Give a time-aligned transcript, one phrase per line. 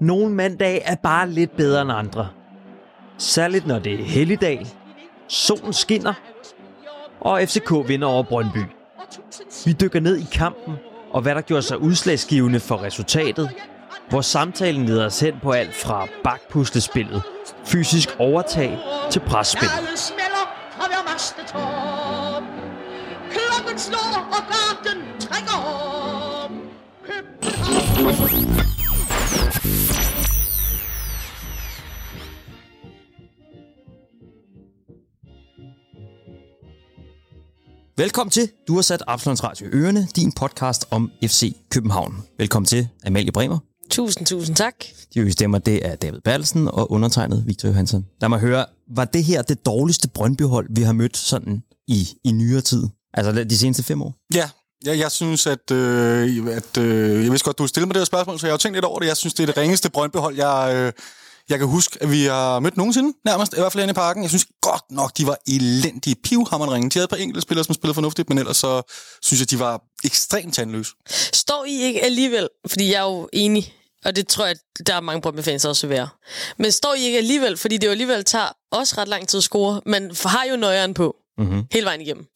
[0.00, 2.28] Nogle mandage er bare lidt bedre end andre.
[3.18, 4.66] Særligt når det er helligdag,
[5.28, 6.14] solen skinner,
[7.20, 8.64] og FCK vinder over Brøndby.
[9.64, 10.74] Vi dykker ned i kampen,
[11.10, 13.50] og hvad der gjorde sig udslagsgivende for resultatet,
[14.08, 17.22] hvor samtalen leder os hen på alt fra bakpuslespillet,
[17.64, 18.78] fysisk overtag
[19.10, 19.68] til presspil.
[23.30, 25.56] Klokken slår, og garden trækker
[28.64, 28.69] om.
[38.00, 38.50] Velkommen til.
[38.68, 42.24] Du har sat Absalons Radio i ørerne, din podcast om FC København.
[42.38, 43.58] Velkommen til Amalie Bremer.
[43.90, 44.74] Tusind, tusind tak.
[45.14, 48.06] De øvrige stemmer, det er David Bertelsen og undertegnet Victor Johansson.
[48.20, 52.30] Lad mig høre, var det her det dårligste Brøndbyhold, vi har mødt sådan i, i
[52.32, 52.88] nyere tid?
[53.14, 54.14] Altså de seneste fem år?
[54.34, 54.50] Ja,
[54.84, 58.04] jeg, jeg synes, at, øh, at øh, jeg vidste godt, du stille mig det her
[58.04, 59.06] spørgsmål, så jeg har jo tænkt lidt over det.
[59.06, 60.92] Jeg synes, det er det ringeste Brøndbyhold, jeg, øh,
[61.50, 64.22] jeg kan huske, at vi har mødt nogensinde, nærmest, i hvert fald inde i parken.
[64.22, 66.90] Jeg synes godt nok, de var elendige pivhammerringe.
[66.90, 68.82] De havde et par enkelte spillere, som spillede fornuftigt, men ellers så
[69.22, 70.92] synes jeg, de var ekstremt tandløse.
[71.32, 74.56] Står I ikke alligevel, fordi jeg er jo enig, og det tror jeg,
[74.86, 76.08] der er mange Brøndby-fans også vil være.
[76.58, 79.44] Men står I ikke alligevel, fordi det jo alligevel tager også ret lang tid at
[79.44, 81.62] score, men har jo nøjeren på mm-hmm.
[81.72, 82.26] hele vejen igennem.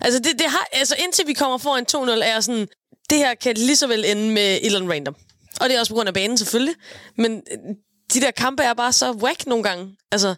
[0.00, 1.86] Altså, det, det har, altså indtil vi kommer foran
[2.20, 2.68] 2-0, er sådan,
[3.10, 5.14] det her kan lige så vel ende med et eller andet random.
[5.60, 6.74] Og det er også på grund af banen selvfølgelig,
[7.16, 7.42] men
[8.14, 9.96] de der kampe er bare så whack nogle gange.
[10.12, 10.34] Altså,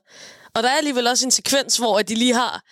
[0.55, 2.63] og der er alligevel også en sekvens, hvor de lige har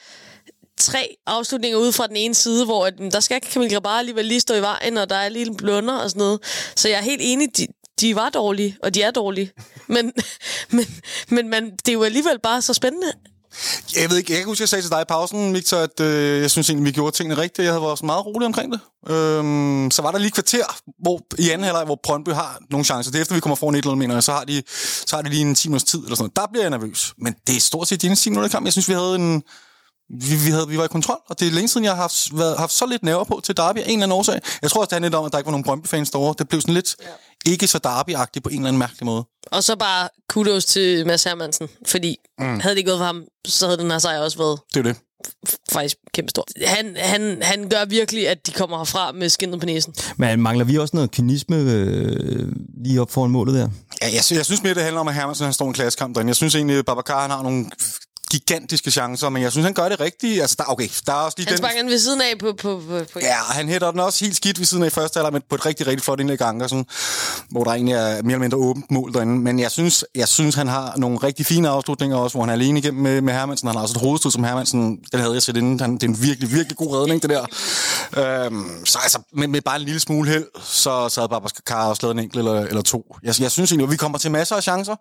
[0.77, 4.41] tre afslutninger ude fra den ene side, hvor at, der skal Camille Grabar alligevel lige
[4.41, 6.41] stå i vejen, og der er lige en blunder og sådan noget.
[6.77, 7.67] Så jeg er helt enig, de,
[8.01, 9.53] de var dårlige, og de er dårlige.
[9.87, 10.13] Men,
[10.77, 10.87] men,
[11.29, 13.13] men man, det er jo alligevel bare så spændende.
[13.97, 16.01] Jeg ved ikke, jeg kan huske, at jeg sagde til dig i pausen, Victor, at
[16.01, 17.65] øh, jeg synes egentlig, vi gjorde tingene rigtigt.
[17.65, 18.81] Jeg havde været meget rolig omkring det.
[19.09, 20.65] Øhm, så var der lige kvarter
[21.03, 23.11] hvor, i anden halvleg, hvor Brøndby har nogle chancer.
[23.11, 24.63] Det er efter, vi kommer foran et eller andet, mener jeg, så har de,
[25.07, 26.37] så har de lige en timers tid eller sådan noget.
[26.37, 27.15] Der bliver jeg nervøs.
[27.19, 28.65] Men det er stort set de eneste 10 minutter kamp.
[28.65, 29.43] Jeg synes, vi havde en,
[30.11, 32.39] vi, vi, havde, vi var i kontrol, og det er længe siden, jeg har haft,
[32.39, 34.41] været, haft så lidt nerver på til Derby af en eller anden årsag.
[34.63, 36.35] Jeg tror også, det handler lidt om, at der ikke var nogen Brøndby-fans derovre.
[36.39, 36.97] Det blev sådan lidt
[37.47, 37.51] ja.
[37.51, 39.25] ikke så Derby-agtigt på en eller anden mærkelig måde.
[39.53, 42.61] Og så bare kudos til Mads Hermansen, fordi mm.
[42.61, 44.97] havde det gået for ham, så havde den her sejr også været Det er det.
[45.73, 46.47] faktisk kæmpe stor.
[46.67, 49.95] Han, han, han gør virkelig, at de kommer herfra med skinnet på næsen.
[50.17, 52.53] Men mangler vi også noget kynisme øh,
[52.85, 53.69] lige op foran målet der?
[54.03, 56.31] Ja, jeg, jeg synes mere, det handler om, at Hermansen han står en klassekamp derinde.
[56.31, 57.71] Jeg synes egentlig, at Babacar han har nogle
[58.35, 60.41] gigantiske chancer, men jeg synes, han gør det rigtigt.
[60.41, 61.59] Altså, der, okay, der er også lige Han den...
[61.59, 62.53] sparker den ved siden af på...
[62.63, 65.19] på, på, på Ja, han hætter den også helt skidt ved siden af i første
[65.19, 66.87] halvleg, men på et rigtig, rigtig flot indlæg Ankersen,
[67.51, 69.39] hvor der egentlig er mere eller mindre åbent mål derinde.
[69.39, 72.53] Men jeg synes, jeg synes, han har nogle rigtig fine afslutninger også, hvor han er
[72.53, 73.69] alene igennem med, med Hermansen.
[73.69, 74.99] Han har også et hovedstød som Hermansen.
[75.13, 75.81] Den havde jeg set inden.
[75.81, 77.45] Han, det er en virkelig, virkelig god redning, det der.
[78.17, 82.03] Øhm, så altså, med, med, bare en lille smule held, så, så havde Babacar også
[82.03, 83.17] lavet en enkelt eller, eller to.
[83.23, 84.95] Jeg, jeg synes egentlig, at vi kommer til masser af chancer.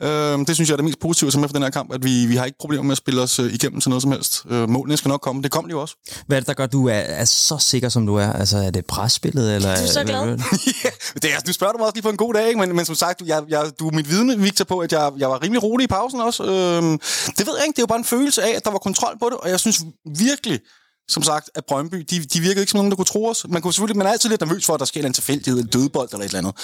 [0.00, 0.06] Mm.
[0.06, 2.26] Øhm, det synes jeg er det mest positive som efter den her kamp, at vi,
[2.26, 4.42] vi har ikke problemer med at spille os øh, igennem til noget som helst.
[4.50, 5.42] Øh, målene skal nok komme.
[5.42, 5.94] Det kom de jo også.
[6.26, 8.32] Hvad er det, der gør, at du er, er så sikker, som du er?
[8.32, 9.54] Altså, er det presspillet?
[9.54, 10.26] Eller, Du er så glad.
[10.84, 10.90] ja,
[11.22, 12.60] det er, du spørger du mig også lige på en god dag, ikke?
[12.60, 15.30] Men, men som sagt, jeg, jeg, du er mit vidne, Victor, på, at jeg, jeg
[15.30, 16.42] var rimelig rolig i pausen også.
[16.44, 16.98] Øhm,
[17.38, 19.18] det ved jeg ikke, det er jo bare en følelse af, at der var kontrol
[19.18, 19.80] på det, og jeg synes
[20.18, 20.60] virkelig,
[21.08, 23.46] som sagt, at Brøndby, de, de virkede ikke som nogen, der kunne tro os.
[23.48, 25.66] Man, kunne selvfølgelig, man er altid lidt nervøs for, at der sker en tilfældighed, en
[25.66, 26.54] dødbold eller et eller andet.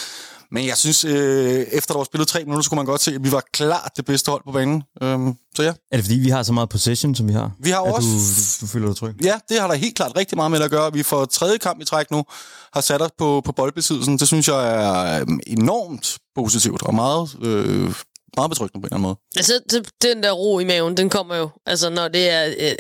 [0.51, 3.15] Men jeg synes, øh, efter der var spillet tre minutter, så kunne man godt se,
[3.15, 4.83] at vi var klart det bedste hold på banen.
[5.03, 5.69] Øhm, så ja.
[5.93, 7.51] Er det fordi, vi har så meget possession, som vi har?
[7.61, 9.15] Vi har at også- Du, du, du føler dig tryg?
[9.25, 10.93] Ja, det har der helt klart rigtig meget med at gøre.
[10.93, 12.25] Vi får tredje kamp i træk nu,
[12.73, 14.19] har sat os på, på boldbesiddelsen.
[14.19, 17.95] Det synes jeg er øhm, enormt positivt og meget, øh,
[18.37, 19.17] meget betryggende på en eller anden måde.
[19.37, 22.55] Altså, den der ro i maven, den kommer jo, altså når det er...
[22.61, 22.75] Øh,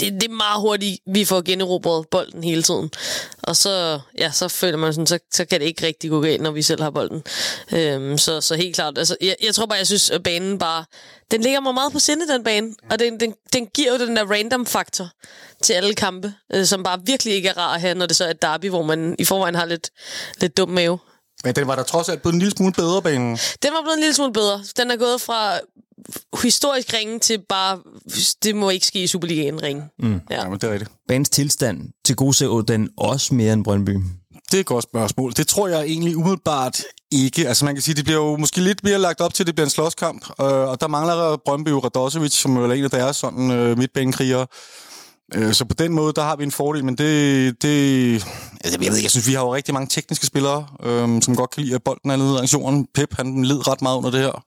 [0.00, 2.90] det, det er meget hurtigt, vi får generobret bolden hele tiden.
[3.42, 6.42] Og så, ja, så føler man sådan, så, så kan det ikke rigtig gå galt,
[6.42, 7.22] når vi selv har bolden.
[7.72, 10.84] Øhm, så, så helt klart, altså, jeg, jeg tror bare, jeg synes, at banen bare,
[11.30, 12.74] den ligger mig meget på sinde, den bane.
[12.90, 15.08] Og den, den, den giver jo den der random-faktor
[15.62, 18.24] til alle kampe, øh, som bare virkelig ikke er rar at have, når det så
[18.24, 19.90] er et derby, hvor man i forvejen har lidt,
[20.40, 20.98] lidt dum mave.
[21.44, 23.38] Men den var der trods alt blevet en lille smule bedre, banen.
[23.62, 24.64] Den var blevet en lille smule bedre.
[24.76, 25.58] Den er gået fra
[26.42, 27.78] historisk ringe til bare,
[28.42, 29.82] det må ikke ske i Superligaen ringe.
[29.98, 30.20] Mm.
[30.30, 30.42] Ja.
[30.42, 30.90] Ja, men det er rigtigt.
[31.08, 33.98] Banens tilstand til gode den også mere end Brøndby.
[34.50, 35.32] Det er et godt spørgsmål.
[35.36, 37.48] Det tror jeg egentlig umiddelbart ikke.
[37.48, 39.54] Altså man kan sige, det bliver jo måske lidt mere lagt op til, at det
[39.54, 40.24] bliver en slåskamp.
[40.40, 43.78] Øh, og der mangler Brøndby jo Radosevic, som jo er en af deres sådan, øh,
[43.78, 44.46] midtbanekrigere.
[45.34, 47.62] Øh, så på den måde, der har vi en fordel, men det...
[47.62, 48.14] det
[48.64, 51.36] altså, jeg ved ikke, jeg synes, vi har jo rigtig mange tekniske spillere, øhm, som
[51.36, 52.86] godt kan lide, at bolden er nede af jorden.
[52.94, 54.42] Pep, han led ret meget under det her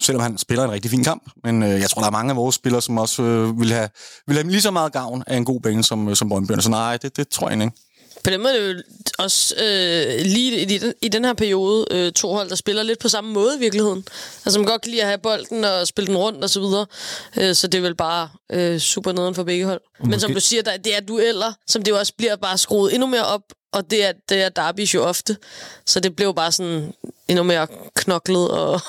[0.00, 1.22] selvom han spiller en rigtig fin kamp.
[1.44, 3.88] Men øh, jeg tror, der er mange af vores spillere, som også øh, vil, have,
[4.26, 6.52] vil have lige så meget gavn af en god bane som, øh, som Brøndby.
[6.60, 7.72] Så nej, det, det tror jeg ikke.
[8.24, 8.82] På den måde er det jo
[9.18, 12.98] også øh, lige i, den, i den her periode øh, to hold, der spiller lidt
[12.98, 14.04] på samme måde i virkeligheden.
[14.44, 16.86] Altså man godt kan lide at have bolden og spille den rundt og så videre.
[17.36, 19.80] Øh, så det er vel bare øh, super nederen for begge hold.
[20.00, 22.58] Men måske- som du siger, der, det er dueller, som det jo også bliver bare
[22.58, 23.42] skruet endnu mere op.
[23.72, 25.36] Og det er, det er Derby jo ofte.
[25.86, 26.92] Så det blev bare sådan
[27.28, 28.80] endnu mere knoklet og...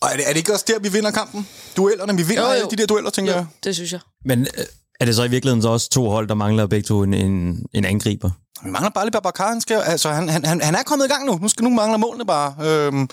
[0.00, 1.48] Og er det, er det ikke også der, vi vinder kampen?
[1.76, 2.54] Duellerne, vi vinder Jo, jo.
[2.54, 3.46] alle de der dueller, tænker jeg.
[3.64, 4.00] det synes jeg.
[4.24, 4.64] Men øh,
[5.00, 7.66] er det så i virkeligheden så også to hold, der mangler begge to en, en,
[7.72, 8.30] en angriber?
[8.64, 9.48] Vi mangler bare lidt Babacar.
[9.48, 11.38] Han, skal, altså, han, han, han, han er kommet i gang nu.
[11.42, 12.54] Nu, skal, nu mangler målene bare.
[12.62, 13.08] Øhm,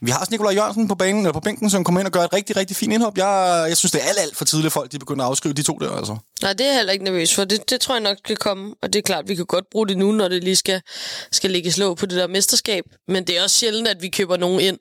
[0.00, 2.20] vi har også Nikolaj Jørgensen på banen, eller på bænken, som kommer ind og gør
[2.20, 3.18] et rigtig, rigtig fint indhop.
[3.18, 5.62] Jeg, jeg synes, det er alt, alt for tidligt, folk de begynder at afskrive de
[5.62, 5.90] to der.
[5.90, 6.16] Altså.
[6.42, 7.44] Nej, det er jeg heller ikke nervøs for.
[7.44, 8.74] Det, det tror jeg nok skal komme.
[8.82, 10.80] Og det er klart, vi kan godt bruge det nu, når det lige skal,
[11.32, 12.84] skal ligge slå på det der mesterskab.
[13.08, 14.78] Men det er også sjældent, at vi køber nogen ind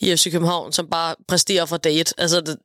[0.00, 2.12] i FC København, som bare præsterer fra dag et.
[2.18, 2.56] Altså, det,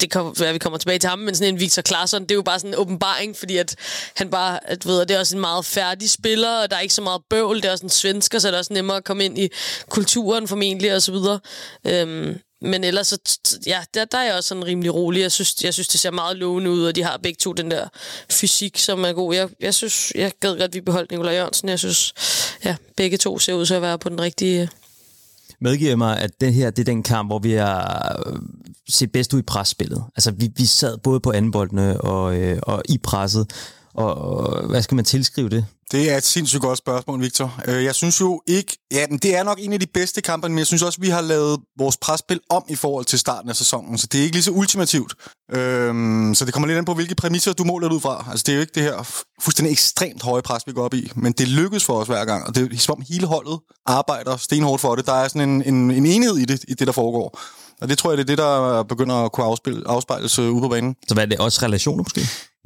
[0.00, 2.34] det kan være, vi kommer tilbage til ham, men sådan en Victor Claesson, det er
[2.34, 3.76] jo bare sådan en åbenbaring, fordi at
[4.14, 6.80] han bare, at ved, at det er også en meget færdig spiller, og der er
[6.80, 9.04] ikke så meget bøvl, det er også en svensker, så det er også nemmere at
[9.04, 9.48] komme ind i
[9.88, 11.40] kulturen formentlig, og så videre.
[11.86, 13.18] Øhm, men ellers, så,
[13.66, 15.20] ja, der, der er jeg også sådan rimelig rolig.
[15.20, 17.70] Jeg synes, jeg synes, det ser meget lovende ud, og de har begge to den
[17.70, 17.88] der
[18.30, 19.34] fysik, som er god.
[19.34, 21.68] Jeg, jeg synes, jeg gad godt, at vi beholdt Nikolaj Jørgensen.
[21.68, 22.14] Jeg synes,
[22.64, 24.70] ja, begge to ser ud til at være på den rigtige...
[25.60, 28.38] Medgiver mig, at det her det er den kamp, hvor vi har øh,
[28.88, 30.04] set bedst ud i presspillet.
[30.16, 33.50] Altså, vi, vi sad både på anboldene og, øh, og i presset.
[33.94, 35.66] Og, og hvad skal man tilskrive det?
[35.92, 37.60] Det er et sindssygt godt spørgsmål, Victor.
[37.68, 38.78] Øh, jeg synes jo ikke...
[38.92, 41.08] Ja, men det er nok en af de bedste kampe, men jeg synes også, vi
[41.08, 44.36] har lavet vores presspil om i forhold til starten af sæsonen, så det er ikke
[44.36, 45.14] lige så ultimativt.
[45.52, 48.26] Øhm, så det kommer lidt an på, hvilke præmisser du måler det ud fra.
[48.30, 51.12] Altså, det er jo ikke det her fuldstændig ekstremt høje pres, vi går op i,
[51.14, 54.36] men det lykkes for os hver gang, og det er som om hele holdet arbejder
[54.36, 55.06] stenhårdt for det.
[55.06, 57.40] Der er sådan en, en, en enhed i det, i det, der foregår.
[57.80, 60.60] Og det tror jeg, det er det, der begynder at kunne afspille, afspejles øh, ude
[60.60, 60.94] på banen.
[61.08, 61.38] Så hvad er det?
[61.38, 62.20] Også relationer måske?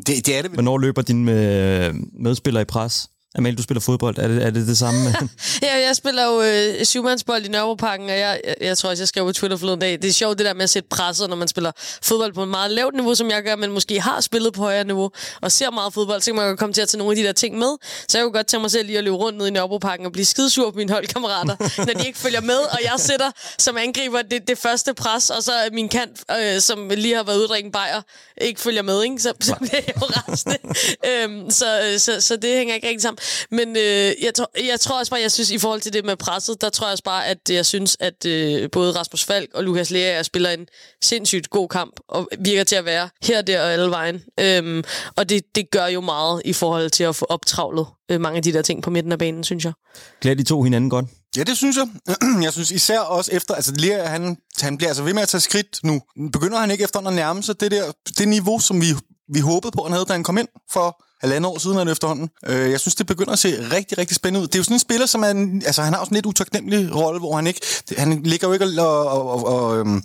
[0.06, 0.50] Det, det er det.
[0.50, 3.10] Hvornår løber dine øh, medspillere i pres?
[3.34, 4.18] Amalie, du spiller fodbold.
[4.18, 5.00] Er det er det, det samme?
[5.62, 9.08] Ja, jeg spiller jo øh, syvmandsbold i Nørrebroparken, og jeg, jeg, jeg tror også, jeg
[9.08, 9.92] skrev på Twitter forleden dag.
[9.92, 11.72] Det er sjovt det der med at sætte presset, når man spiller
[12.02, 14.84] fodbold på et meget lavt niveau, som jeg gør, men måske har spillet på højere
[14.84, 15.10] niveau,
[15.40, 17.22] og ser meget fodbold, så kan man jo komme til at tage nogle af de
[17.22, 17.76] der ting med.
[18.08, 20.12] Så jeg kunne godt tage mig selv lige at løbe rundt ned i Nørrebroparken og
[20.12, 21.56] blive skidesur på mine holdkammerater,
[21.86, 25.42] når de ikke følger med, og jeg sætter som angriber det, det første pres, og
[25.42, 28.02] så min kant, øh, som lige har været ude at bajer,
[28.40, 29.18] ikke følger med, ikke?
[29.18, 30.58] Så, så bliver jeg jo rasende.
[31.08, 33.19] øhm, så, så, så det hænger ikke rigtig sammen.
[33.50, 36.16] Men øh, jeg, tror, jeg tror også bare, jeg synes, i forhold til det med
[36.16, 39.64] presset, der tror jeg også bare, at jeg synes, at øh, både Rasmus Falk og
[39.64, 40.66] Lukas Lea spiller en
[41.02, 44.22] sindssygt god kamp, og virker til at være her, der og alle vejen.
[44.40, 44.84] Øhm,
[45.16, 48.42] og det, det gør jo meget i forhold til at få optravlet øh, mange af
[48.42, 49.72] de der ting på midten af banen, synes jeg.
[50.20, 51.06] Klæder de to hinanden godt?
[51.36, 51.88] Ja, det synes jeg.
[52.44, 55.40] Jeg synes især også efter, altså Lea, han, han bliver altså ved med at tage
[55.40, 56.00] skridt nu.
[56.32, 58.86] Begynder han ikke efter at nærme sig det der, det niveau, som vi,
[59.34, 62.30] vi håbede på, han havde, da han kom ind for halvandet år siden efterhånden.
[62.46, 64.46] Øh, Jeg synes, det begynder at se rigtig, rigtig spændende ud.
[64.46, 66.18] Det er jo sådan en spiller, som er, en- altså han har også sådan en
[66.18, 67.60] lidt utaknemmelig rolle, hvor han ikke,
[67.98, 70.02] han ligger jo ikke og, og, og, og øhm,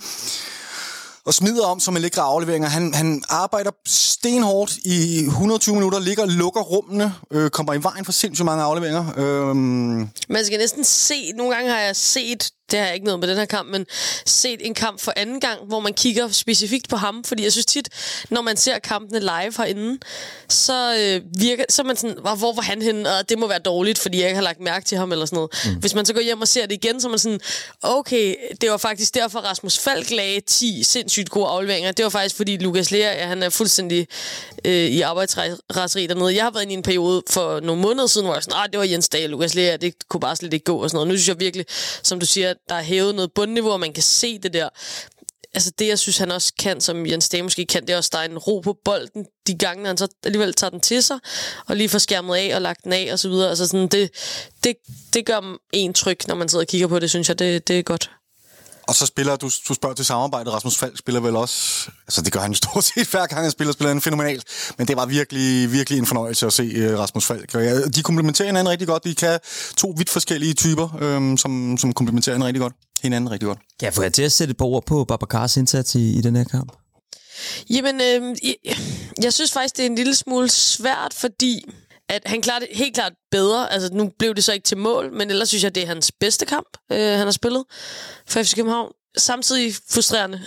[1.25, 2.69] og smider om som en lækre afleveringer.
[2.69, 8.05] Han, han arbejder stenhårdt i 120 minutter, ligger og lukker rummene, øh, kommer i vejen
[8.05, 9.05] for sindssygt mange afleveringer.
[9.17, 13.19] Øhm, Man skal næsten se, nogle gange har jeg set, det har jeg ikke noget
[13.19, 13.85] med den her kamp, men
[14.25, 17.65] set en kamp for anden gang, hvor man kigger specifikt på ham, fordi jeg synes
[17.65, 17.89] tit,
[18.29, 19.99] når man ser kampene live herinde,
[20.49, 23.47] så øh, virker, så er man sådan, hvor, hvor var han henne, og det må
[23.47, 25.51] være dårligt, fordi jeg ikke har lagt mærke til ham eller sådan noget.
[25.65, 25.79] Mm.
[25.79, 27.39] Hvis man så går hjem og ser det igen, så er man sådan,
[27.81, 31.91] okay, det var faktisk derfor Rasmus Falk lagde 10 sindssygt gode afleveringer.
[31.91, 34.07] Det var faktisk fordi Lukas Lea, ja, han er fuldstændig
[34.65, 36.35] øh, i arbejdsraseri dernede.
[36.35, 38.69] Jeg har været inde i en periode for nogle måneder siden, hvor jeg sådan, ah,
[38.71, 41.07] det var Jens Dahl, Lukas Lea, det kunne bare slet ikke gå og sådan noget.
[41.07, 41.65] Nu synes jeg virkelig,
[42.03, 44.69] som du siger, der er hævet noget bundniveau, og man kan se det der.
[45.53, 48.09] Altså det, jeg synes, han også kan, som Jens Dage måske kan, det er også,
[48.13, 51.19] der er en ro på bolden de gange, han så alligevel tager den til sig,
[51.67, 53.49] og lige får skærmet af og lagt den af og så videre.
[53.49, 54.09] Altså sådan, det,
[54.63, 54.75] det,
[55.13, 57.79] det gør en tryg, når man sidder og kigger på det, synes jeg, det, det
[57.79, 58.11] er godt.
[58.87, 62.33] Og så spiller, du, du spørger til samarbejde, Rasmus Falk spiller vel også, altså det
[62.33, 64.43] gør han jo stort set hver gang han spiller, spiller han fænomenalt,
[64.77, 67.55] men det var virkelig, virkelig en fornøjelse at se uh, Rasmus Falk.
[67.55, 69.39] Og ja, de komplementerer hinanden rigtig godt, de kan
[69.77, 72.73] to vidt forskellige typer, øhm, som, som komplementerer hinanden rigtig godt.
[73.01, 73.59] hinanden rigtig godt.
[73.79, 76.21] Kan jeg få jer til at sætte et par ord på Babacars indsats i, i
[76.21, 76.71] den her kamp?
[77.69, 78.77] Jamen, øh, jeg,
[79.23, 81.65] jeg synes faktisk, det er en lille smule svært, fordi
[82.09, 83.73] at han klarer det helt klart bedre.
[83.73, 86.11] Altså, nu blev det så ikke til mål, men ellers synes jeg, det er hans
[86.19, 87.63] bedste kamp, øh, han har spillet
[88.27, 88.91] for FC København.
[89.17, 90.41] Samtidig frustrerende,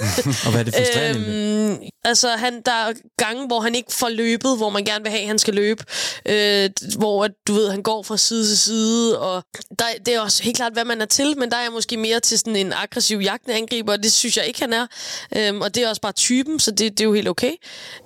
[0.46, 1.70] Og hvad er det frustrerende?
[1.70, 5.10] øhm, altså, han, der er gange, hvor han ikke får løbet, hvor man gerne vil
[5.10, 5.84] have, at han skal løbe.
[6.26, 9.44] Øh, hvor, du ved, han går fra side til side, og
[9.78, 11.96] der, det er også helt klart, hvad man er til, men der er jeg måske
[11.96, 14.86] mere til sådan en aggressiv jagtende angriber, og det synes jeg ikke, han er.
[15.36, 17.52] Øhm, og det er også bare typen, så det, det er jo helt okay.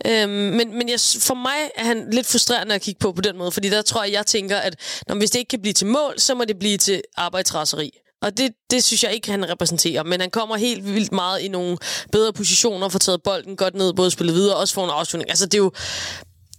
[0.06, 3.37] Øhm, men men jeg, for mig er han lidt frustrerende at kigge på på den
[3.37, 4.76] måde, fordi der tror jeg, jeg tænker, at
[5.09, 7.90] når, hvis det ikke kan blive til mål, så må det blive til arbejdsraseri.
[8.25, 10.02] Og det, det synes jeg ikke, han repræsenterer.
[10.02, 11.78] Men han kommer helt vildt meget i nogle
[12.12, 15.31] bedre positioner, får taget bolden godt ned, både spillet videre og også får en afslutning.
[15.31, 15.73] Altså, det er jo,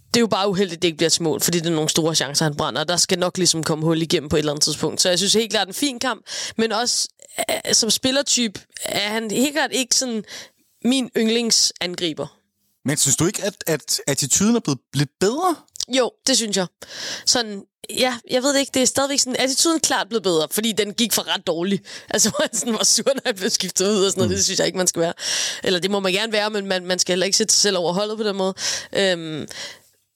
[0.06, 1.88] det er jo bare uheldigt, at det ikke bliver til mål, fordi det er nogle
[1.88, 4.52] store chancer, han brænder, og der skal nok ligesom komme hul igennem på et eller
[4.52, 5.00] andet tidspunkt.
[5.00, 7.08] Så jeg synes helt klart en fin kamp, men også
[7.50, 10.24] øh, som spillertype er han helt klart ikke sådan
[10.84, 12.26] min yndlingsangriber.
[12.84, 15.56] Men synes du ikke, at, at attituden er blevet lidt bedre?
[15.88, 16.66] Jo, det synes jeg.
[17.26, 20.72] Sådan, ja, jeg ved det ikke, det er stadigvæk sådan, attituden klart blevet bedre, fordi
[20.72, 21.82] den gik for ret dårligt.
[22.14, 24.36] Altså, han sådan var sur, når han blev skiftet ud og sådan noget, mm.
[24.36, 25.12] det synes jeg ikke, man skal være.
[25.64, 27.78] Eller det må man gerne være, men man, man skal heller ikke sætte sig selv
[27.78, 28.54] over holdet på den måde.
[28.92, 29.46] Øhm,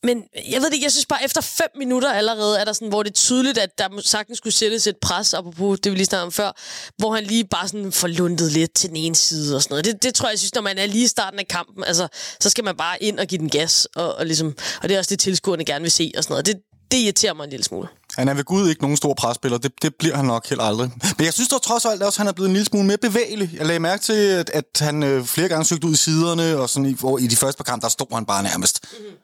[0.02, 2.88] men jeg ved det ikke, jeg synes bare, efter fem minutter allerede, er der sådan,
[2.88, 6.06] hvor det er tydeligt, at der sagtens skulle sættes et pres, apropos det vi lige
[6.06, 6.52] snakkede om før,
[6.96, 9.84] hvor han lige bare sådan får lundet lidt til den ene side og sådan noget.
[9.84, 12.08] Det, det tror jeg, jeg synes, når man er lige i starten af kampen, altså,
[12.40, 14.98] så skal man bare ind og give den gas, og, og, ligesom, og det er
[14.98, 16.46] også det, tilskuerne gerne vil se og sådan noget.
[16.46, 16.56] Det,
[16.90, 17.88] det irriterer mig en lille smule.
[18.16, 19.58] Han er ved Gud ikke nogen stor presspiller.
[19.58, 20.90] Det, det bliver han nok helt aldrig.
[21.18, 22.98] Men jeg synes dog trods alt også, at han er blevet en lille smule mere
[22.98, 23.50] bevægelig.
[23.58, 26.68] Jeg lagde mærke til, at, at han øh, flere gange søgte ud i siderne, og
[26.70, 29.16] sådan i, i de første par kampe, der stod han bare nærmest mm-hmm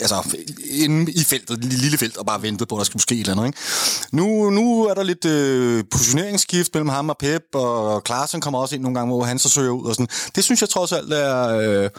[0.00, 0.36] altså,
[0.70, 3.20] inde i feltet, det lille felt, og bare ventede på, at der skulle ske et
[3.20, 3.46] eller andet.
[3.46, 3.58] Ikke?
[4.12, 8.74] Nu, nu er der lidt øh, positioneringsskift mellem ham og Pep, og Klaasen kommer også
[8.74, 9.84] ind nogle gange, hvor han så søger ud.
[9.84, 10.08] Og sådan.
[10.34, 11.46] Det synes jeg trods alt er...
[11.48, 11.90] Øh,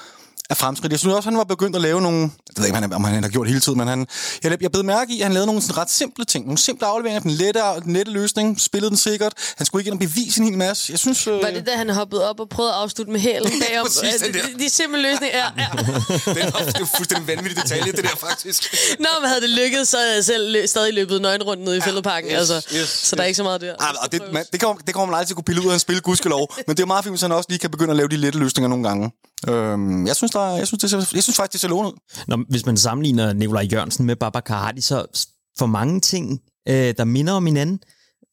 [0.49, 0.91] af fremskridt.
[0.91, 2.19] Jeg synes også, han var begyndt at lave nogle...
[2.19, 4.07] Jeg ved ikke, om han, om han har gjort hele tiden, men han,
[4.43, 6.45] jeg, jeg blev mærke i, at han lavede nogle sådan ret simple ting.
[6.45, 9.33] Nogle simple afleveringer, den lette, den lette løsning, spillede den sikkert.
[9.57, 10.91] Han skulle ikke ind og bevise en hel masse.
[10.91, 11.33] Jeg synes, øh...
[11.33, 13.85] Var det da, han hoppede op og prøvede at afslutte med hælen bagom?
[13.85, 15.45] Præcis, de, de, de simple løsninger, ja.
[15.57, 15.67] ja.
[16.37, 18.75] det, var, det fuldstændig vanvittigt detalje, det der faktisk.
[18.99, 21.75] Nå, men havde det lykkedes, så havde jeg selv lø- stadig løbet nøgen rundt nede
[21.77, 22.29] i ja, fældeparken.
[22.31, 22.75] Yes, altså.
[22.75, 23.67] Yes, så der er ikke så meget der.
[23.81, 25.69] Ja, og det, man, det, kommer, det kommer man aldrig til at kunne pille ud
[25.69, 26.53] af en spil, gudskelov.
[26.67, 28.39] men det er meget fint, hvis han også lige kan begynde at lave de lette
[28.39, 29.11] løsninger nogle gange.
[29.49, 31.97] Øhm, jeg, synes, der, jeg, synes, det ser, jeg synes faktisk, det ser lovende ud.
[32.27, 35.27] Nå, hvis man sammenligner Nikolaj Jørgensen med Babacar, har de så
[35.59, 37.79] for mange ting, øh, der minder om hinanden?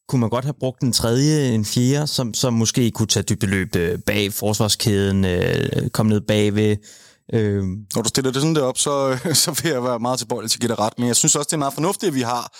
[0.07, 3.75] Kunne man godt have brugt en tredje, en fjerde, som, som måske kunne tage dybdeløb
[3.75, 6.77] øh, bag forsvarskæden, øh, komme ned bagved,
[7.33, 7.63] Øh.
[7.95, 10.57] Når du stiller det sådan der op, så, så vil jeg være meget tilbøjelig til
[10.57, 10.93] at give dig ret.
[10.97, 12.53] Men jeg synes også, det er meget fornuftigt, at vi har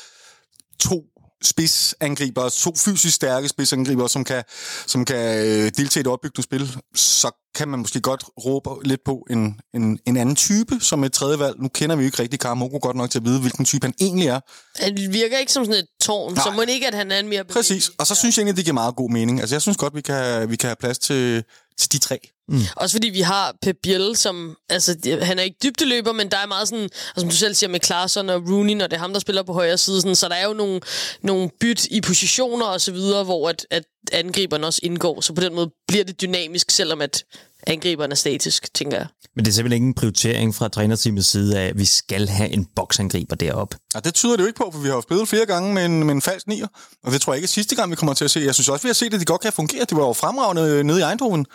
[0.79, 1.03] to
[1.41, 4.43] spidsangriber, to fysisk stærke spidsangriber, som kan,
[4.87, 9.01] som kan øh, deltage i det opbyggende spil, så kan man måske godt råbe lidt
[9.05, 11.55] på en, en, en anden type som et tredje valg.
[11.59, 13.93] Nu kender vi jo ikke rigtig Karamoko godt nok til at vide, hvilken type han
[14.01, 14.39] egentlig er.
[14.75, 16.43] Han virker ikke som sådan et tårn, Nej.
[16.43, 18.65] så må ikke, at han er en mere Præcis, og så synes jeg egentlig, det
[18.65, 19.39] giver meget god mening.
[19.39, 21.43] Altså, jeg synes godt, vi kan, vi kan have plads til,
[21.81, 22.19] til de tre.
[22.49, 22.61] Mm.
[22.75, 26.47] Også fordi vi har Pep Biel, som, altså, han er ikke dybdeløber, men der er
[26.47, 29.13] meget sådan, og som du selv siger med Klaarsson og Rooney, når det er ham,
[29.13, 30.81] der spiller på højre side, sådan, så der er jo nogle,
[31.21, 35.41] nogle byt i positioner og så videre, hvor at, at angriberne også indgår, så på
[35.41, 37.23] den måde bliver det dynamisk, selvom at
[37.67, 39.07] angriberne er statisk, tænker jeg.
[39.35, 42.49] Men det er simpelthen ikke en prioritering fra trænerteamets side af, at vi skal have
[42.49, 43.75] en boksangriber derop.
[43.95, 45.85] Ja, det tyder det jo ikke på, for vi har jo spillet flere gange med
[45.85, 46.67] en, med en falsk nier,
[47.03, 48.39] og det tror jeg ikke er sidste gang, vi kommer til at se.
[48.39, 49.85] Jeg synes også, vi har set, at det godt kan fungere.
[49.85, 51.45] Det var jo fremragende nede i Eindhoven.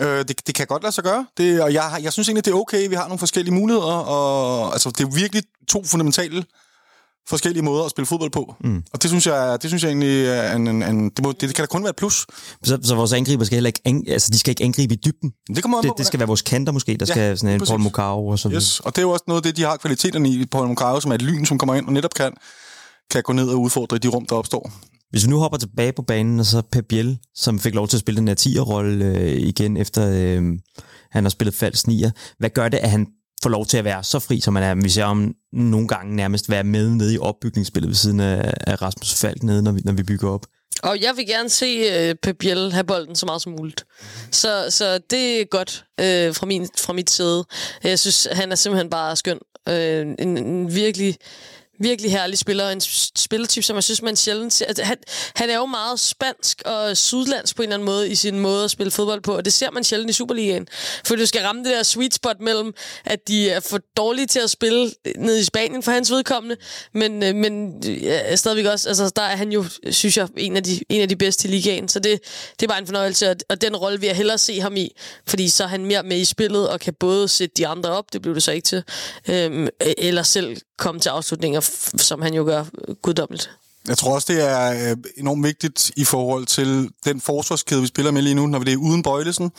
[0.00, 2.50] Øh, det, det kan godt lade sig gøre, det, og jeg, jeg synes egentlig, det
[2.50, 6.44] er okay, vi har nogle forskellige muligheder, og altså, det er virkelig to fundamentale
[7.28, 8.54] forskellige måder at spille fodbold på.
[8.60, 8.82] Mm.
[8.92, 11.40] Og det synes jeg, det synes jeg egentlig er en, en, en det, må, det,
[11.40, 12.26] det kan da kun være et plus.
[12.62, 15.32] Så, så vores angriber skal heller ikke, ang, altså de skal ikke angribe i dybden.
[15.54, 17.80] Det, kommer det, det skal være vores kanter måske, der ja, skal sådan en Paul
[17.80, 18.62] Mokau og så videre.
[18.62, 18.80] Yes.
[18.80, 21.10] Og det er jo også noget af det, de har kvaliteterne i Paul Mokau, som
[21.10, 22.32] er et lyn, som kommer ind og netop kan,
[23.10, 24.70] kan gå ned og udfordre de rum, der opstår.
[25.10, 27.96] Hvis vi nu hopper tilbage på banen, og så Pep Biel, som fik lov til
[27.96, 30.42] at spille den her 10'er-rolle øh, igen, efter øh,
[31.10, 32.10] han har spillet falsk 9'er.
[32.38, 33.06] Hvad gør det, at han
[33.42, 34.82] får lov til at være så fri, som han er?
[34.82, 38.82] Vi ser om nogle gange nærmest være med nede i opbygningsspillet ved siden af, af
[38.82, 40.46] Rasmus Falk nede, når vi, når vi bygger op.
[40.82, 43.84] Og jeg vil gerne se øh, Pep Biel have bolden så meget som muligt.
[44.30, 47.44] Så, så det er godt øh, fra, min, fra mit side.
[47.84, 49.38] Jeg synes, han er simpelthen bare skøn.
[49.68, 51.16] Øh, en, en virkelig
[51.80, 52.80] virkelig herlig spiller, en
[53.16, 54.66] spillertype, som jeg synes, man sjældent ser.
[54.66, 54.96] Altså, han,
[55.36, 58.64] han er jo meget spansk og sydlands på en eller anden måde i sin måde
[58.64, 60.68] at spille fodbold på, og det ser man sjældent i Superligaen.
[61.04, 64.40] For du skal ramme det der sweet spot mellem, at de er for dårlige til
[64.40, 66.56] at spille ned i Spanien for hans vedkommende,
[66.94, 70.62] men, øh, men ja, stadigvæk også, altså der er han jo, synes jeg, en af
[70.62, 72.20] de, en af de bedste i ligaen, så det,
[72.60, 74.90] det er bare en fornøjelse, og, og den rolle vil jeg hellere se ham i,
[75.26, 78.12] fordi så er han mere med i spillet, og kan både sætte de andre op,
[78.12, 78.82] det blev det så ikke til,
[79.28, 81.60] øhm, e-, eller selv komme til afslutninger,
[81.96, 83.50] som han jo gør øh, guddommeligt.
[83.88, 88.10] Jeg tror også, det er øh, enormt vigtigt i forhold til den forsvarskæde, vi spiller
[88.10, 89.50] med lige nu, når det er uden Bøjlesen.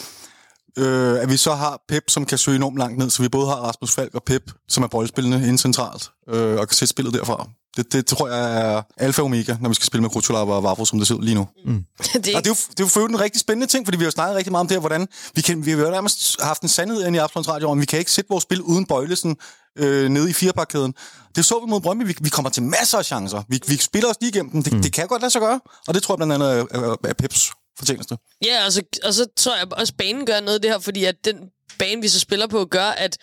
[0.77, 3.47] øh, at vi så har Pep, som kan søge enormt langt ned, så vi både
[3.47, 7.13] har Rasmus Falk og Pep, som er boldspillende inden centralt, øh, og kan sætte spillet
[7.13, 7.49] derfra.
[7.77, 10.63] Det, det tror jeg er alfa og omega, når vi skal spille med Krutulava og
[10.63, 11.47] Vavro, som det ser ud lige nu.
[11.65, 11.73] Mm.
[12.13, 14.03] det, Og det er, jo, det er jo for en rigtig spændende ting, fordi vi
[14.03, 16.41] har jo snakket rigtig meget om det her, hvordan vi, kan, vi har jo nærmest
[16.41, 18.85] haft en sandhed ind i Absalons Radio, om vi kan ikke sætte vores spil uden
[18.85, 19.37] bøjlesen
[19.77, 20.93] øh, nede i firepakkæden.
[21.35, 22.07] Det så vi mod Brøndby.
[22.07, 23.43] Vi, vi kommer til masser af chancer.
[23.49, 24.63] Vi, vi spiller os lige igennem dem.
[24.63, 24.81] Det, mm.
[24.81, 27.13] det kan godt lade sig gøre, og det tror jeg blandt andet er, er, er
[27.13, 28.17] Peps fortjeneste.
[28.45, 30.79] Ja, og så, og så tror jeg også, at banen gør noget af det her,
[30.79, 31.35] fordi at den
[31.79, 33.17] bane, vi så spiller på, gør, at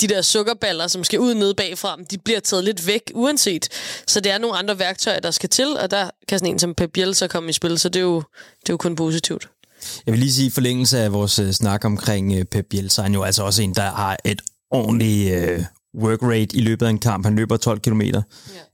[0.00, 3.68] de der sukkerballer, som skal ud nede bagfra, de bliver taget lidt væk uanset.
[4.06, 6.74] Så det er nogle andre værktøjer, der skal til, og der kan sådan en som
[6.74, 8.16] Pep Bielsa komme i spil, så det er jo,
[8.60, 9.48] det er jo kun positivt.
[10.06, 13.14] Jeg vil lige sige, i forlængelse af vores øh, snak omkring øh, Pep Bielsa, han
[13.14, 15.64] er jo altså også en, der har et ordentligt øh,
[15.98, 17.24] work rate i løbet af en kamp.
[17.24, 18.02] Han løber 12 km,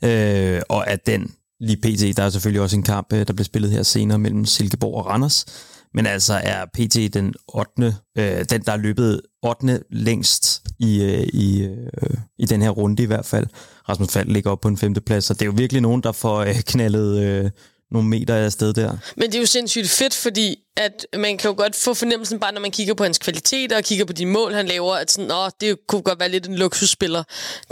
[0.02, 0.56] ja.
[0.56, 2.16] øh, og at den lige pt.
[2.16, 5.06] Der er selvfølgelig også en kamp, øh, der bliver spillet her senere mellem Silkeborg og
[5.06, 5.46] Randers.
[5.94, 7.96] Men altså er PT den 8.
[8.18, 9.80] Øh, den, der er løbet 8.
[9.90, 13.46] længst i, øh, i, øh, i den her runde i hvert fald.
[13.88, 16.12] Rasmus Fald ligger op på en femte plads, så det er jo virkelig nogen, der
[16.12, 17.50] får øh, knaldet øh,
[17.90, 18.96] nogle meter afsted der.
[19.16, 22.52] Men det er jo sindssygt fedt, fordi at man kan jo godt få fornemmelsen, bare
[22.52, 25.30] når man kigger på hans kvaliteter og kigger på de mål, han laver, at sådan,
[25.30, 27.23] åh, det kunne godt være lidt en luksusspiller.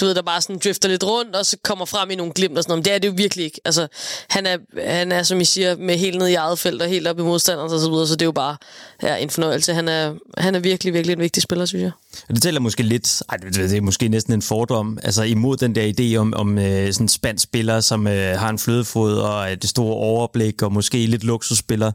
[0.00, 2.58] Du ved, der bare sådan drifter lidt rundt, og så kommer frem i nogle glimt
[2.58, 2.78] og sådan noget.
[2.78, 3.60] Men det er det jo virkelig ikke.
[3.64, 3.86] Altså,
[4.28, 7.06] han er, han er, som I siger, med helt ned i eget felt og helt
[7.06, 8.56] op i modstanderen og så videre, så det er jo bare
[9.02, 9.74] ja, en fornøjelse.
[9.74, 11.90] Han er, han er virkelig, virkelig en vigtig spiller, synes jeg.
[12.28, 15.74] Det taler måske lidt, ej, det, det er måske næsten en fordom, altså imod den
[15.74, 19.52] der idé om, om øh, sådan en spansk spiller, som øh, har en flødefod og
[19.52, 21.92] et det store overblik, og måske lidt luksusspiller.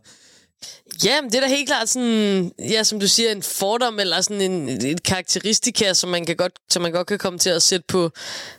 [1.04, 4.22] Ja, men det er da helt klart sådan, ja, som du siger, en fordom eller
[4.22, 7.62] sådan en, et karakteristika, som man, kan godt, som man godt kan komme til at
[7.62, 8.12] sætte på,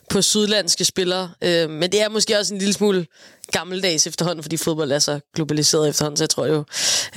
[0.09, 1.31] på sydlandske spillere.
[1.41, 3.07] Øh, men det er måske også en lille smule
[3.51, 6.65] gammeldags efterhånden, fordi fodbold er så globaliseret efterhånden, så jeg tror jo...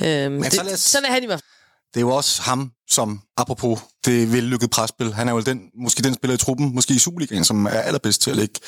[0.01, 1.49] Øh, Men det, så lad Sådan er han i hvert fald.
[1.93, 6.03] Det er jo også ham, som apropos det vellykkede presspil, han er jo den, måske
[6.03, 8.59] den spiller i truppen, måske i Superligaen, som er allerbedst til at lægge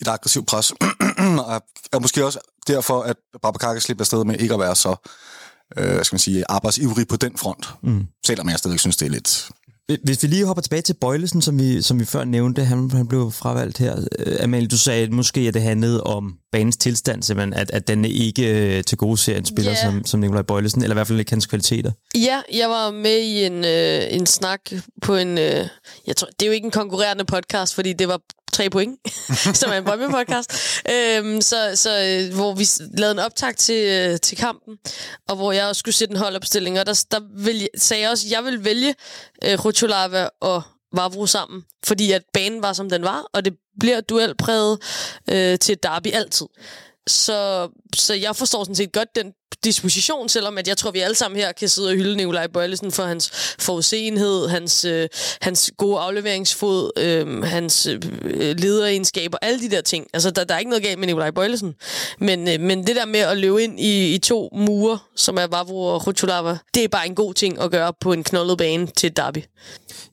[0.00, 0.70] et aggressivt pres.
[1.46, 4.96] og er måske også derfor, at Babacar kan slippe afsted med ikke at være så
[5.78, 7.66] øh, skal man sige, arbejdsivrig på den front.
[7.82, 8.06] Mm.
[8.26, 9.48] Selvom jeg stadig synes, det er lidt...
[10.04, 13.08] Hvis vi lige hopper tilbage til Bøjlesen, som vi, som vi før nævnte, han, han
[13.08, 13.96] blev fravalgt her.
[14.18, 17.88] Øh, Amalie, du sagde at måske, at det handlede om banens tilstand, simpelthen, at, at
[17.88, 19.82] den ikke øh, til gode ser en spiller Ja.
[19.82, 21.92] som, som Nikolaj Bøjlesen, eller i hvert fald ikke hans kvaliteter.
[22.14, 24.60] Ja, jeg var med i en, øh, en snak
[25.02, 25.38] på en...
[25.38, 25.68] Øh,
[26.06, 28.20] jeg tror, det er jo ikke en konkurrerende podcast, fordi det var
[28.56, 28.98] tre point,
[29.60, 30.80] som er en Brøndby-podcast.
[30.92, 32.66] Øhm, så, så, øh, hvor vi
[32.98, 34.78] lavede en optag til, øh, til kampen,
[35.28, 36.80] og hvor jeg også skulle sætte en holdopstilling.
[36.80, 38.94] Og der, der vil, sagde jeg også, at jeg vil vælge
[39.44, 44.00] øh, Rucholava og Vavro sammen, fordi at banen var, som den var, og det bliver
[44.00, 44.78] duelpræget
[45.30, 46.46] øh, til et derby altid.
[47.06, 49.32] Så, så jeg forstår sådan set godt den
[49.64, 52.92] disposition, selvom at jeg tror, vi alle sammen her kan sidde og hylde Nikolaj Bøjlesen
[52.92, 55.08] for hans forudseenhed, hans, øh,
[55.40, 58.00] hans gode afleveringsfod, øh, hans øh,
[58.58, 60.06] lederegenskaber, alle de der ting.
[60.14, 61.74] Altså, der, der er ikke noget galt med Nikolaj Bøjlesen.
[62.18, 65.46] Men, øh, men det der med at løbe ind i, i to mure, som er
[65.46, 68.86] Vavro og Rutulava, det er bare en god ting at gøre på en knoldet bane
[68.86, 69.38] til et derby.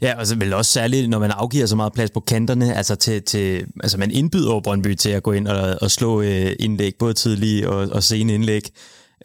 [0.02, 2.96] Ja, og så vel også særligt, når man afgiver så meget plads på kanterne, altså,
[2.96, 6.94] til, til, altså man indbyder Brøndby til at gå ind og, og slå øh, indlæg,
[7.00, 8.70] både tidlige og, og sene indlæg.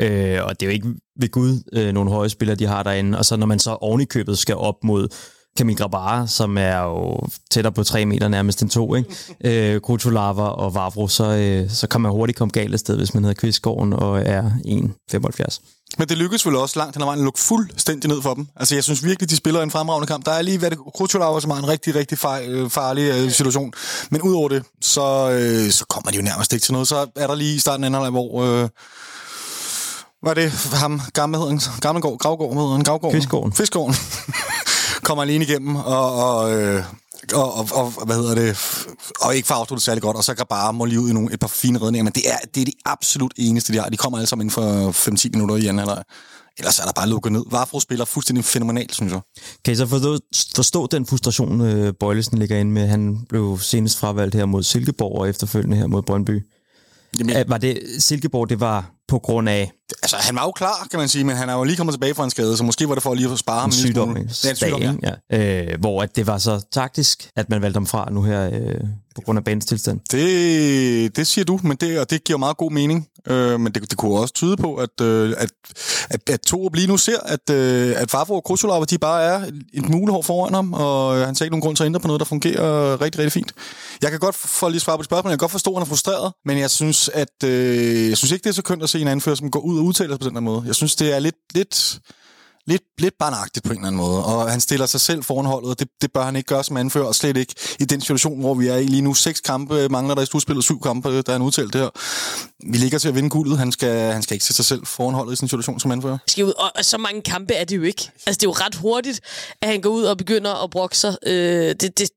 [0.00, 0.88] Øh, og det er jo ikke
[1.20, 3.18] ved Gud øh, nogle høje spillere, de har derinde.
[3.18, 5.08] Og så når man så ovenikøbet købet skal op mod
[5.56, 9.74] Kamil Grabara, som er jo tættere på tre meter nærmest end to, ikke?
[9.74, 13.14] Øh, Krutulava og Vavro, så, øh, så kan man hurtigt komme galt af sted, hvis
[13.14, 15.60] man hedder Kvistgården og er 1,75.
[15.98, 18.46] Men det lykkedes vel også langt hen ad vejen at lukke fuldstændig ned for dem.
[18.56, 20.26] Altså, jeg synes virkelig, de spiller en fremragende kamp.
[20.26, 23.72] Der er lige været Krutulava, som har en rigtig, rigtig øh, farlig øh, situation.
[24.10, 26.88] Men udover det, så, øh, så kommer de jo nærmest ikke til noget.
[26.88, 28.42] Så er der lige i starten af anden hvor...
[28.42, 28.68] Øh,
[30.22, 30.52] hvad er det?
[30.52, 31.60] Ham, gammel hedder han?
[31.80, 32.84] Gammelgård, Gravgård, hedder han?
[32.84, 33.14] Gravgården?
[33.14, 33.52] Kvistgården.
[33.52, 33.94] Kvistgården.
[35.08, 36.84] kommer alene igennem, og, og, øh,
[37.34, 38.58] og, og, og, hvad hedder det,
[39.20, 41.32] og ikke får afsluttet særlig godt, og så kan bare må lige ud i nogle,
[41.32, 43.88] et par fine redninger, men det er, det er de absolut eneste, de har.
[43.88, 46.02] De kommer alle sammen inden for 5-10 minutter i anden halvleg.
[46.58, 47.42] Ellers er der bare lukket ned.
[47.50, 49.20] Vafro spiller fuldstændig fænomenalt, synes jeg.
[49.64, 50.18] Kan I så forstå,
[50.56, 52.86] forstå den frustration, øh, Bøjlesen ligger inde med?
[52.86, 56.46] Han blev senest fravalgt her mod Silkeborg og efterfølgende her mod Brøndby.
[57.18, 60.86] Jamen, At, var det Silkeborg, det var på grund af altså, han var jo klar,
[60.90, 62.88] kan man sige, men han er jo lige kommet tilbage fra en skade, så måske
[62.88, 65.70] var det for lige at spare ham en sygdom, en sygdom, ja.
[65.70, 68.80] Øh, hvor at det var så taktisk, at man valgte ham fra nu her øh,
[69.18, 70.00] på grund af banens tilstand.
[70.12, 73.08] Det, det siger du, men det, og det giver meget god mening.
[73.26, 75.50] Øh, men det, det kunne også tyde på, at, øh, at,
[76.10, 79.50] at, at Torup lige nu ser, at, øh, at Favre og Krusulava, de bare er
[79.72, 82.06] et mulehår foran ham, og øh, han ser ikke nogen grund til at ændre på
[82.06, 83.52] noget, der fungerer rigtig, rigtig fint.
[84.02, 85.76] Jeg kan godt, for lige at svare på det spørgsmål, jeg kan godt forstå, at
[85.76, 88.82] han er frustreret, men jeg synes, at, øh, jeg synes ikke, det er så kønt
[88.82, 90.62] at se en anfører, som går ud og udtaler sig på den her måde.
[90.66, 92.00] Jeg synes, det er lidt, lidt,
[92.68, 95.70] lidt, lidt barnagtigt på en eller anden måde, og han stiller sig selv foran holdet,
[95.70, 98.40] og det, det bør han ikke gøre som anfører, og slet ikke i den situation,
[98.40, 99.14] hvor vi er i lige nu.
[99.14, 101.80] Seks kampe øh, mangler der i slutspillet, syv kampe, øh, der er en udtalt det
[101.80, 101.90] her.
[102.72, 105.14] Vi ligger til at vinde guldet, han skal, han skal ikke sætte sig selv foran
[105.14, 106.18] holdet i sin situation som anfører.
[106.26, 108.10] skal ud, og, og så mange kampe er det jo ikke.
[108.26, 109.20] Altså, det er jo ret hurtigt,
[109.62, 111.16] at han går ud og begynder at brokke sig.
[111.26, 112.10] Øh, det, det,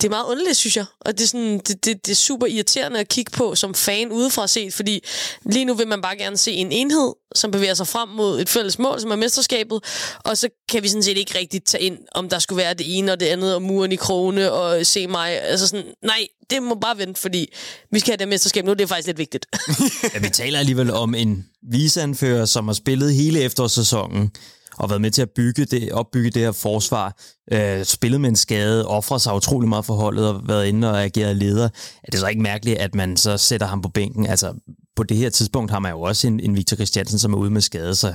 [0.00, 0.84] det er meget underligt, synes jeg.
[1.00, 4.12] Og det er, sådan, det, det, det er super irriterende at kigge på som fan
[4.12, 5.04] udefra set, fordi
[5.44, 8.48] lige nu vil man bare gerne se en enhed, som bevæger sig frem mod et
[8.48, 9.84] fælles mål, som er mesterskabet,
[10.24, 12.98] og så kan vi sådan set ikke rigtig tage ind, om der skulle være det
[12.98, 15.42] ene og det andet, og muren i krone, og se mig.
[15.42, 17.46] Altså sådan, nej, det må bare vente, fordi
[17.92, 19.46] vi skal have det mesterskab nu, det er faktisk lidt vigtigt.
[20.14, 24.30] Ja, vi taler alligevel om en viseanfører, som har spillet hele efterårssæsonen,
[24.80, 27.16] og været med til at bygge det, opbygge det her forsvar,
[27.52, 31.04] øh, spillet med en skade, offret sig utrolig meget for holdet og været inde og
[31.04, 31.68] ageret leder.
[32.04, 34.26] Er det så ikke mærkeligt, at man så sætter ham på bænken?
[34.26, 34.54] Altså,
[34.96, 37.50] på det her tidspunkt har man jo også en, en Victor Christiansen, som er ude
[37.50, 38.14] med skade, så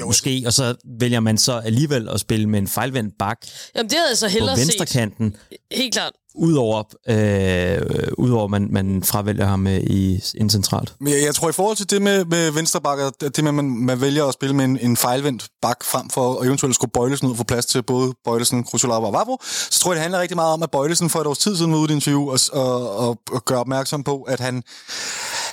[0.00, 0.06] jo.
[0.06, 3.38] måske, og så vælger man så alligevel at spille med en fejlvendt bak
[3.76, 4.66] Jamen, det havde jeg så på hellere set.
[4.66, 5.36] venstrekanten,
[5.72, 10.94] Helt klart udover, øh, udover man, man fravælger ham øh, i en centralt.
[11.00, 13.64] Men jeg, jeg tror, i forhold til det med, med venstrebakker, det med, at man,
[13.64, 17.26] man vælger at spille med en, en fejlvendt bak frem for at eventuelt skulle Bøjlesen
[17.26, 20.20] ud og få plads til både Bøjlesen, Krusjolava og Vavro, så tror jeg, det handler
[20.20, 22.38] rigtig meget om, at Bøjlesen for et års tid siden var ude i interview og,
[22.52, 24.62] og, og, og gøre opmærksom på, at han,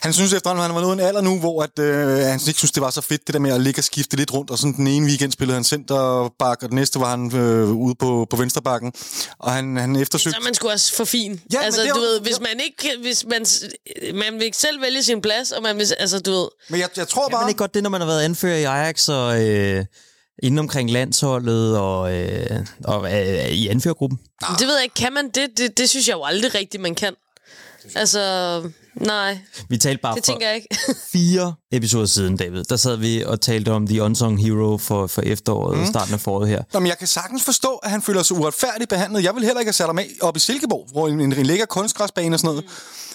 [0.04, 2.58] han synes efterhånden, at han var nået en alder nu, hvor at, øh, han ikke
[2.58, 4.58] synes, det var så fedt, det der med at ligge og skifte lidt rundt, og
[4.58, 8.28] sådan den ene weekend spillede han centerbak, og den næste var han øh, ude på,
[8.30, 8.94] på venstrebakken,
[9.39, 10.36] og han, han eftersøgte...
[10.36, 11.42] Så er man sgu også for fin.
[11.54, 13.46] Ja, men altså, det du ved, hvis man ikke, hvis man,
[14.13, 16.89] man vil ikke selv vælge sin plads, og man vil, altså, du ved, Men jeg,
[16.98, 17.50] jeg tror Kan man bare...
[17.50, 19.86] ikke godt det, når man har været anfører i Ajax og øh,
[20.44, 24.20] inde omkring landsholdet og, øh, og øh, i anførergruppen?
[24.60, 25.50] Det ved jeg ikke, kan man det?
[25.58, 25.78] det?
[25.78, 27.13] Det synes jeg jo aldrig rigtigt, man kan.
[27.96, 28.20] Altså,
[28.95, 29.38] nej,
[29.69, 30.67] Vi talte bare det for tænker jeg ikke.
[31.13, 32.63] fire episoder siden, David.
[32.63, 35.86] Der sad vi og talte om The Unsung Hero for, for efteråret, mm.
[35.86, 36.63] starten af foråret her.
[36.73, 39.23] Nå, men jeg kan sagtens forstå, at han føler sig uretfærdigt behandlet.
[39.23, 41.45] Jeg vil heller ikke have sat ham af op i Silkeborg, hvor en, en, en
[41.45, 42.65] lækker kunstgræsbane og sådan noget.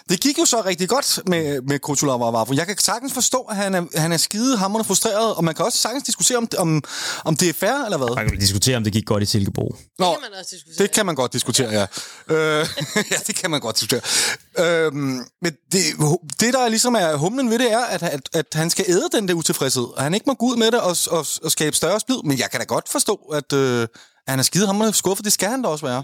[0.09, 2.55] Det gik jo så rigtig godt med, med Kutulava og Vavro.
[2.55, 5.65] Jeg kan sagtens forstå, at han er, han er skide hammerende frustreret, og man kan
[5.65, 6.83] også sagtens diskutere, om, om,
[7.25, 8.09] om det er fair eller hvad.
[8.15, 9.77] Man kan diskutere, om det gik godt i Silkeborg.
[9.99, 10.87] Nå, kan man også diskutere.
[10.87, 11.87] det kan man godt diskutere, ja.
[12.35, 12.67] Øh,
[13.13, 14.01] ja, det kan man godt diskutere.
[14.59, 14.93] Øh,
[15.43, 15.83] men det,
[16.41, 19.29] det, der ligesom er humlen ved det, er, at, at, at han skal æde den
[19.29, 22.01] der utilfredshed, og han ikke må gå ud med det og, og, og skabe større
[22.01, 22.17] splid.
[22.25, 23.89] Men jeg kan da godt forstå, at, øh, at
[24.29, 25.25] han er skide hammerende skuffet.
[25.25, 26.03] Det skal han da også være.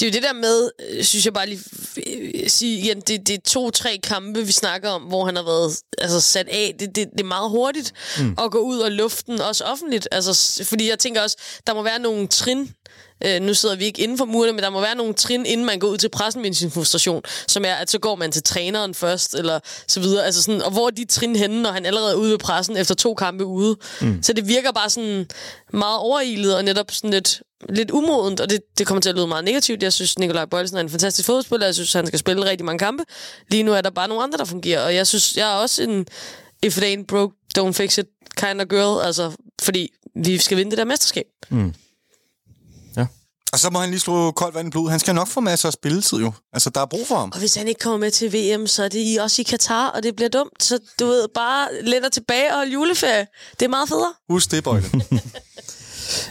[0.00, 1.60] Det er jo det der med, øh, synes jeg bare lige
[2.06, 5.76] øh, sige igen, det, det er to-tre kampe, vi snakker om, hvor han har været
[5.98, 6.74] altså, sat af.
[6.80, 8.36] Det, det, det er meget hurtigt mm.
[8.38, 10.08] at gå ud og luften, også offentligt.
[10.10, 12.74] Altså, fordi jeg tænker også, der må være nogle trin,
[13.24, 15.66] øh, nu sidder vi ikke inden for murene, men der må være nogle trin, inden
[15.66, 18.42] man går ud til pressen med sin frustration, som er, at så går man til
[18.42, 20.24] træneren først, eller så videre.
[20.26, 22.76] Altså sådan, og hvor er de trin henne, når han allerede er ude ved pressen
[22.76, 23.76] efter to kampe ude?
[24.00, 24.22] Mm.
[24.22, 25.26] Så det virker bare sådan
[25.72, 29.26] meget overilet, og netop sådan lidt lidt umodent, og det, det kommer til at lyde
[29.26, 29.82] meget negativt.
[29.82, 31.66] Jeg synes, Nikolaj Bøjlesen er en fantastisk fodboldspiller.
[31.66, 33.04] Jeg synes, han skal spille rigtig mange kampe.
[33.50, 35.82] Lige nu er der bare nogle andre, der fungerer, og jeg synes, jeg er også
[35.82, 36.06] en
[36.62, 38.06] if it ain't broke, don't fix it
[38.36, 39.32] kind of girl, altså,
[39.62, 41.26] fordi vi skal vinde det der mesterskab.
[43.52, 44.90] Og så må han lige slå koldt vand i blodet.
[44.90, 46.32] Han skal nok få masser af spilletid jo.
[46.52, 47.30] Altså, der er brug for ham.
[47.32, 49.88] Og hvis han ikke kommer med til VM, så er det i også i Katar,
[49.88, 50.62] og det bliver dumt.
[50.62, 53.26] Så du ved, bare lænder tilbage og hold juleferie.
[53.60, 54.12] Det er meget federe.
[54.30, 54.86] Husk det, Bøjle.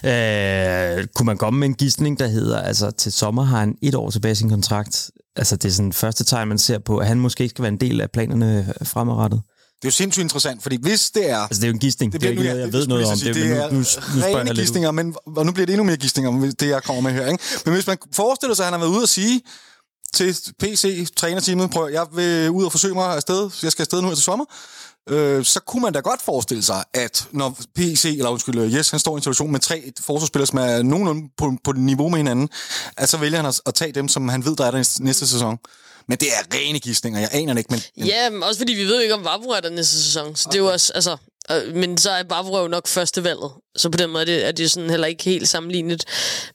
[0.03, 3.95] Øh, kunne man komme med en gidsning, der hedder, altså til sommer har han et
[3.95, 5.11] år tilbage i sin kontrakt.
[5.35, 7.71] Altså det er sådan første tegn, man ser på, at han måske ikke skal være
[7.71, 9.41] en del af planerne fremadrettet.
[9.81, 11.37] Det er jo sindssygt interessant, fordi hvis det er...
[11.37, 13.05] Altså det er jo en gidsning, det, det er jo ikke noget, jeg ved noget
[13.05, 13.17] om.
[13.17, 14.55] sige, Det, det er nu, nu, nu jeg rene lidt ud.
[14.55, 17.27] gidsninger, men, og nu bliver det endnu mere gidsninger, det jeg kommer med her.
[17.31, 17.43] Ikke?
[17.65, 19.41] Men hvis man forestiller sig, at han har været ude og sige
[20.13, 24.15] til PC-trænerteamet, prøv jeg vil ud og forsøge mig afsted, jeg skal afsted nu her
[24.15, 24.45] til sommer,
[25.09, 28.99] øh, så kunne man da godt forestille sig, at når PC, eller undskyld, Yes, han
[28.99, 32.49] står i en situation med tre forsvarsspillere, som er nogenlunde på, på niveau med hinanden,
[32.97, 35.27] at så vælger han at, at tage dem, som han ved, der er der næste
[35.27, 35.57] sæson.
[36.07, 37.81] Men det er rene gidsninger, jeg aner det ikke, men...
[37.95, 40.35] men Ja, men også fordi vi ved ikke, om Vavro er der næste sæson.
[40.35, 41.17] Så det er jo også, altså...
[41.49, 43.51] Men så er Vavro jo nok første valget.
[43.75, 46.03] Så på den måde er det, er det sådan heller ikke helt sammenlignet.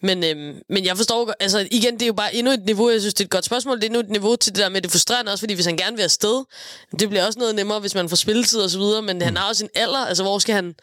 [0.03, 3.01] Men, øhm, men jeg forstår altså igen, det er jo bare endnu et niveau, jeg
[3.01, 3.77] synes, det er et godt spørgsmål.
[3.77, 5.77] Det er endnu et niveau til det der med det frustrerende også, fordi hvis han
[5.77, 6.44] gerne vil afsted,
[6.99, 9.49] det bliver også noget nemmere, hvis man får spilletid og så videre, men han har
[9.49, 10.75] også en alder, altså hvor skal han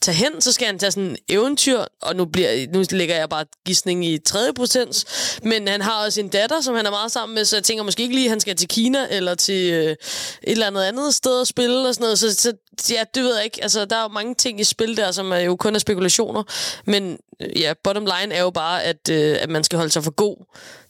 [0.00, 0.40] tage hen?
[0.40, 4.06] Så skal han tage sådan en eventyr, og nu, bliver, nu lægger jeg bare gidsning
[4.06, 5.04] i tredje potens,
[5.42, 7.84] men han har også en datter, som han er meget sammen med, så jeg tænker
[7.84, 9.96] måske ikke lige, at han skal til Kina, eller til øh, et
[10.42, 12.52] eller andet andet sted at spille og sådan noget, så, så
[12.90, 13.62] ja, det ved jeg ikke.
[13.62, 16.42] Altså, der er jo mange ting i spil der, som er jo kun er spekulationer,
[16.84, 20.04] men øh, ja, bottom line er jo bare, at, øh, at man skal holde sig
[20.04, 20.36] for god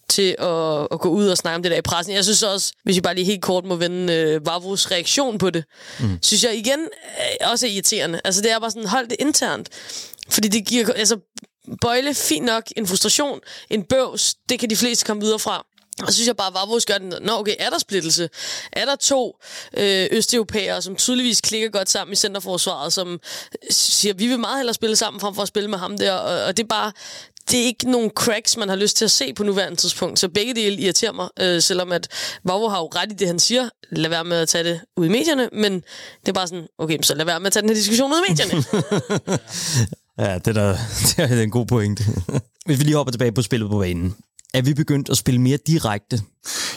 [0.09, 2.15] til at, at gå ud og snakke om det der i pressen.
[2.15, 5.51] Jeg synes også, hvis vi bare lige helt kort må vende øh, Vavros reaktion på
[5.51, 5.65] det,
[6.01, 6.19] mm.
[6.23, 8.21] synes jeg igen øh, også er irriterende.
[8.25, 9.69] Altså det er bare sådan, hold det internt.
[10.29, 11.19] Fordi det giver, altså
[11.81, 15.67] Bøjle, fint nok, en frustration, en bøvs, det kan de fleste komme videre fra.
[16.03, 17.15] Og så synes jeg bare, at Vavros gør den.
[17.23, 18.29] Nå, okay, er der splittelse?
[18.73, 19.37] Er der to
[19.77, 23.21] øh, østeuropæere, som tydeligvis klikker godt sammen i centerforsvaret, som
[23.71, 26.13] siger, vi vil meget hellere spille sammen, frem for at spille med ham der.
[26.13, 26.93] Og, og det er bare,
[27.51, 30.19] det er ikke nogen cracks, man har lyst til at se på nuværende tidspunkt.
[30.19, 32.09] Så begge dele irriterer mig, øh, selvom at
[32.45, 33.69] Vavro har jo ret i det, han siger.
[33.91, 35.75] Lad være med at tage det ud i medierne, men
[36.21, 38.19] det er bare sådan, okay, så lad være med at tage den her diskussion ud
[38.29, 38.65] i medierne.
[40.29, 40.77] ja, det er, der,
[41.29, 42.05] det er en god pointe.
[42.67, 44.17] Hvis vi lige hopper tilbage på spillet på banen
[44.55, 46.23] er vi begyndt at spille mere direkte?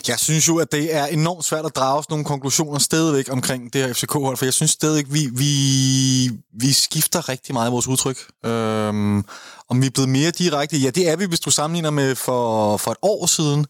[0.08, 3.82] Jeg synes jo, at det er enormt svært at drage nogle konklusioner stadigvæk omkring det
[3.82, 8.18] her FCK-hold, for jeg synes stadigvæk, vi, vi, vi skifter rigtig meget i vores udtryk.
[8.46, 9.26] Øhm,
[9.70, 10.78] om vi er blevet mere direkte?
[10.78, 13.66] Ja, det er vi, hvis du sammenligner med for, for et år siden.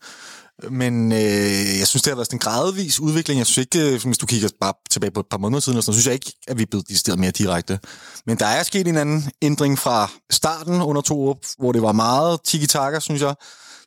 [0.70, 3.38] Men øh, jeg synes, det har været en gradvis udvikling.
[3.38, 5.92] Jeg synes ikke, øh, hvis du kigger bare tilbage på et par måneder siden, så
[5.92, 7.80] synes jeg ikke, at vi er blevet mere direkte.
[8.26, 11.92] Men der er sket en anden ændring fra starten under to år, hvor det var
[11.92, 13.36] meget tiki-taka, synes jeg,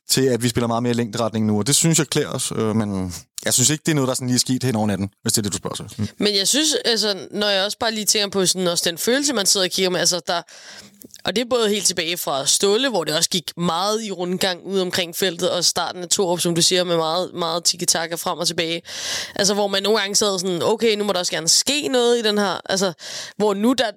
[0.09, 2.75] til at vi spiller meget mere længderetning nu, og det synes jeg klæder os, øh,
[2.75, 3.13] men
[3.45, 5.33] jeg synes ikke, det er noget, der sådan lige er sket hen over natten, hvis
[5.33, 5.85] det er det, du spørger sig.
[5.97, 6.07] Mm.
[6.17, 9.33] Men jeg synes, altså, når jeg også bare lige tænker på sådan, også den følelse,
[9.33, 10.41] man sidder og kigger med, altså der,
[11.25, 14.65] og det er både helt tilbage fra Ståle, hvor det også gik meget i rundgang
[14.65, 18.39] ud omkring feltet, og starten af Torup, som du siger, med meget, meget tiki-taka frem
[18.39, 18.81] og tilbage.
[19.35, 22.17] Altså, hvor man nogle gange sad sådan, okay, nu må der også gerne ske noget
[22.17, 22.61] i den her.
[22.65, 22.93] Altså,
[23.37, 23.91] hvor nu, der,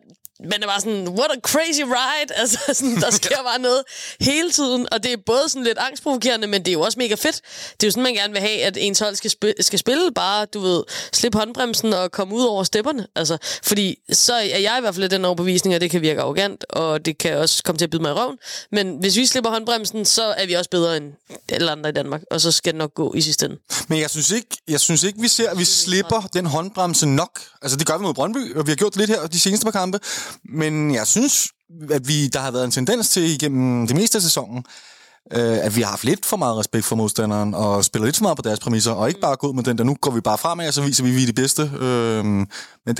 [0.45, 2.35] man er bare sådan, what a crazy ride.
[2.35, 3.83] Altså, sådan, der sker bare noget
[4.21, 7.15] hele tiden, og det er både sådan lidt angstprovokerende, men det er jo også mega
[7.15, 7.41] fedt.
[7.73, 10.13] Det er jo sådan, man gerne vil have, at ens hold skal, spille, skal spille,
[10.15, 13.07] bare, du ved, slippe håndbremsen og komme ud over stepperne.
[13.17, 16.65] Altså, fordi så er jeg i hvert fald den overbevisning, at det kan virke arrogant,
[16.71, 18.39] og det kan også komme til at byde mig i røven.
[18.73, 21.13] Men hvis vi slipper håndbremsen, så er vi også bedre end
[21.49, 23.57] alle andre i Danmark, og så skal det nok gå i sidste ende.
[23.89, 27.41] Men jeg synes ikke, jeg synes ikke vi ser, at vi slipper den håndbremse nok.
[27.63, 29.65] Altså, det gør vi mod Brøndby, og vi har gjort det lidt her de seneste
[29.65, 30.01] par kampe.
[30.45, 31.49] Men jeg synes,
[31.91, 34.65] at vi, der har været en tendens til igennem det meste af sæsonen,
[35.33, 38.23] øh, at vi har haft lidt for meget respekt for modstanderen, og spiller lidt for
[38.23, 40.39] meget på deres præmisser, og ikke bare gået med den der, nu går vi bare
[40.39, 41.63] fremad, og så viser vi, at vi er de bedste.
[41.81, 42.47] Øh, men,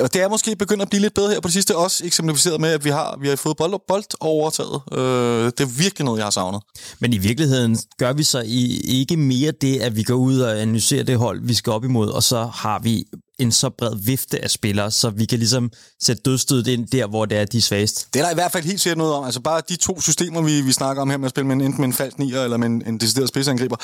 [0.01, 2.61] og det er måske begyndt at blive lidt bedre her på det sidste, også eksemplificeret
[2.61, 4.81] med, at vi har, vi har fået bold, bold overtaget.
[4.93, 6.63] Øh, det er virkelig noget, jeg har savnet.
[7.01, 8.43] Men i virkeligheden gør vi så
[8.85, 12.09] ikke mere det, at vi går ud og analyserer det hold, vi skal op imod,
[12.09, 13.05] og så har vi
[13.41, 15.71] en så bred vifte af spillere, så vi kan ligesom
[16.03, 18.07] sætte dødstødet ind der, hvor det er de svageste.
[18.15, 19.25] Det er der i hvert fald helt sikkert noget om.
[19.25, 21.61] Altså bare de to systemer, vi, vi snakker om her med at spille med en,
[21.61, 23.77] enten med en falsk nier eller med en, en decideret spidsangriber,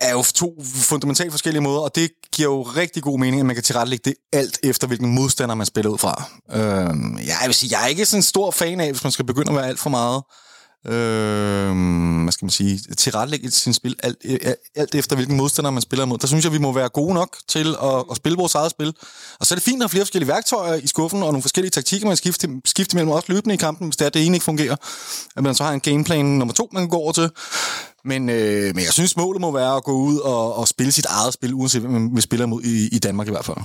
[0.00, 3.56] er jo to fundamentalt forskellige måder, og det giver jo rigtig god mening, at man
[3.56, 6.24] kan tilrettelægge det alt efter, hvilken modstander man spiller ud fra.
[6.52, 9.24] Øhm, jeg vil sige, jeg er ikke sådan en stor fan af, hvis man skal
[9.24, 10.22] begynde at være alt for meget
[10.86, 14.38] øh, hvad skal man sige, tilrettelægge sin spil alt, øh,
[14.76, 16.18] alt efter, hvilken modstander man spiller mod.
[16.18, 18.94] Der synes jeg, vi må være gode nok til at, at spille vores eget spil.
[19.40, 21.70] Og så er det fint at have flere forskellige værktøjer i skuffen, og nogle forskellige
[21.70, 24.44] taktikker, man skifter, skifter mellem også løbende i kampen, hvis det er, det ene ikke
[24.44, 24.76] fungerer.
[25.36, 27.30] At man så har en gameplan nummer to, man kan gå over til.
[28.04, 31.06] Men, øh, men jeg synes, målet må være at gå ud og, og spille sit
[31.06, 33.56] eget spil, uanset hvem vi spiller mod i, i Danmark i hvert fald.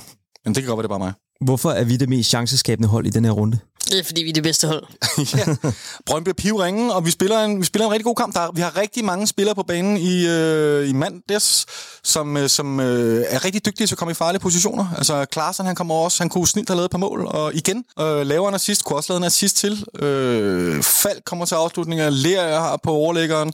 [0.45, 1.13] Men det kan godt være, det er bare mig.
[1.41, 3.60] Hvorfor er vi det mest chanceskabende hold i den her runde?
[3.91, 4.84] Det er, fordi vi er det bedste hold.
[5.38, 5.69] ja.
[6.06, 8.36] Brøndby er pivringen, og vi spiller, en, vi spiller en rigtig god kamp.
[8.36, 11.65] Der, vi har rigtig mange spillere på banen i, øh, i mandags,
[12.04, 14.88] som, øh, som øh, er rigtig dygtige til at komme i farlige positioner.
[14.98, 17.84] Altså, Klaassen, han kommer også, han kunne snilt have lavet et par mål, og igen,
[18.00, 19.86] øh, laver en assist, kunne også lave en assist til.
[20.00, 23.54] Øh, Falk kommer til afslutninger, jeg har på overlæggeren.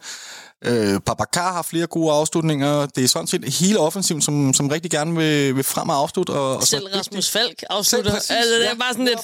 [0.66, 2.86] Øh, Babacar har flere gode afslutninger.
[2.86, 6.32] Det er sådan set hele offensiven, som, som rigtig gerne vil, vil frem og afslutte.
[6.32, 8.12] Og, og Selv så Rasmus Falk afslutter.
[8.12, 8.76] altså, det er ja.
[8.76, 9.20] bare sådan lidt,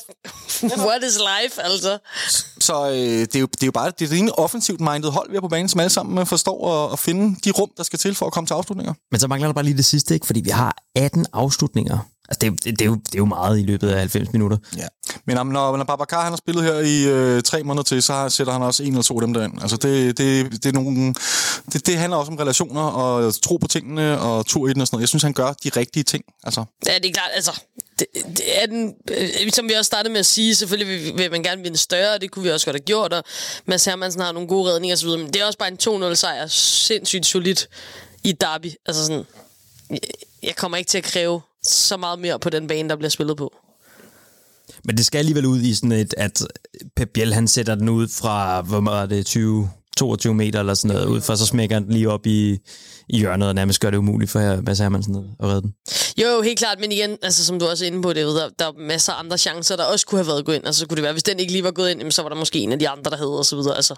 [0.88, 1.97] what is life, altså?
[2.60, 5.30] Så øh, det, er jo, det er jo bare det er et offensivt minded hold,
[5.30, 8.00] vi har på banen, som alle sammen forstår at, at finde de rum, der skal
[8.00, 8.93] til for at komme til afslutninger.
[9.12, 10.26] Men så mangler der bare lige det sidste, ikke?
[10.26, 11.97] Fordi vi har 18 afslutninger.
[12.29, 14.57] Altså, det, det, det, er jo, det er jo meget i løbet af 90 minutter.
[14.77, 14.87] Ja.
[15.25, 18.53] Men når, når Babacar han har spillet her i øh, tre måneder til, så sætter
[18.53, 19.61] han også en eller to af dem derind.
[19.61, 21.13] Altså, det, det, det, er nogle,
[21.73, 24.87] det, det handler også om relationer og tro på tingene og tur i den og
[24.87, 25.01] sådan noget.
[25.01, 26.23] Jeg synes, han gør de rigtige ting.
[26.43, 26.65] Altså.
[26.85, 27.29] Ja, det er klart.
[27.33, 27.61] Altså,
[27.99, 31.43] det, det er den, øh, som vi også startede med at sige, selvfølgelig vil, man
[31.43, 33.23] gerne vinde større, og det kunne vi også godt have gjort, og
[33.65, 36.47] Mads Hermansen har nogle gode redninger osv., men det er også bare en 2-0 sejr,
[36.47, 37.67] sindssygt solidt
[38.23, 38.71] i derby.
[38.85, 39.25] Altså sådan,
[40.43, 43.38] jeg kommer ikke til at kræve så meget mere på den bane, der bliver spillet
[43.38, 43.53] på.
[44.84, 46.43] Men det skal alligevel ud i sådan et, at
[46.95, 50.95] Pep Biel, han sætter den ud fra, hvor meget det, 20, 22 meter eller sådan
[50.95, 52.60] noget, ud fra så smækker han den lige op i,
[53.10, 55.73] i hjørnet, og nærmest gør det umuligt for Mads Hermansen at redde den.
[56.17, 58.65] Jo, helt klart, men igen, altså, som du også er inde på det, der, der
[58.65, 60.65] er masser af andre chancer, der også kunne have været gået ind.
[60.65, 62.36] Altså, så kunne det være, hvis den ikke lige var gået ind, så var der
[62.36, 63.75] måske en af de andre, der havde, og så videre.
[63.75, 63.95] Altså,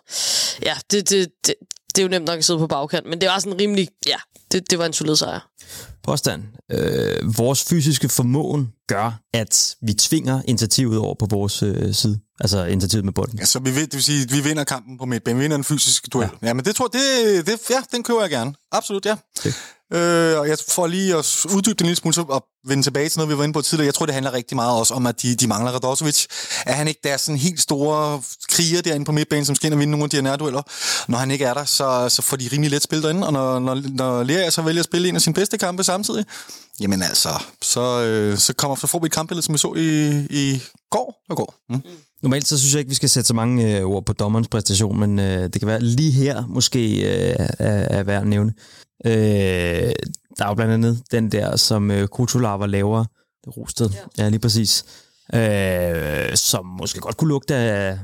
[0.64, 1.56] ja, det, det, det,
[1.96, 4.18] det er jo nemt nok at sidde på bagkant, men det var sådan rimelig, ja,
[4.52, 5.50] det, det var en solid sejr.
[6.10, 6.44] Påstand.
[6.72, 12.20] Øh, vores fysiske formåen gør, at vi tvinger initiativet over på vores øh, side.
[12.40, 13.40] Altså initiativet med bolden.
[13.40, 15.38] Ja, så vi, det vil sige, vi vinder kampen på midtbanen.
[15.40, 16.30] Vi vinder en fysisk duel.
[16.42, 17.02] Ja, ja men det tror det,
[17.46, 18.54] det, ja, den køber jeg gerne.
[18.72, 19.16] Absolut, ja.
[19.40, 19.52] Okay.
[19.94, 23.10] Øh, og jeg får lige at uddybe det en lille smule, så og vende tilbage
[23.10, 23.86] til noget, vi var inde på tidligere.
[23.86, 26.26] Jeg tror, det handler rigtig meget også om, at de, de mangler Radosovic.
[26.66, 29.80] Er han ikke der sådan helt store kriger derinde på midtbanen, som skal ind og
[29.80, 30.62] vinde nogle af de her nærdueller?
[31.08, 33.60] Når han ikke er der, så, så får de rimelig let spil derinde, og når,
[33.60, 36.26] når, når Lea så vælger at spille en af sine bedste kampe samtidig,
[36.80, 37.30] jamen altså,
[37.62, 41.24] så, øh, så, kommer, så får vi et kampbillede, som vi så i, i går
[41.30, 41.56] og går.
[41.70, 41.76] Mm.
[41.76, 41.82] mm.
[42.22, 45.00] Normalt så synes jeg ikke, vi skal sætte så mange øh, ord på dommerens præstation,
[45.00, 48.54] men øh, det kan være lige her måske øh, er, er værd at nævne.
[49.06, 49.94] Øh,
[50.38, 53.06] der er jo blandt andet den der, som øh, Kutulava laver,
[53.46, 54.24] det Rosted, ja.
[54.24, 54.86] ja lige præcis,
[55.34, 57.98] øh, som måske godt kunne lugte af...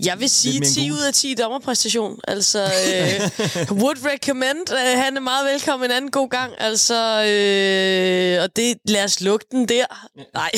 [0.00, 2.20] Jeg vil sige 10 ud af 10 dommerpræstation.
[2.28, 4.72] Altså, øh, would recommend.
[4.72, 6.52] Øh, han er meget velkommen en anden god gang.
[6.58, 9.86] Altså, øh, og det, lad os lugte den der.
[10.34, 10.50] Nej,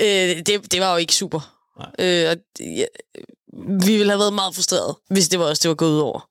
[0.00, 1.59] øh, det, det var jo ikke super.
[1.98, 2.84] Øh, og, ja,
[3.80, 6.28] vi ville have været meget frustreret, hvis det var os, det var gået ud over.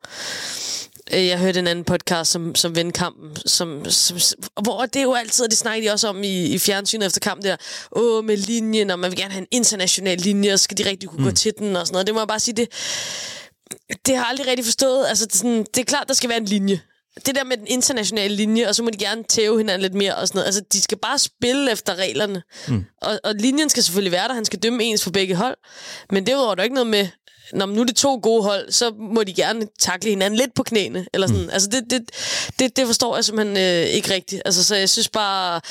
[1.14, 4.18] Øh, jeg hørte en anden podcast, som, som vendte kampen, som, som,
[4.62, 7.20] hvor det er jo altid, og det snakker de også om i, i fjernsynet efter
[7.20, 7.56] kampen der,
[7.92, 11.10] åh, med linjen, og man vil gerne have en international linje, og skal de rigtig
[11.10, 11.30] kunne mm.
[11.30, 12.08] gå til den, og sådan noget.
[12.08, 12.68] Det må jeg bare sige, det,
[14.06, 15.06] det har jeg aldrig rigtig forstået.
[15.08, 16.82] Altså, det, sådan, det er klart, der skal være en linje.
[17.26, 20.16] Det der med den internationale linje, og så må de gerne tæve hinanden lidt mere
[20.16, 20.46] og sådan noget.
[20.46, 22.44] Altså, de skal bare spille efter reglerne.
[22.68, 22.86] Mm.
[23.02, 24.34] Og, og linjen skal selvfølgelig være der.
[24.34, 25.58] Han skal dømme ens for begge hold.
[26.10, 27.08] Men det er der ikke noget med,
[27.54, 30.64] når nu er det to gode hold, så må de gerne takle hinanden lidt på
[30.64, 31.06] knæene.
[31.14, 31.44] Eller sådan.
[31.44, 31.50] Mm.
[31.50, 32.10] Altså, det, det,
[32.60, 34.42] det, det forstår jeg simpelthen øh, ikke rigtigt.
[34.46, 35.62] Altså, så jeg synes bare,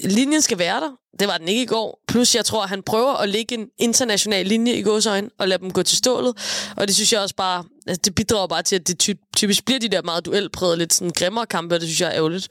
[0.00, 0.90] linjen skal være der.
[1.20, 2.00] Det var den ikke i går.
[2.08, 5.62] Plus, jeg tror, at han prøver at lægge en international linje i gåsøjne og lade
[5.62, 6.36] dem gå til stålet.
[6.76, 9.64] Og det synes jeg også bare, altså, det bidrager bare til, at det ty- typisk
[9.64, 12.48] bliver de der meget duelpræget, lidt sådan grimmere kampe, og det synes jeg er ærgerligt.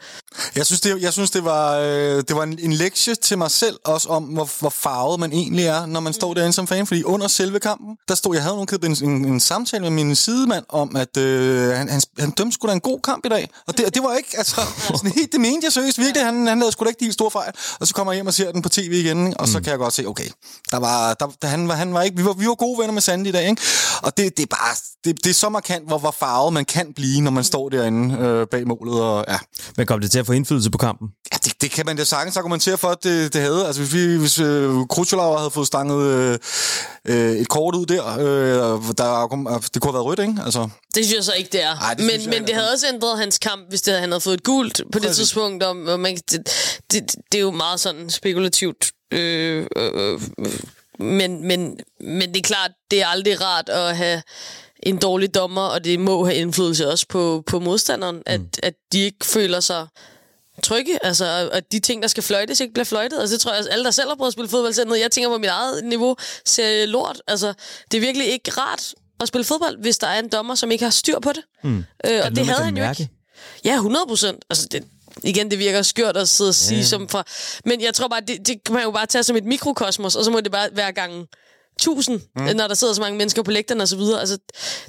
[0.55, 3.51] Jeg synes, det, jeg synes, det var, øh, det var en, en lektie til mig
[3.51, 6.87] selv, også om, hvor, hvor farvet man egentlig er, når man står derinde som fan.
[6.87, 10.15] Fordi under selve kampen, der stod, jeg havde nogle en, en, en samtale med min
[10.15, 13.49] sidemand om, at øh, han, han, han dømte sgu da en god kamp i dag.
[13.67, 14.61] Og det, det var ikke, altså,
[14.97, 16.25] sådan helt, det mente jeg seriøst virkelig.
[16.25, 17.51] Han, han lavede sgu da ikke de helt store fejl.
[17.79, 19.63] Og så kommer jeg hjem og ser den på tv igen, og så mm.
[19.63, 20.29] kan jeg godt se, okay,
[20.71, 22.93] der var, der, der, han, var, han var ikke, vi var, vi var gode venner
[22.93, 23.61] med Sandy i dag, ikke?
[24.01, 26.93] Og det, det er bare, det, det er så markant, hvor, hvor farvet man kan
[26.93, 29.37] blive, når man står derinde øh, bag målet, og ja.
[29.77, 31.07] Men kom det til at få indflydelse på kampen?
[31.33, 33.65] Ja, det, det kan man da sagtens argumentere for, at det, det havde.
[33.67, 36.39] Altså, hvis, vi, hvis øh, Krutscholauer havde fået stanget øh,
[37.07, 40.35] øh, et kort ud der, øh, der, det kunne have været rødt, ikke?
[40.45, 40.69] Altså.
[40.95, 41.75] Det synes jeg så ikke, det er.
[41.75, 44.33] Ej, det men men det havde også ændret hans kamp, hvis det, han havde fået
[44.33, 45.63] et gult på det tidspunkt.
[45.63, 46.49] Om, man, det,
[46.91, 48.91] det, det er jo meget sådan spekulativt.
[49.11, 50.21] Øh, øh, øh,
[50.99, 54.21] men, men, men det er klart, det er aldrig rart at have
[54.83, 58.23] en dårlig dommer, og det må have indflydelse også på, på modstanderen, mm.
[58.25, 59.87] at, at de ikke føler sig
[60.63, 63.19] trygge, altså at de ting, der skal fløjtes, ikke bliver fløjtet.
[63.19, 65.01] Altså det tror jeg, at alle, der selv har prøvet at spille fodbold, selv noget.
[65.01, 66.15] Jeg tænker på mit eget niveau,
[66.45, 67.21] ser lort.
[67.27, 67.53] Altså,
[67.91, 70.83] det er virkelig ikke rart at spille fodbold, hvis der er en dommer, som ikke
[70.83, 71.43] har styr på det.
[71.63, 71.77] Mm.
[71.77, 73.01] Øh, og det, det havde han jo mærke?
[73.03, 73.13] ikke.
[73.65, 74.45] Ja, 100 procent.
[74.49, 74.83] Altså, det,
[75.23, 76.85] igen, det virker skørt at sidde og sige ja.
[76.85, 77.23] som fra...
[77.65, 80.25] Men jeg tror bare, det, det kan man jo bare tage som et mikrokosmos, og
[80.25, 81.27] så må det bare være gange
[81.81, 82.43] tusind, mm.
[82.55, 84.19] når der sidder så mange mennesker på lægterne og så videre.
[84.19, 84.37] Altså,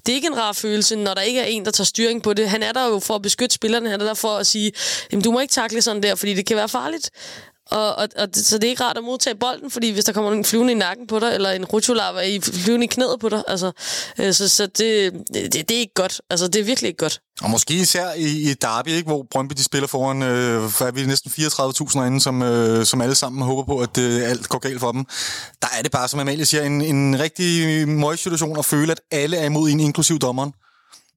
[0.07, 2.35] det er ikke en rar følelse, når der ikke er en, der tager styring på
[2.35, 2.51] det.
[2.51, 4.73] Han er der jo for at beskytte spillerne, han er der for at sige,
[5.13, 7.11] jamen, du må ikke takle sådan der, fordi det kan være farligt.
[7.71, 10.13] Og, og, og det, så det er ikke rart at modtage bolden, fordi hvis der
[10.13, 13.29] kommer en flyvende i nakken på dig, eller en rutulava i flyvende i knæet på
[13.29, 13.73] dig, altså,
[14.19, 16.21] øh, så, så det, det, det er ikke godt.
[16.31, 17.21] Altså, det er virkelig ikke godt.
[17.43, 20.91] Og måske især i, i Derby, ikke, hvor Brøndby de spiller foran, øh, for er
[20.91, 24.59] vi næsten 34.000 herinde, som, øh, som alle sammen håber på, at øh, alt går
[24.59, 25.05] galt for dem.
[25.63, 29.01] Der er det bare, som Amalie siger, en, en rigtig møg situation at føle, at
[29.11, 30.53] alle er imod en, inklusiv dommeren.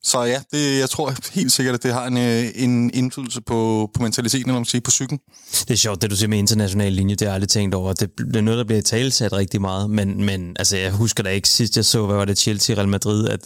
[0.06, 3.90] Så ja, det, jeg tror helt sikkert, at det har en, øh, en indflydelse på,
[3.94, 5.20] på mentaliteten, eller man sige, på psyken.
[5.52, 7.94] Det er sjovt, det du siger med international linje, det har jeg aldrig tænkt over.
[7.94, 11.30] Det, det er noget, der bliver talsat rigtig meget, men, men altså, jeg husker da
[11.30, 13.40] ikke sidst, jeg så, hvad var det, Chelsea Real Madrid, at,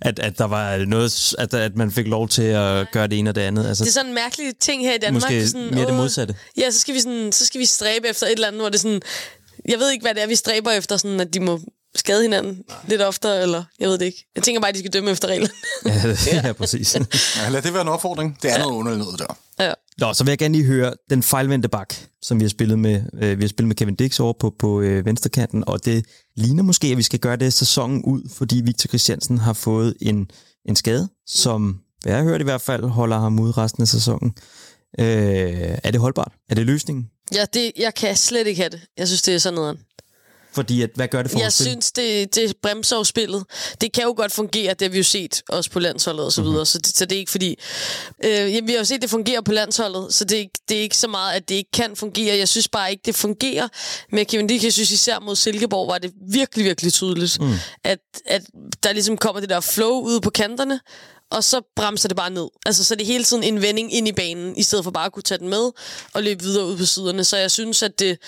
[0.00, 3.30] at, at der var noget, at, at man fik lov til at gøre det ene
[3.30, 3.66] og det andet.
[3.66, 5.22] Altså, det er sådan en mærkelig ting her i Danmark.
[5.22, 6.34] Måske sådan, mere det modsatte.
[6.56, 8.80] Ja, så skal, vi sådan, så skal vi stræbe efter et eller andet, hvor det
[8.80, 9.02] sådan,
[9.68, 11.60] jeg ved ikke, hvad det er, vi stræber efter, sådan at de må
[11.94, 12.78] skade hinanden Nej.
[12.88, 14.26] lidt oftere, eller jeg ved det ikke.
[14.34, 15.52] Jeg tænker bare, at de skal dømme efter reglerne.
[16.32, 16.94] ja, ja, præcis.
[16.94, 18.38] ja, lad det være en opfordring.
[18.42, 18.62] Det er ja.
[18.62, 19.64] noget underligt noget der.
[19.64, 19.72] Ja.
[19.98, 23.02] Nå, så vil jeg gerne lige høre den fejlvendte bak, som vi har spillet med,
[23.22, 26.04] øh, vi har spillet med Kevin Dix over på, på øh, venstrekanten, og det
[26.36, 30.30] ligner måske, at vi skal gøre det sæsonen ud, fordi Victor Christiansen har fået en,
[30.68, 33.88] en skade, som, hvad jeg har hørt i hvert fald, holder ham ud resten af
[33.88, 34.34] sæsonen.
[34.98, 36.32] Øh, er det holdbart?
[36.50, 37.06] Er det løsningen?
[37.34, 38.80] Ja, det, jeg kan slet ikke have det.
[38.98, 39.78] Jeg synes, det er sådan noget.
[40.52, 43.44] Fordi at, hvad gør det for Jeg synes, det, det bremser jo spillet.
[43.80, 46.42] Det kan jo godt fungere, det har vi jo set også på landsholdet og så
[46.42, 46.66] videre.
[46.66, 47.58] Så, det, så det er ikke fordi...
[48.24, 50.76] Øh, jamen, vi har jo set, det fungerer på landsholdet, så det, er ikke- det
[50.78, 52.36] er ikke så meget, at det ikke kan fungere.
[52.36, 53.68] Jeg synes bare ikke, det fungerer
[54.12, 54.64] med Kevin Dick.
[54.64, 57.52] Jeg synes især mod Silkeborg var det virkelig, virkelig tydeligt, mm.
[57.84, 58.42] at, at
[58.82, 60.80] der ligesom kommer det der flow ud på kanterne,
[61.30, 62.48] og så bremser det bare ned.
[62.66, 65.06] Altså, så er det hele tiden en vending ind i banen, i stedet for bare
[65.06, 65.70] at kunne tage den med
[66.12, 67.24] og løbe videre ud på siderne.
[67.24, 68.18] Så jeg synes, at det,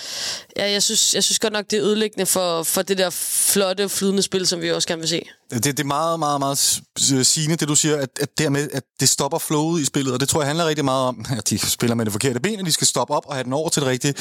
[0.56, 3.88] ja, jeg synes, jeg synes godt nok, det er ødelæggende for, for det der flotte,
[3.88, 5.22] flydende spil, som vi også gerne vil se.
[5.52, 6.58] Det, det er meget, meget, meget
[7.26, 10.28] sigende, det du siger, at, at dermed, at det stopper flowet i spillet, og det
[10.28, 12.72] tror jeg handler rigtig meget om, at de spiller med det forkerte ben, og de
[12.72, 14.14] skal stoppe op og have den over til det rigtige.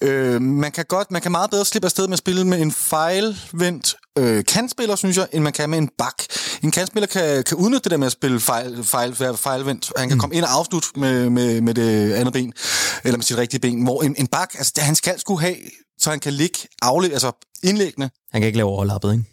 [0.00, 2.72] Øh, man kan godt, man kan meget bedre slippe afsted med at spille med en
[2.72, 6.22] fejlvendt øh, kantspiller, synes jeg, end man kan med en bak.
[6.62, 9.92] En kantspiller kan, kan udnytte det der med at spille fejl, fejl, fejl, fejlvendt.
[9.96, 12.52] Han kan komme ind og afslutte med, med, med det andet ben,
[13.04, 15.56] eller med sit rigtige ben, hvor en, en bak, altså det, han skal skulle have,
[15.98, 18.10] så han kan ligge aflæg, altså indlæggende.
[18.32, 19.31] Han kan ikke lave overlappet, ikke?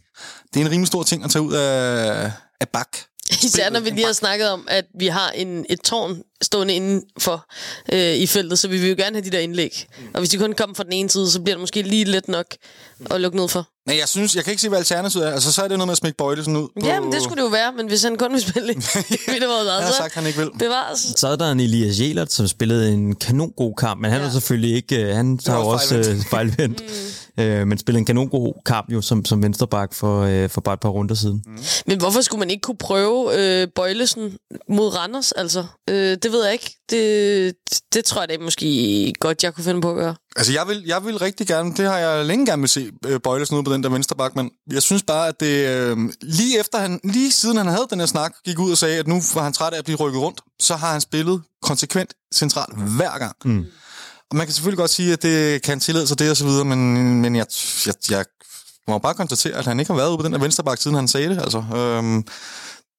[0.54, 2.98] Det er en rimelig stor ting at tage ud af, af bak.
[3.44, 7.46] Især når vi lige har snakket om, at vi har en, et tårn stående indenfor
[7.94, 9.88] øh, i feltet, så vi vil jo gerne have de der indlæg.
[10.14, 12.28] Og hvis de kun kommer fra den ene side, så bliver det måske lige let
[12.28, 12.46] nok
[13.12, 13.70] at lukke ned for.
[13.90, 15.32] Men jeg synes, jeg kan ikke se, hvad alternativet er.
[15.32, 16.68] Altså, så er det noget med at smække Bøjlesen ud.
[16.82, 16.88] På...
[16.88, 18.82] Ja, men det skulle det jo være, men hvis han kun vil spille, ville
[19.40, 20.50] det være Han har så sagt, han ikke vil.
[20.60, 21.00] bevares.
[21.16, 24.28] Så er der en Elias Jelert, som spillede en kanon god kamp, men han ja.
[24.28, 25.04] er selvfølgelig ikke...
[25.04, 26.84] øh, Han har jo også øh, fejlvendt.
[27.40, 30.74] øh, men spillede en kanon god kamp jo som, som venstreback for, øh, for bare
[30.74, 31.44] et par runder siden.
[31.46, 31.58] Mm.
[31.88, 34.38] Men hvorfor skulle man ikke kunne prøve øh, Bøjlesen
[34.70, 35.32] mod Randers?
[35.32, 36.76] Altså, øh, det ved jeg ikke.
[36.90, 37.54] Det,
[37.94, 40.16] det tror jeg da måske godt, jeg kunne finde på at gøre.
[40.40, 43.20] Altså, jeg vil, jeg vil rigtig gerne, det har jeg længe gerne vil se øh,
[43.24, 46.60] Bøjlesen ud på den der venstre bak, men jeg synes bare, at det øh, lige
[46.60, 49.22] efter han, lige siden han havde den her snak, gik ud og sagde, at nu
[49.34, 53.18] var han træt af at blive rykket rundt, så har han spillet konsekvent centralt hver
[53.18, 53.36] gang.
[53.46, 53.66] Mm.
[54.30, 56.66] Og man kan selvfølgelig godt sige, at det kan tillade sig det og så videre,
[56.66, 57.46] men, men jeg,
[57.86, 58.26] jeg, jeg
[58.88, 60.96] må bare konstatere, at han ikke har været ude på den der venstre bak, siden
[60.96, 61.42] han sagde det.
[61.42, 62.26] Altså, øhm,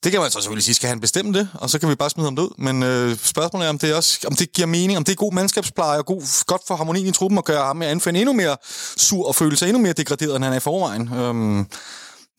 [0.05, 2.11] det kan man så selvfølgelig sige, skal han bestemme det, og så kan vi bare
[2.11, 2.51] smide ham det ud.
[2.59, 5.33] Men øh, spørgsmålet er, om det, også, om det giver mening, om det er god
[5.33, 8.57] mandskabspleje og god, godt for harmonien i truppen at gøre ham med anfælde endnu mere
[8.97, 11.15] sur og føle sig endnu mere degraderet, end han er i forvejen.
[11.15, 11.67] Øhm,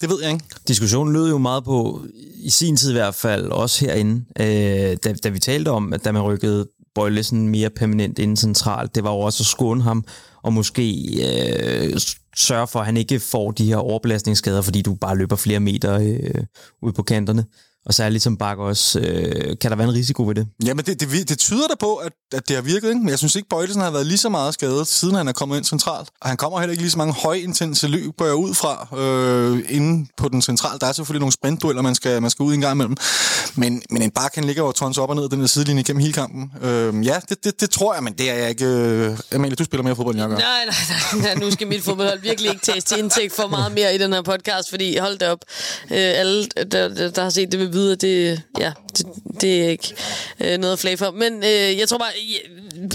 [0.02, 0.46] det ved jeg ikke.
[0.68, 2.02] Diskussionen lød jo meget på,
[2.36, 6.06] i sin tid i hvert fald, også herinde, øh, da, da vi talte om, at
[6.06, 10.04] da man rykkede Bøjlesen mere permanent ind centralt, det var jo også at skåne ham,
[10.44, 10.92] og måske
[11.28, 12.00] øh,
[12.36, 16.00] sørge for, at han ikke får de her overbelastningsskader, fordi du bare løber flere meter
[16.00, 16.44] øh,
[16.82, 17.46] ud på kanterne.
[17.86, 20.48] Og særligt som bakker også, øh, kan der være en risiko ved det?
[20.66, 23.00] Jamen, det, det, det tyder da på, at, at det har virket, ikke?
[23.00, 25.58] Men jeg synes ikke, Bøjlesen har været lige så meget skadet, siden han er kommet
[25.58, 26.10] ind centralt.
[26.22, 29.60] Og han kommer heller ikke lige så mange højintense løb, går jeg ud fra, øh,
[29.70, 30.80] inde på den centrale.
[30.80, 32.98] Der er selvfølgelig nogle sprintdueller, man skal, man skal ud en gang imellem.
[33.56, 36.02] Men, men en bak, han ligger jo tons op og ned den der sidelinje gennem
[36.02, 36.52] hele kampen.
[36.62, 38.66] Øh, ja, det, det, det, tror jeg, men det er jeg ikke...
[38.66, 40.38] Øh, Amalie, du spiller mere fodbold, end jeg gør.
[40.38, 40.76] Nej, nej,
[41.14, 41.46] nej, nej.
[41.46, 44.22] Nu skal mit fodboldhold virkelig ikke tages til indtægt for meget mere i den her
[44.22, 45.40] podcast, fordi hold da op.
[45.92, 49.06] Øh, alle, der, der, der har set det, vil vide, at det, ja, det,
[49.42, 49.96] det er ikke
[50.40, 51.12] øh, noget at flage for.
[51.12, 52.12] Men øh, jeg tror bare,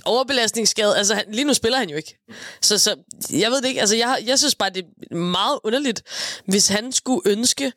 [0.05, 2.19] overbelastningsskade, altså han, lige nu spiller han jo ikke.
[2.63, 2.97] Så, så
[3.31, 6.03] jeg ved det ikke, altså jeg, jeg synes bare, det er meget underligt,
[6.47, 7.73] hvis han skulle ønske,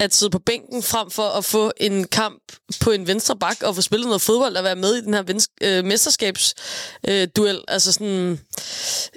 [0.00, 2.42] at sidde på bænken frem for at få en kamp
[2.80, 5.22] på en venstre bak og få spillet noget fodbold og være med i den her
[5.22, 7.56] vens- øh, mesterskabsduel.
[7.56, 8.40] Øh, altså sådan,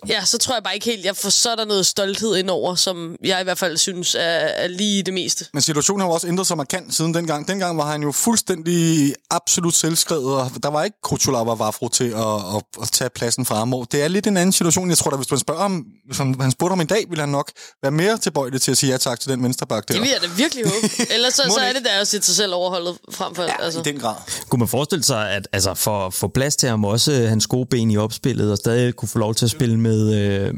[0.08, 2.76] ja, så tror jeg bare ikke helt, jeg får så er der noget stolthed indover,
[2.76, 5.46] som jeg i hvert fald synes er, er lige det meste.
[5.54, 7.48] Men situationen har jo også ændret sig markant siden dengang.
[7.48, 12.56] Dengang var han jo fuldstændig absolut selvskrevet, og der var ikke Kuchulava Vafro til at,
[12.56, 13.74] at, at tage pladsen fra ham.
[13.92, 14.90] Det er lidt en anden situation.
[14.90, 17.22] Jeg tror da, hvis man spørger ham, hvis han, han spurgte om en dag, ville
[17.22, 17.52] han nok
[17.82, 19.94] være mere tilbøjelig til at sige ja tak til den venstreback der.
[19.94, 20.71] Det vil jeg da virkelig.
[21.16, 23.44] Ellers så, så er det da at sætte sig selv overholdet frem for.
[23.44, 23.80] Ja, altså.
[23.80, 24.16] i den grad.
[24.50, 27.48] Kunne man forestille sig, at altså, for at få plads til ham også øh, hans
[27.48, 30.54] gode ben i opspillet, og stadig kunne få lov til at spille med, øh,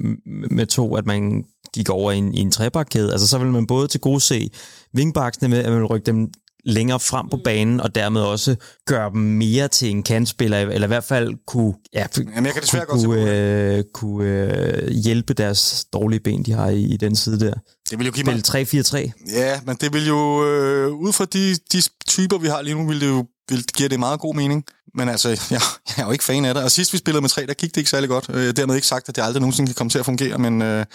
[0.52, 1.44] med to, at man
[1.74, 4.50] gik over i en, i en trebakkæde, altså så vil man både til gode se
[4.94, 6.30] vingbaksene med, at man vil rykke dem
[6.66, 8.56] længere frem på banen, og dermed også
[8.86, 12.62] gøre dem mere til en kantspiller, eller i hvert fald kunne, ja, Jamen, jeg kan
[12.62, 16.98] desværre godt se kunne, øh, kunne øh, hjælpe deres dårlige ben, de har i, i
[16.98, 17.54] den side der.
[17.90, 18.46] Det vil jo give mig...
[18.46, 19.12] Spil 3-4-3.
[19.34, 20.46] Ja, men det vil jo...
[20.48, 23.90] Øh, ud fra de, de typer, vi har lige nu, vil det jo vil, giver
[23.90, 24.64] det meget god mening.
[24.96, 25.62] Men altså, jeg,
[25.98, 26.64] jeg er jo ikke fan af det.
[26.64, 28.26] Og sidst vi spillede med tre, der gik det ikke særlig godt.
[28.30, 30.86] Øh, dermed ikke sagt, at det aldrig nogensinde kan komme til at fungere, men øh,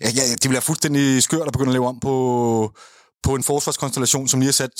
[0.00, 2.76] ja, ja, det bliver fuldstændig skørt at begynde at lave om på,
[3.24, 4.70] på en forsvarskonstellation, som lige har sat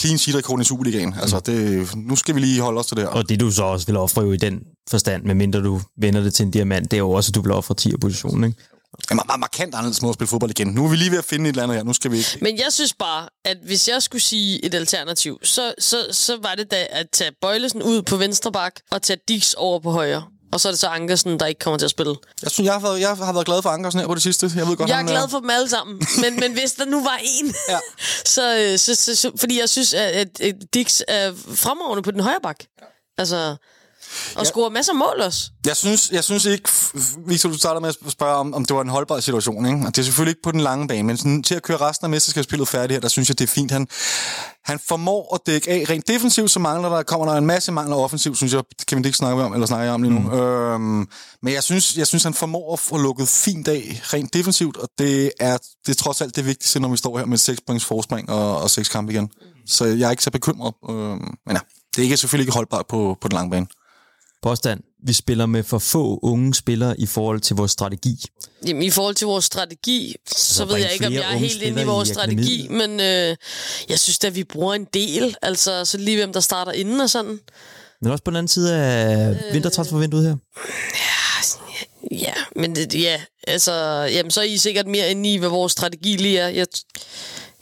[0.00, 1.14] clean sheet-rekorden i Superligaen.
[1.22, 3.10] Altså, det, nu skal vi lige holde os til det her.
[3.10, 6.34] Og det du så også vil ofre jo i den forstand, medmindre du vender det
[6.34, 8.58] til en diamant, det er jo også, at du vil ofre 10 positionen, ikke?
[9.02, 10.66] Det er meget markant anderledes måde at spille fodbold igen.
[10.66, 11.84] Nu er vi lige ved at finde et eller andet her.
[11.84, 12.38] Nu skal vi ikke...
[12.42, 16.54] Men jeg synes bare, at hvis jeg skulle sige et alternativ, så, så, så var
[16.54, 20.22] det da at tage Bøjlesen ud på venstre bak og tage Dix over på højre.
[20.54, 22.14] Og så er det så Ankersen, der ikke kommer til at spille.
[22.42, 24.50] Jeg synes, jeg har været, jeg har været glad for Ankersen her på det sidste.
[24.56, 26.84] Jeg ved godt, Jeg er han, glad for dem alle sammen, men, men hvis der
[26.84, 27.78] nu var en, Ja.
[28.34, 32.20] så, øh, så, så, så, fordi jeg synes, at, at, Dix er fremragende på den
[32.20, 32.56] højre bak.
[33.18, 33.56] Altså,
[34.36, 34.44] og ja.
[34.44, 35.50] scorer masser af mål også.
[35.66, 36.68] Jeg synes, jeg synes ikke,
[37.26, 39.66] Victor, du starter med at spørge, om, om det var en holdbar situation.
[39.66, 39.78] Ikke?
[39.78, 42.04] Og det er selvfølgelig ikke på den lange bane, men sådan, til at køre resten
[42.04, 43.70] af mesterskabsspillet færdigt her, der synes jeg, det er fint.
[43.70, 43.86] Han,
[44.64, 45.84] han formår at dække af.
[45.90, 48.62] Rent defensivt, så mangler der, kommer der en masse mangler offensivt, synes jeg.
[48.78, 50.20] Det kan vi ikke snakke om, eller snakke om lige nu.
[50.20, 50.38] Mm.
[50.38, 51.08] Øhm,
[51.42, 54.88] men jeg synes, jeg synes, han formår at få lukket fint af rent defensivt, og
[54.98, 57.84] det er, det er trods alt det vigtigste, når vi står her med 6 points
[57.84, 59.28] forspring og, og 6 kampe igen.
[59.66, 60.74] Så jeg er ikke så bekymret.
[60.90, 61.58] Øhm, men ja,
[61.96, 63.66] det er ikke, selvfølgelig ikke holdbart på, på den lange bane.
[64.44, 64.80] Påstand.
[65.06, 68.24] Vi spiller med for få unge spillere i forhold til vores strategi.
[68.66, 71.62] Jamen, i forhold til vores strategi, så der ved jeg ikke, om jeg er helt
[71.62, 73.36] inde i vores i strategi, men øh,
[73.88, 75.36] jeg synes da, vi bruger en del.
[75.42, 77.38] Altså, så lige hvem der starter inden og sådan.
[78.02, 79.54] Men også på den anden side af Øh.
[79.54, 80.36] vintertransfervinduet her.
[82.12, 83.72] Ja, men det, ja, altså,
[84.12, 86.48] jamen, så er I sikkert mere inde i, hvad vores strategi lige er.
[86.48, 86.66] Jeg,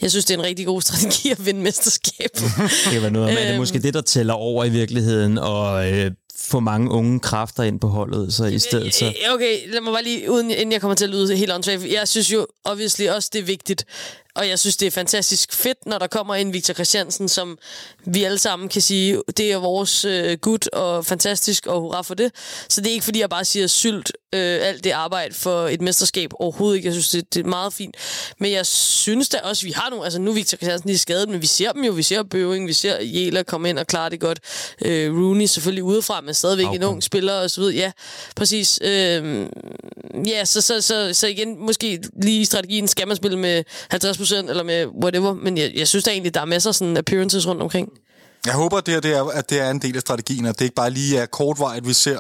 [0.01, 2.43] jeg synes, det er en rigtig god strategi at vinde mesterskabet.
[2.93, 3.59] Det være noget er det Øhm.
[3.59, 6.11] måske det, der tæller over i virkeligheden, og øh,
[6.45, 9.05] få mange unge kræfter ind på holdet, så i stedet så...
[9.07, 11.93] Øh, Okay, lad mig bare lige, uden, inden jeg kommer til at lyde helt åndssvagt.
[11.93, 13.85] Jeg synes jo obviously også, det er vigtigt.
[14.35, 17.59] Og jeg synes, det er fantastisk fedt, når der kommer en Victor Christiansen, som
[18.05, 22.15] vi alle sammen kan sige, det er vores øh, gut og fantastisk, og hurra for
[22.15, 22.33] det.
[22.69, 25.81] Så det er ikke, fordi jeg bare siger sylt øh, alt det arbejde for et
[25.81, 26.31] mesterskab.
[26.35, 26.87] Overhovedet ikke.
[26.87, 27.97] Jeg synes, det, det er meget fint.
[28.39, 30.05] Men jeg synes da også, vi har nogle...
[30.05, 31.93] Altså nu er Victor Christiansen lige skadet, men vi ser dem jo.
[31.93, 34.41] Vi ser Bøving, vi ser Jæler komme ind og klare det godt.
[34.85, 37.75] Øh, Rooney selvfølgelig udefra, men stadigvæk en ung spiller og så videre.
[37.75, 37.93] Ja,
[38.37, 38.79] præcis.
[38.83, 39.47] Øh,
[40.27, 44.35] ja, så, så, så, så igen, måske lige i strategien skal man spille med 50%
[44.35, 47.47] eller med whatever, men jeg, jeg synes da egentlig, der er masser af sådan appearances
[47.47, 47.89] rundt omkring.
[48.47, 50.59] Jeg håber, at det, her, det er, at det er en del af strategien, at
[50.59, 52.19] det ikke bare lige er kortvarigt, vi ser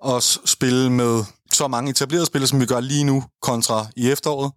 [0.00, 4.52] os spille med så mange etablerede spillere, som vi gør lige nu, kontra i efteråret.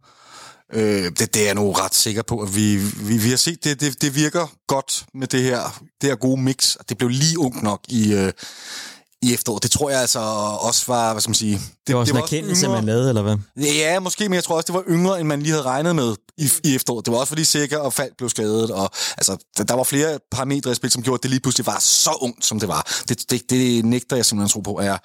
[0.74, 3.64] Øh, det, det er jeg nu ret sikker på, at vi, vi, vi har set,
[3.64, 6.76] det, det, det virker godt med det her, det her gode mix.
[6.90, 8.32] Det blev lige ung nok i, øh,
[9.22, 9.64] i efteråret.
[9.64, 10.20] Det tror jeg altså
[10.60, 11.54] også var, hvad skal man sige...
[11.54, 13.38] Det, Det var også en også erkendelse, yngre- man lavede, eller hvad?
[13.58, 16.16] Ja, måske, men jeg tror også, det var yngre, end man lige havde regnet med
[16.38, 17.06] i, i efteråret.
[17.06, 20.72] Det var også fordi Sikker og Falk blev skadet, og altså, der, var flere parametre
[20.72, 22.88] i spil, som gjorde, at det lige pludselig var så ungt, som det var.
[23.10, 24.98] Det, det, det nægter jeg simpelthen tro på, er,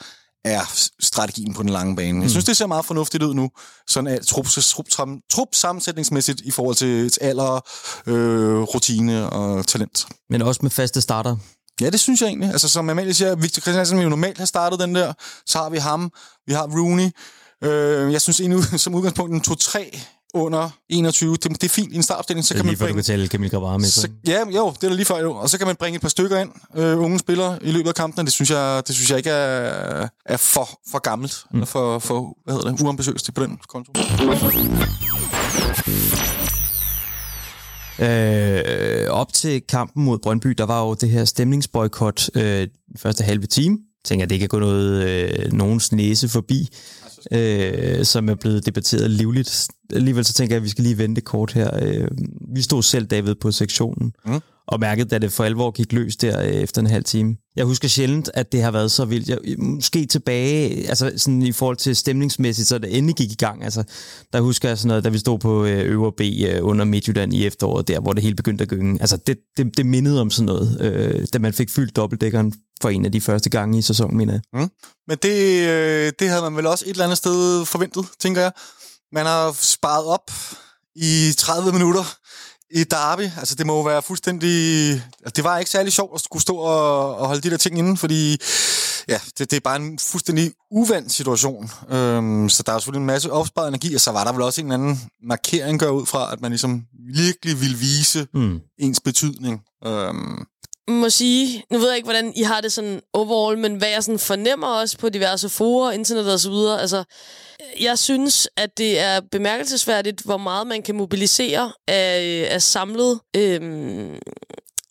[0.45, 0.61] er
[1.01, 2.23] strategien på den lange bane.
[2.23, 3.51] Jeg synes, det ser meget fornuftigt ud nu,
[3.89, 7.61] sådan at trup, trup, trup, trup sammensætningsmæssigt i forhold til, til alder,
[8.07, 10.07] øh, rutine og talent.
[10.31, 11.37] Men også med faste starter.
[11.81, 12.51] Ja, det synes jeg egentlig.
[12.51, 15.13] Altså, som Amalie siger, Victor Christiansen vil jo normalt have startet den der.
[15.47, 16.11] Så har vi ham.
[16.47, 17.11] Vi har Rooney.
[17.65, 19.99] Øh, jeg synes egentlig, som udgangspunkt, en 2-3
[20.35, 21.37] under 21.
[21.37, 22.45] Det, det er fint i en startopstilling.
[22.47, 23.87] Så Det er kan man lige før, du bringe, kan tælle Kamil Grabar med.
[23.87, 24.09] Så.
[24.27, 25.35] ja, jo, det er da lige før jo.
[25.35, 27.95] Og så kan man bringe et par stykker ind, øh, unge spillere, i løbet af
[27.95, 28.25] kampen.
[28.25, 31.45] Det synes jeg, det synes jeg ikke er, er for, for gammelt.
[31.51, 31.57] Mm.
[31.57, 33.93] Eller for, for, hvad hedder det, uambitiøst på den konto.
[37.99, 43.47] Øh, op til kampen mod Brøndby, der var jo det her stemningsboykot øh, første halve
[43.47, 43.79] time.
[43.79, 46.69] Jeg tænker, det kan gå noget, øh, nogens næse forbi,
[47.33, 49.69] øh, som er blevet debatteret livligt.
[49.93, 51.71] Alligevel så tænker jeg, at vi skal lige vente kort her.
[51.83, 52.09] Øh,
[52.55, 54.41] vi stod selv, David, på sektionen, mm.
[54.67, 57.37] og mærkede, da det for alvor gik løs der øh, efter en halv time.
[57.57, 59.29] Jeg husker sjældent, at det har været så vildt.
[59.29, 63.65] Jeg, måske tilbage, altså sådan i forhold til stemningsmæssigt, så det endelig gik i gang.
[63.65, 63.83] Altså,
[64.33, 67.35] der husker jeg sådan noget, da vi stod på øh, Øvre B øh, under Midtjylland
[67.35, 69.01] i efteråret, der hvor det hele begyndte at gynge.
[69.01, 72.53] Altså, det, det, det mindede om sådan noget, øh, da man fik fyldt dobbeltdækkeren
[72.85, 74.43] for en af de første gange i sæsonen, mener jeg.
[74.53, 74.71] Mm.
[75.09, 78.53] Men det, øh, det havde man vel også et eller andet sted forventet, tænker jeg.
[79.13, 80.31] Man har sparet op
[80.97, 82.05] i 30 minutter
[82.71, 83.29] i derby.
[83.39, 84.91] Altså, det må jo være fuldstændig...
[84.93, 87.79] Altså, det var ikke særlig sjovt at skulle stå og, og holde de der ting
[87.79, 88.37] inde, fordi
[89.09, 91.71] ja, det, det er bare en fuldstændig uvandt situation.
[91.91, 94.61] Øhm, så der er selvfølgelig en masse opsparet energi, og så var der vel også
[94.61, 96.83] en anden markering gør ud fra, at man ligesom
[97.15, 98.61] virkelig vil vise Mm.
[98.79, 99.61] ens betydning.
[99.87, 100.47] Øhm,
[100.89, 104.05] må sige, nu ved jeg ikke, hvordan I har det sådan overall, men hvad jeg
[104.05, 107.05] sådan fornemmer også på diverse forer, internet og så videre, altså,
[107.81, 114.19] jeg synes, at det er bemærkelsesværdigt, hvor meget man kan mobilisere af, af samlet øhm,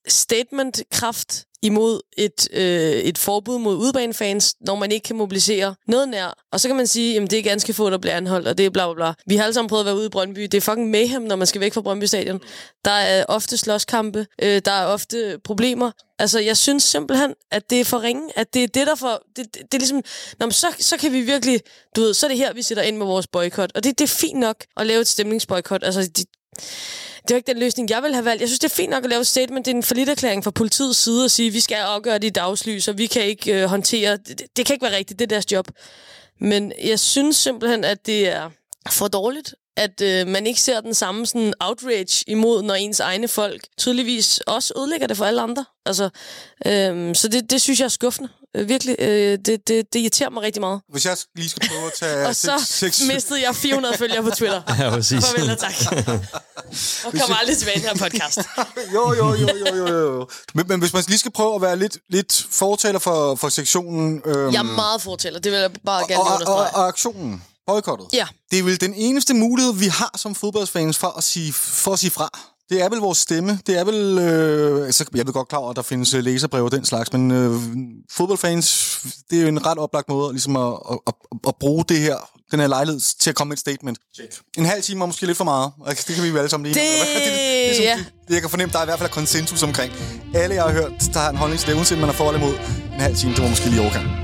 [0.07, 6.37] statement-kraft imod et, øh, et forbud mod udbanefans, når man ikke kan mobilisere noget nær.
[6.51, 8.65] Og så kan man sige, at det er ganske få, der bliver anholdt, og det
[8.65, 9.13] er bla bla bla.
[9.25, 10.41] Vi har alle sammen prøvet at være ude i Brøndby.
[10.41, 12.41] Det er fucking mayhem, når man skal væk fra Brøndby Stadion.
[12.85, 15.91] Der er ofte slåskampe, øh, der er ofte problemer.
[16.19, 19.23] Altså, jeg synes simpelthen, at det er for ringe, at det er det, der for...
[19.35, 20.01] Det, det, det er ligesom...
[20.39, 21.61] Nå, men så, så kan vi virkelig...
[21.95, 23.71] Du ved, så er det her, vi sætter ind med vores boykot.
[23.75, 25.83] Og det, det er fint nok at lave et stemningsboykot.
[25.83, 26.25] Altså, de,
[27.27, 28.41] det var ikke den løsning, jeg vil have valgt.
[28.41, 29.65] Jeg synes, det er fint nok at lave et statement.
[29.65, 32.29] Det er en forlitterklæring fra politiets side at sige, at vi skal afgøre det i
[32.29, 34.17] dagslys, og vi kan ikke øh, håndtere...
[34.17, 35.67] Det, det kan ikke være rigtigt, det er deres job.
[36.39, 38.49] Men jeg synes simpelthen, at det er
[38.89, 43.27] for dårligt, at øh, man ikke ser den samme sådan outrage imod, når ens egne
[43.27, 45.65] folk tydeligvis også ødelægger det for alle andre.
[45.85, 46.09] Altså,
[46.65, 48.29] øh, så det, det synes jeg er skuffende.
[48.55, 50.81] Øh, virkelig, øh, det, det, det irriterer mig rigtig meget.
[50.91, 52.25] Hvis jeg lige skal prøve at tage...
[52.27, 54.61] Og så seks, mistede jeg 400 følgere på Twitter.
[54.79, 55.25] Ja, præcis.
[55.25, 55.73] Farvel og tak.
[57.05, 58.39] og kommer aldrig tilbage i den her podcast.
[58.93, 60.27] jo, jo, jo, jo, jo, jo.
[60.53, 64.21] Men, men hvis man lige skal prøve at være lidt, lidt fortaler for, for sektionen...
[64.25, 66.69] Øhm, Jeg er meget fortæller, det vil jeg bare gerne og, og, understrege.
[66.69, 68.07] og, og aktionen, boykottet.
[68.13, 68.27] Ja.
[68.51, 71.99] Det er vel den eneste mulighed, vi har som fodboldsfans for at sige, for at
[71.99, 72.29] sige fra.
[72.69, 73.59] Det er vel vores stemme.
[73.67, 74.17] Det er vel...
[74.19, 77.13] Øh, altså, jeg ved godt klar over, at der findes øh, læserbreve og den slags,
[77.13, 77.51] men øh,
[78.11, 78.97] fodboldfans,
[79.29, 81.13] det er jo en ret oplagt måde ligesom at, at, at,
[81.47, 82.15] at bruge det her,
[82.51, 83.97] den her lejlighed til at komme med et statement.
[84.57, 85.71] En halv time er måske lidt for meget.
[86.07, 86.79] Det kan vi jo alle sammen lide.
[86.79, 87.95] Det- det, det, det, ja.
[87.97, 89.93] det, det, jeg kan fornemme, der er i hvert fald konsensus omkring.
[90.35, 92.41] Alle, jeg har hørt, der har en holdning til det, uanset man er for eller
[92.47, 92.55] imod.
[92.93, 94.22] En halv time, det var måske lige overkant.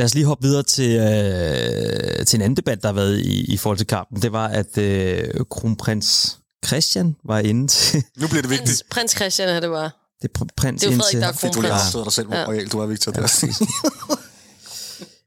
[0.00, 3.52] Lad os lige hoppe videre til, øh, til en anden debat, der har været i,
[3.52, 4.22] i forhold til kampen.
[4.22, 8.04] Det var, at øh, kronprins Christian var inde til...
[8.18, 8.68] Nu bliver det vigtigt.
[8.68, 9.90] Prins, prins Christian er det bare.
[10.22, 11.82] Det er pr- prins Det er Frederik, der er Fedt, du kronprins.
[11.88, 12.44] stået dig selv, Ja.
[12.48, 13.12] royal du er, Victor.
[13.12, 13.56] Der.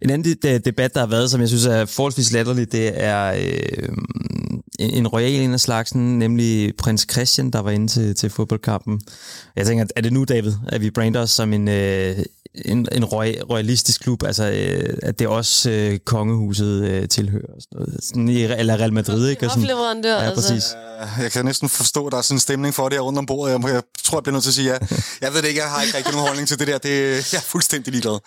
[0.01, 3.25] En anden de- debat, der har været, som jeg synes er forholdsvis latterlig, det er
[3.25, 3.89] øh,
[4.83, 9.01] en, en royal en af slagsen, nemlig prins Christian, der var inde til, til fodboldkampen.
[9.55, 12.17] Jeg tænker, er det nu, David, at vi brander os som en, øh,
[12.65, 17.53] en, en roy, royalistisk klub, altså øh, at det også øh, kongehuset øh, tilhører?
[17.55, 18.03] og Sådan noget.
[18.03, 19.45] Sådan i, eller Real Madrid, ikke?
[19.45, 20.47] Og sådan, Hofleverandør, ja, altså.
[20.47, 20.63] præcis.
[21.23, 23.25] Jeg kan næsten forstå, at der er sådan en stemning for det her rundt om
[23.25, 23.53] bordet.
[23.53, 24.77] Jeg, jeg tror, jeg bliver nødt til at sige ja.
[25.21, 26.77] Jeg ved det ikke, jeg har ikke rigtig nogen holdning til det der.
[26.77, 26.89] Det,
[27.33, 28.19] jeg er fuldstændig ligeglad.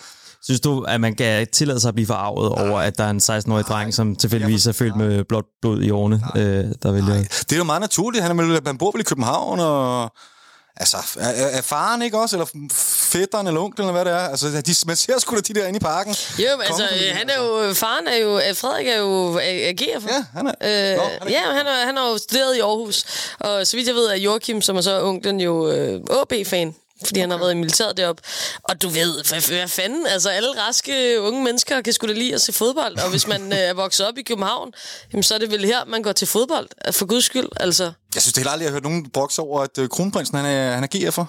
[0.47, 3.21] Synes du, at man kan tillade sig at blive forarvet over, at der er en
[3.23, 7.15] 16-årig dreng, som tilfældigvis er født med blåt blod i årene, øh, der vælger...
[7.41, 8.25] Det er jo meget naturligt.
[8.25, 10.11] Han, er, han bor vel i København, og...
[10.81, 12.37] Altså, er, er faren ikke også?
[12.37, 12.67] Eller
[13.13, 14.29] fætteren eller onklen, eller hvad det er?
[14.29, 16.15] Altså, de, man ser sgu da de der inde i parken.
[16.39, 16.83] Jo, men altså,
[17.13, 20.09] han er jo, faren er jo, Frederik er jo agerer for.
[20.09, 20.53] Ja, han er...
[20.93, 23.05] Øh, Nå, han er- ja, han, er, han har jo studeret i Aarhus,
[23.41, 26.75] og så vidt jeg ved, er Joachim, som er så onklen, jo øh, AB-fan
[27.05, 28.23] fordi han har været i militæret deroppe.
[28.63, 32.35] Og du ved, hvad, hvad fanden, altså alle raske unge mennesker kan sgu da lide
[32.35, 34.73] at se fodbold, og hvis man øh, er vokset op i København,
[35.13, 37.93] jamen, så er det vel her, man går til fodbold, for guds skyld, altså.
[38.15, 40.47] Jeg synes det heller aldrig, jeg har hørt nogen brokse over, at uh, kronprinsen han
[40.47, 41.25] er, han er GF'er.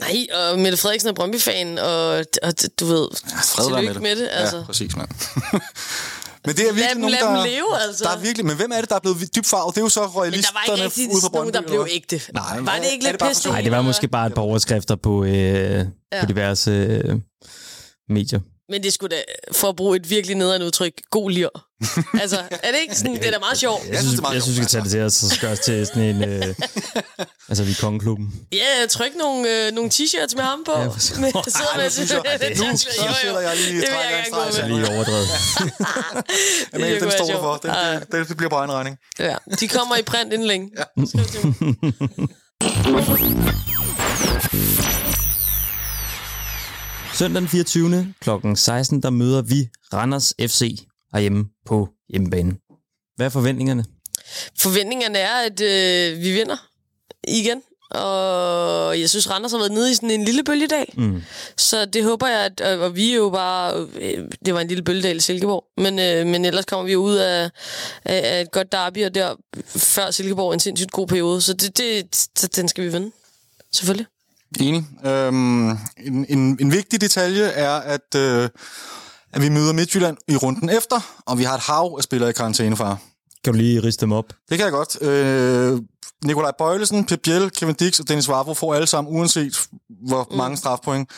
[0.00, 3.08] Nej, og Mette Frederiksen er Brøndby-fan, og, og du ved,
[3.44, 4.56] Fred være tillykke med det, altså.
[4.56, 5.08] Ja, præcis, mand.
[6.48, 7.46] Men det er virkelig Lad nogen, lad der...
[7.46, 8.04] leve, altså.
[8.04, 8.46] Der er virkelig...
[8.46, 9.74] Men hvem er det, der er blevet dybt farvet?
[9.74, 11.68] Det er jo så Men der royalisterne var ikke rigtig ude fra nogen, Brøndby.
[11.68, 12.20] der blev ægte.
[12.34, 13.48] Nej, var det ikke det lidt pisse?
[13.48, 15.30] Nej, det var måske bare et par overskrifter på, øh.
[15.32, 16.20] Ja.
[16.20, 17.16] på diverse øh,
[18.08, 18.40] medier.
[18.70, 21.48] Men det skulle da, for at bruge et virkelig nederen udtryk, god lir.
[22.22, 23.82] altså, er det ikke sådan, det er da meget sjovt.
[23.88, 25.52] Jeg synes, det er meget jeg synes, vi skal tage det til os, så gøre
[25.52, 26.24] os til sådan en...
[26.24, 26.54] Øh,
[27.50, 28.26] altså, vi er kongeklubben.
[28.52, 30.72] Ja, tryk nogle, øh, nogle t-shirts med ham på.
[30.80, 31.18] Ja, præcis.
[31.18, 34.32] med, sidder med synes jeg, det, nu sætter jeg lige det vil trækker jeg en
[34.32, 35.28] gerne gå streg Lige overdrevet.
[36.72, 37.56] Men Det den står du for.
[37.56, 37.94] Den, Ja.
[38.18, 38.96] det, det bliver på egen regning.
[39.18, 40.70] Ja, de kommer i print inden længe.
[40.78, 40.84] Ja.
[47.18, 48.14] Søndag den 24.
[48.20, 48.30] kl.
[48.54, 50.78] 16, der møder vi Randers FC
[51.12, 52.56] herhjemme på hjemmebane.
[53.16, 53.84] Hvad er forventningerne?
[54.58, 56.56] Forventningerne er, at øh, vi vinder
[57.28, 57.62] igen.
[57.90, 60.86] Og jeg synes, Randers har været nede i sådan en lille bølgedal.
[60.96, 61.22] Mm.
[61.56, 64.84] Så det håber jeg, at, og vi er jo bare, øh, det var en lille
[64.84, 67.50] bølgedal i Silkeborg, men, øh, men ellers kommer vi ud af,
[68.04, 69.34] af, af et godt derby, og der
[69.66, 73.10] før Silkeborg en sindssygt god periode, så det, det, så den skal vi vinde.
[73.72, 74.06] Selvfølgelig.
[74.60, 74.86] Enig.
[75.06, 75.78] Øhm, en,
[76.28, 78.48] en, en vigtig detalje er, at, øh,
[79.32, 82.32] at vi møder Midtjylland i runden efter, og vi har et hav af spillere i
[82.32, 82.98] karantænefar.
[83.44, 84.32] Kan du lige riste dem op?
[84.48, 85.02] Det kan jeg godt.
[85.02, 85.80] Øh,
[86.24, 89.68] Nikolaj Bøjlesen, Pep Biel, Kevin Dix og Dennis Vavro får alle sammen, uanset
[90.08, 90.36] hvor mm.
[90.36, 91.10] mange strafpoint.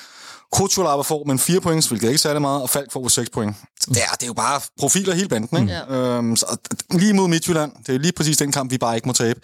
[0.52, 3.56] Kutsulava får men 4 point, hvilket er ikke særlig meget, og Falk får 6 point.
[3.86, 5.72] Det er, det er jo bare profiler hele banden, ikke?
[5.72, 5.96] Ja.
[5.96, 6.56] Øhm, så,
[6.90, 9.40] lige mod Midtjylland, det er lige præcis den kamp, vi bare ikke må tabe.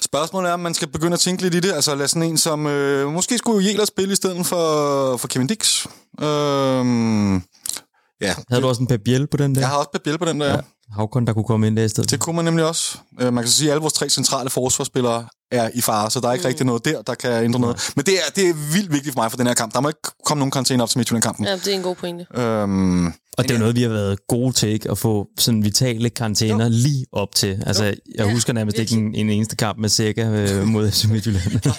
[0.00, 1.72] Spørgsmålet er, om man skal begynde at tænke lidt i det.
[1.72, 2.66] Altså lad sådan en som...
[2.66, 5.86] Øh, måske skulle jo Jæler spille i stedet for, for Kevin Dix.
[6.20, 7.42] Øhm,
[8.20, 9.60] ja, Havde du også en Pep Biel på den der?
[9.60, 10.48] jeg har også Pep Biel på den der.
[10.54, 10.60] Ja.
[10.96, 12.10] Havkon, der kunne komme ind der i stedet?
[12.10, 12.98] Det kunne man nemlig også.
[13.20, 16.20] Øh, man kan så sige, at alle vores tre centrale forsvarsspillere er i fare, så
[16.20, 16.46] der er ikke mm.
[16.46, 17.92] rigtig noget der, der kan ændre noget.
[17.96, 19.74] Men det er, det er vildt vigtigt for mig for den her kamp.
[19.74, 21.44] Der må ikke komme nogen karantæne op til Midtjylland-kampen.
[21.46, 22.26] Ja, det er en god pointe.
[22.34, 24.90] Øhm, Og det er jo noget, vi har været gode til, ikke?
[24.90, 26.70] At få sådan vitale karantæner jo.
[26.70, 27.62] lige op til.
[27.66, 27.90] Altså, jo.
[27.90, 28.98] jeg ja, husker nærmest virkelig.
[28.98, 31.44] ikke en, en eneste kamp med Sækker øh, mod FC Midtjylland.
[31.52, 31.70] ja,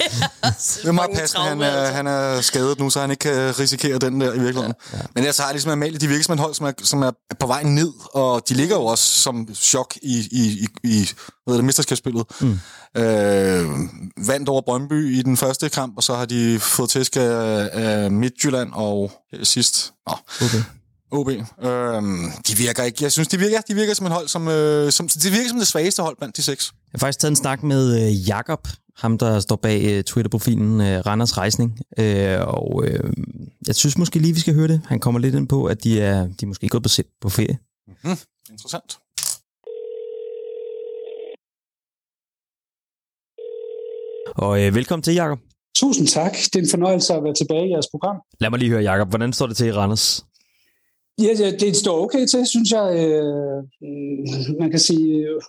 [0.82, 3.98] det er meget passende, han er, han er skadet nu, så han ikke kan risikere
[3.98, 4.74] den der i virkeligheden.
[4.94, 5.04] Ja, ja.
[5.16, 7.64] Men altså har ligesom Amalie, de virker som hold, som er, som er på vej
[7.64, 11.10] ned, og de ligger jo også som chok i, i, i, i
[11.46, 12.24] hvad det, mesterskabsspillet.
[12.42, 12.60] Mm.
[12.98, 13.66] Øh,
[14.28, 18.12] vandt over Brøndby i den første kamp, og så har de fået tæsk af, af
[18.12, 19.12] Midtjylland og
[19.44, 19.92] sidst...
[20.08, 20.64] Nå, okay.
[21.12, 21.30] OB.
[21.30, 23.04] Øhm, de virker ikke.
[23.04, 25.58] Jeg synes, de virker, de virker som en hold, som, øh, som, de virker som
[25.58, 26.72] det svageste hold blandt de seks.
[26.74, 30.82] Jeg har faktisk taget en snak med øh, Jakob, ham der står bag øh, Twitter-profilen
[30.82, 31.80] øh, Randers Rejsning.
[31.98, 33.14] Øh, og øh,
[33.68, 34.82] jeg synes måske lige, vi skal høre det.
[34.88, 36.90] Han kommer lidt ind på, at de er, de er måske gået på,
[37.22, 37.58] på ferie.
[37.88, 38.18] Mm-hmm.
[38.52, 38.98] Interessant.
[44.36, 45.40] Og øh, velkommen til, Jakob.
[45.76, 46.32] Tusind tak.
[46.32, 48.16] Det er en fornøjelse at være tilbage i jeres program.
[48.40, 49.10] Lad mig lige høre, Jakob.
[49.10, 50.26] Hvordan står det til i Randers?
[51.22, 52.88] Ja, det står okay til, synes jeg.
[53.02, 53.64] Øh,
[54.60, 55.42] man kan sige, øh,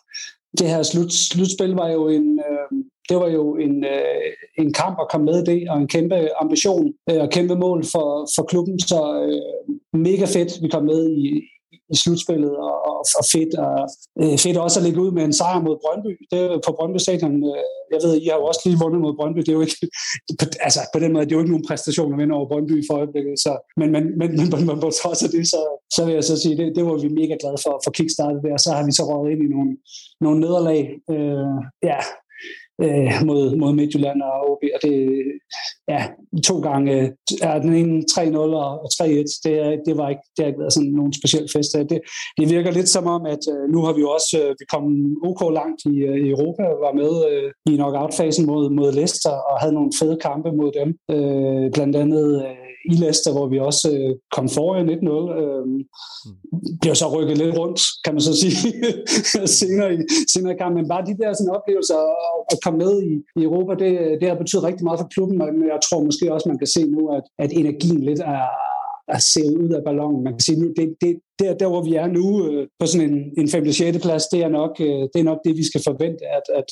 [0.59, 4.97] det her slut, slutspil var jo en, øh, det var jo en, øh, en kamp
[5.01, 8.81] at komme med i det, og en kæmpe ambition og kæmpe mål for, for klubben.
[8.81, 9.01] Så
[9.93, 11.43] mega fedt, vi kom med i,
[11.95, 12.74] i slutspillet, og,
[13.20, 13.76] og fedt, og,
[14.22, 16.12] øh, fedt også at ligge ud med en sejr mod Brøndby.
[16.30, 17.36] Det er på Brøndby Stadion.
[17.51, 19.40] Øh, jeg ved, I har jo også lige vundet mod Brøndby.
[19.45, 19.78] Det er jo ikke,
[20.66, 22.95] altså på den måde, det er jo ikke nogen præstation at vinde over Brøndby for
[23.01, 23.34] øjeblikket.
[23.45, 25.61] Så, men, men, men, men, men, men på trods af det, så,
[25.97, 28.57] så vil jeg så sige, det, det var vi mega glade for, for kickstartet der.
[28.64, 29.72] Så har vi så røget ind i nogle,
[30.24, 30.82] nogle nederlag.
[31.14, 31.57] Øh,
[31.90, 32.01] ja,
[32.81, 35.23] øh, mod, mod Midtjylland og OB, og det
[35.89, 36.07] ja,
[36.49, 37.12] to gange
[37.43, 39.07] er den ene 3-0 og 3-1.
[39.45, 41.73] Det, det, var ikke, det har ikke været sådan nogen speciel fest.
[41.73, 42.01] Det,
[42.39, 44.85] det virker lidt som om, at øh, nu har vi jo også øh, vi kom
[45.29, 49.61] OK langt i, øh, i Europa, var med øh, i knockout-fasen mod, mod Leicester og
[49.61, 50.89] havde nogle fede kampe mod dem.
[51.14, 55.41] Øh, blandt andet øh, i Leicester, hvor vi også øh, kom foran 1-0.
[55.41, 55.64] Øh,
[56.80, 58.57] blev så rykket lidt rundt, kan man så sige,
[59.61, 59.99] senere, i,
[60.35, 60.78] senere i kampen.
[60.80, 61.99] Men bare de der sådan, oplevelser
[62.53, 65.68] at komme med i, i Europa, det, det har betydet rigtig meget for klubben, men
[65.74, 68.47] jeg tror måske også, man kan se nu, at, at energien lidt er,
[69.16, 70.24] er set ud af ballonen.
[70.24, 73.11] Man kan sige, nu, det, det, der, der hvor vi er nu, øh, på sådan
[73.11, 73.72] en, en 5.
[73.72, 73.99] 6.
[73.99, 76.68] plads, det er, nok, øh, det er nok det, vi skal forvente, at, at,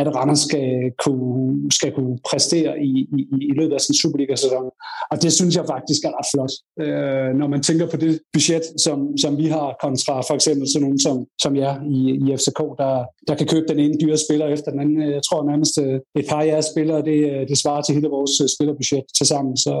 [0.00, 0.68] at Randers skal
[1.04, 4.64] kunne, skal kunne præstere i, i, i løbet af sin Superliga-sæson.
[5.10, 6.52] Og det synes jeg faktisk er ret flot,
[6.84, 10.82] øh, når man tænker på det budget, som, som vi har kontra for eksempel sådan
[10.86, 12.92] nogen som, som jer i, i FCK, der,
[13.28, 14.98] der kan købe den ene dyre spiller efter den anden.
[15.16, 18.34] Jeg tror nærmest øh, et par af jeres spillere, det, det svarer til hele vores
[18.42, 19.56] øh, spillerbudget til sammen.
[19.56, 19.72] Så,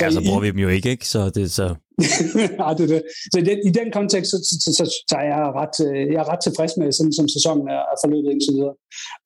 [0.00, 1.08] ja, så, så bruger I, vi dem jo ikke, ikke?
[1.08, 1.74] Så det så
[2.60, 3.02] Nej, det det.
[3.32, 6.20] Så i den, i den kontekst, så, så, så, så er jeg ret, øh, jeg
[6.24, 8.74] er ret tilfreds med, sådan som sæsonen er, er forløbet indtil videre.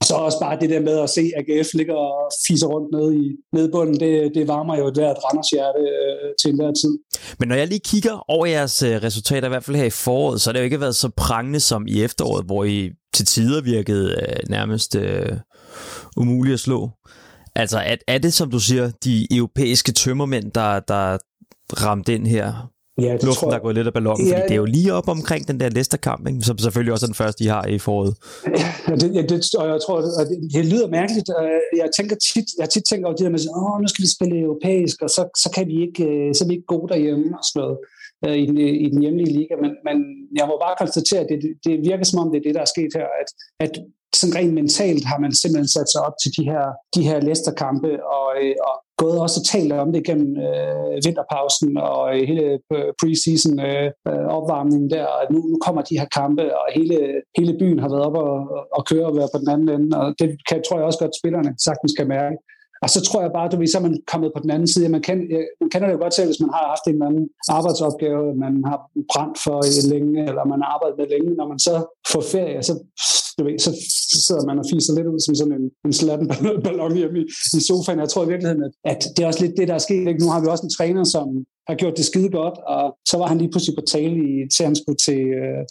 [0.01, 3.11] Og så også bare det der med at se, AGF ligger og fiser rundt nede
[3.23, 3.25] i
[3.57, 6.95] nedbunden, det, det varmer jo et hvert Randers hjerte øh, til enhver tid.
[7.39, 10.41] Men når jeg lige kigger over jeres øh, resultater, i hvert fald her i foråret,
[10.41, 13.61] så har det jo ikke været så prangende som i efteråret, hvor I til tider
[13.63, 15.33] virkede øh, nærmest øh,
[16.17, 16.91] umuligt at slå.
[17.55, 21.19] Altså, er, er det, som du siger, de europæiske tømmermænd, der, der,
[21.73, 22.71] ramt ind her?
[23.01, 23.51] Ja, det Luften, tror...
[23.51, 25.61] der er gået lidt af ballonen, ja, fordi det er jo lige op omkring den
[25.61, 26.41] der Leicester-kamp, ikke?
[26.43, 28.15] som selvfølgelig også er den første, I har i foråret.
[28.89, 31.29] Ja, det, ja, det, og jeg tror, det, det lyder mærkeligt.
[31.83, 34.35] Jeg tænker tit, jeg tit tænker over det der med, åh, nu skal vi spille
[34.47, 37.45] europæisk, og så, så, kan vi ikke, øh, så er vi ikke gode derhjemme og
[37.49, 37.77] sådan noget
[38.27, 39.97] øh, i, den, i den hjemlige liga, men, men
[40.39, 42.75] jeg må bare konstatere, at det, det virker som om, det er det, der er
[42.75, 43.29] sket her, at,
[43.65, 43.73] at
[44.19, 46.65] sådan rent mentalt har man simpelthen sat sig op til de her,
[46.97, 51.71] de her Leicester-kampe og, øh, og gået også og talt om det gennem øh, vinterpausen
[51.77, 52.45] og øh, hele
[53.01, 55.05] preseason øh, øh, opvarmningen der.
[55.17, 56.97] Og nu, nu kommer de her kampe, og hele,
[57.39, 58.35] hele byen har været op og,
[58.77, 59.91] og køre og være på den anden ende.
[60.01, 62.37] Og det kan, tror jeg også godt, spillerne sagtens kan mærke.
[62.83, 64.89] Og så tror jeg bare, at så er man kommet på den anden side.
[64.89, 67.07] Man, kender, øh, man kender det jo godt selv, hvis man har haft en eller
[67.11, 67.27] anden
[67.57, 68.79] arbejdsopgave, man har
[69.13, 71.31] brændt for øh, længe, eller man har arbejdet med længe.
[71.41, 71.75] Når man så
[72.13, 72.75] får ferie, så
[73.39, 73.73] du ved, så
[74.27, 76.27] sidder man og fiser lidt ud som sådan en, en slatten
[76.65, 77.25] ballon hjemme i,
[77.59, 77.99] i sofaen.
[78.05, 80.05] Jeg tror i virkeligheden, at, at det er også lidt det, der er sket.
[80.09, 80.23] Ikke?
[80.25, 81.27] Nu har vi også en træner, som
[81.69, 84.65] har gjort det skide godt, og så var han lige pludselig på tale i, til
[84.69, 85.63] han skulle til, øh,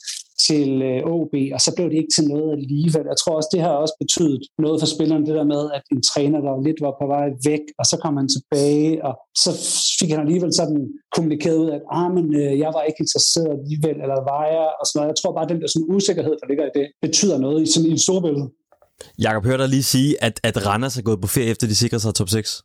[0.47, 3.05] til øh, OB, og så blev det ikke til noget alligevel.
[3.11, 6.01] Jeg tror også, det har også betydet noget for spilleren, det der med, at en
[6.11, 9.51] træner, der lidt var på vej væk, og så kom han tilbage, og så
[9.99, 10.81] fik han alligevel sådan
[11.15, 14.83] kommunikeret ud, at ah, men, øh, jeg var ikke interesseret alligevel, eller var jeg, og
[14.85, 15.11] sådan noget.
[15.11, 17.67] Jeg tror bare, at den der sådan usikkerhed, der ligger i det, betyder noget i,
[17.73, 18.47] sådan, i et storbillede.
[19.19, 21.99] Jakob, hørte dig lige sige, at, at Randers er gået på ferie, efter de sikrer
[21.99, 22.61] sig top 6.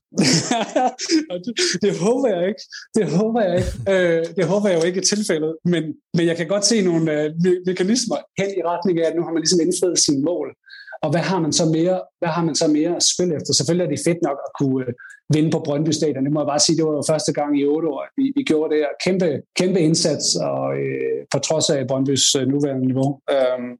[1.45, 2.63] det, det håber jeg ikke.
[2.95, 3.73] Det håber jeg ikke.
[3.93, 5.53] Øh, det håber jeg jo ikke er tilfældet.
[5.65, 5.83] Men,
[6.17, 7.31] men jeg kan godt se nogle øh,
[7.67, 10.49] mekanismer hen i retning af, at nu har man ligesom indfriet sine mål
[11.05, 13.53] og hvad har man så mere, hvad har man så mere at spille efter?
[13.53, 14.93] Selvfølgelig er det fedt nok at kunne øh,
[15.35, 16.25] vinde på Brøndby Stadion.
[16.25, 18.33] Det må jeg bare sige, det var jo første gang i otte år, at vi,
[18.37, 19.29] vi gjorde det her kæmpe,
[19.61, 23.11] kæmpe indsats, og øh, på trods af Brøndbys øh, nuværende niveau.
[23.35, 23.71] Øhm,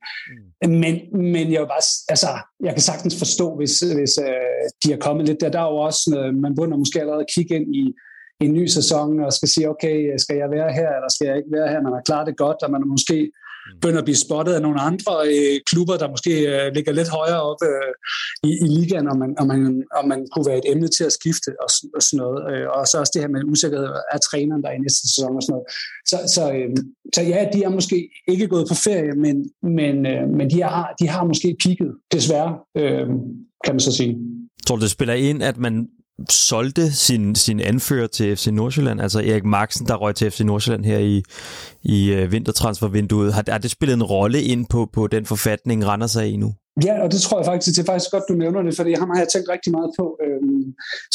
[0.63, 0.79] mm.
[0.83, 0.95] men,
[1.35, 2.31] men jeg, bare, altså,
[2.67, 5.51] jeg kan sagtens forstå, hvis, hvis øh, de er kommet lidt der.
[5.51, 7.85] Der er jo også, øh, man burde måske allerede kigge ind i,
[8.47, 11.53] en ny sæson og skal sige, okay, skal jeg være her, eller skal jeg ikke
[11.59, 11.83] være her?
[11.83, 13.19] Man har klaret det godt, og man er måske.
[13.81, 17.43] Begynder at blive spottet af nogle andre øh, klubber, der måske øh, ligger lidt højere
[17.51, 17.93] op øh,
[18.49, 21.13] i, i ligaen, og man, og, man, og man kunne være et emne til at
[21.13, 22.41] skifte og, og sådan noget.
[22.51, 25.37] Øh, og så også det her med usikkerhed af træneren, der er i næste sæson
[25.39, 25.67] og sådan noget.
[26.11, 26.71] Så, så, øh,
[27.15, 27.99] så ja, de er måske
[28.29, 29.37] ikke gået på ferie, men,
[29.79, 33.07] men, øh, men de, har, de har måske kigget, desværre, øh,
[33.65, 34.17] kan man så sige.
[34.67, 35.89] Tror du, det spiller ind, at man
[36.31, 40.85] solgte sin, sin anfører til FC Nordsjælland, altså Erik Marksen, der røg til FC Nordsjælland
[40.85, 41.23] her i,
[41.83, 43.35] i øh, vintertransfervinduet.
[43.35, 46.55] Har, har det spillet en rolle ind på, på den forfatning, Randers sig i nu?
[46.87, 49.11] Ja, og det tror jeg faktisk, det er faktisk godt, du nævner det, fordi ham
[49.11, 50.41] har jeg tænkt rigtig meget på øh,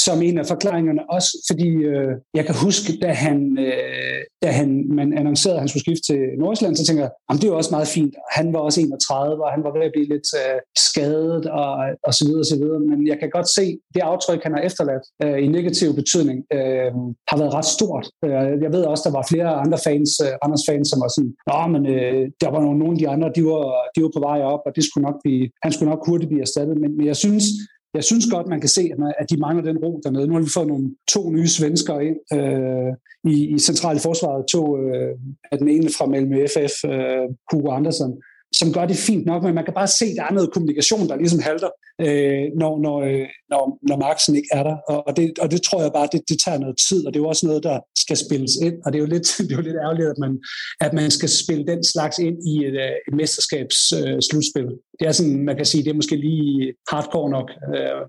[0.06, 4.70] som en af forklaringerne også, fordi øh, jeg kan huske, da han, øh, da han
[4.98, 7.58] man annoncerede, at han skulle skifte til Nordsjælland, så tænker jeg, jamen, det er jo
[7.58, 8.14] også meget fint.
[8.38, 11.70] Han var også 31, og han var ved at blive lidt øh, skadet og,
[12.08, 14.62] og så videre og så videre, men jeg kan godt se, det aftryk, han har
[14.70, 16.92] efterladt øh, i negativ betydning, øh,
[17.30, 18.06] har været ret stort.
[18.26, 21.34] Øh, jeg ved også, der var flere andre fans, øh, Anders fans, som var sådan,
[21.50, 24.22] Nå, men øh, der var nogle, nogle af de andre, de var, de var på
[24.30, 27.06] vej op, og det skulle nok blive han skulle nok hurtigt blive erstattet, men, men
[27.08, 27.44] jeg synes,
[27.94, 28.90] jeg synes godt, man kan se,
[29.20, 30.28] at de mangler den ro dernede.
[30.28, 32.94] Nu har vi fået nogle to nye svenskere ind øh,
[33.34, 34.46] i, i centrale forsvaret.
[34.52, 35.16] To øh,
[35.52, 38.22] af den ene fra Malmø FF, øh, Hugo Andersen,
[38.54, 41.08] som gør det fint nok, men man kan bare se, at der er noget kommunikation,
[41.10, 41.70] der ligesom halter,
[42.02, 44.78] øh, når, når, øh, når, når Marksen ikke er der.
[44.90, 47.20] Og, og, det, og det tror jeg bare, det, det tager noget tid, og det
[47.20, 48.76] er jo også noget, der skal spilles ind.
[48.84, 50.34] Og det er jo lidt, det er jo lidt ærgerligt, at man,
[50.86, 54.70] at man skal spille den slags ind i et, øh, et mesterskabs øh, slutspil.
[55.00, 57.50] Det er sådan, man kan sige, det er måske lige hardcore nok.
[57.76, 58.02] Øh,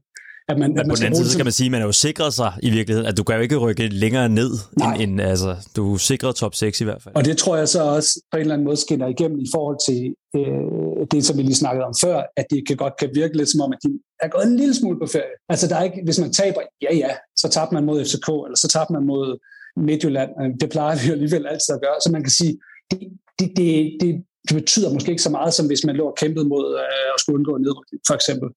[0.51, 1.85] at man, at man på den anden side, så kan man sige, at man er
[1.85, 4.51] jo sikret sig i virkeligheden, at du kan jo ikke rykke længere ned,
[4.83, 7.15] end, end altså, du er sikret top 6 i hvert fald.
[7.17, 9.79] Og det tror jeg så også på en eller anden måde skinner igennem i forhold
[9.89, 10.01] til
[10.37, 13.51] øh, det, som vi lige snakkede om før, at det kan godt kan virke lidt
[13.51, 13.91] som om, at de
[14.23, 15.35] er gået en lille smule på ferie.
[15.49, 18.59] Altså der er ikke, hvis man taber, ja ja, så tabte man mod FCK, eller
[18.65, 19.39] så tabte man mod
[19.87, 20.31] Midtjylland.
[20.43, 22.01] Øh, det plejer vi jo alligevel altid at gøre.
[22.05, 22.59] Så man kan sige,
[22.91, 23.01] det,
[23.39, 26.49] det, det, det, det betyder måske ikke så meget, som hvis man lå og kæmpede
[26.49, 28.49] mod øh, at skulle undgå nedrykning, for eksempel.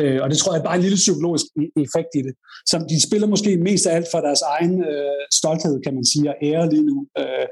[0.00, 1.44] Øh, og det tror jeg er bare en lille psykologisk
[1.86, 2.34] effekt i det.
[2.66, 6.30] Som de spiller måske mest af alt for deres egen øh, stolthed, kan man sige,
[6.30, 7.06] og ære lige nu.
[7.18, 7.46] Øh,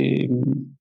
[0.00, 0.28] øh,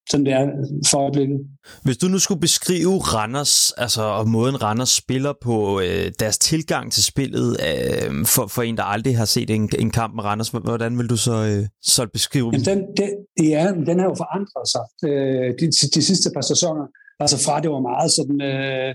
[0.10, 0.46] sådan det er
[0.92, 1.40] for øjeblikket.
[1.84, 6.92] Hvis du nu skulle beskrive Randers, altså og måden Randers spiller på, øh, deres tilgang
[6.92, 10.50] til spillet, øh, for, for en, der aldrig har set en, en kamp med Randers,
[10.50, 12.66] hvordan vil du så, øh, så beskrive den?
[12.66, 13.10] Den, den,
[13.44, 16.86] ja, den har jo forandret sig øh, de, de sidste par sæsoner.
[17.24, 18.90] Altså fra det var meget sådan øh,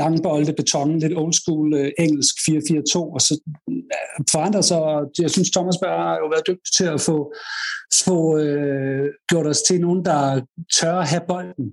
[0.00, 3.34] langbolde beton, lidt old school øh, engelsk 4-4-2, og så
[3.70, 4.82] øh, forandrer sig.
[5.24, 7.16] Jeg synes, Thomas Berg har jo været dygtig til at få,
[8.04, 10.40] få øh, gjort os til nogen, der
[10.76, 11.66] tør at have bolden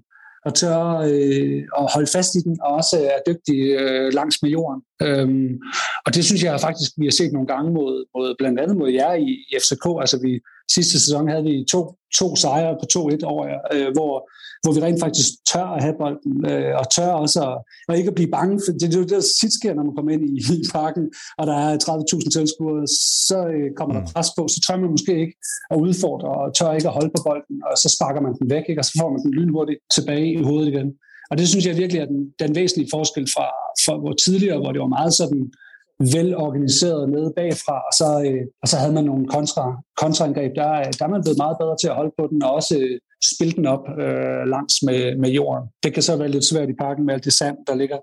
[0.45, 0.79] og tør
[1.11, 4.81] øh, at holde fast i den, og også er dygtig øh, langs med jorden.
[5.01, 5.59] Øhm,
[6.05, 8.89] og det synes jeg faktisk, vi har set nogle gange mod, mod blandt andet mod
[8.89, 9.85] jer i, i FCK.
[10.03, 10.39] Altså vi,
[10.75, 14.29] sidste sæson havde vi to, to sejre på 2-1 over jer, øh, hvor
[14.63, 17.55] hvor vi rent faktisk tør at have bolden, øh, og tør også at,
[17.87, 18.55] og ikke at blive bange.
[18.65, 21.05] For det, er jo det, der tit sker, når man kommer ind i, i parken,
[21.39, 22.87] og der er 30.000 tilskuere,
[23.29, 24.11] så øh, kommer der mm.
[24.13, 25.35] pres på, så tør man måske ikke
[25.73, 28.65] at udfordre, og tør ikke at holde på bolden, og så sparker man den væk,
[28.69, 28.81] ikke?
[28.81, 30.89] og så får man den lynhurtigt tilbage i hovedet igen.
[31.31, 33.47] Og det synes jeg virkelig er den, den væsentlige forskel fra,
[33.85, 35.51] fra hvor tidligere, hvor det var meget sådan
[35.99, 39.65] velorganiseret nede bagfra, og så, øh, og så havde man nogle kontra,
[39.97, 40.51] kontraangreb.
[40.55, 40.67] Der,
[40.99, 42.99] der er man blevet meget bedre til at holde på den, og også øh,
[43.35, 45.63] spille den op øh, langs med, med jorden.
[45.83, 47.97] Det kan så være lidt svært i parken med alt det sand, der ligger.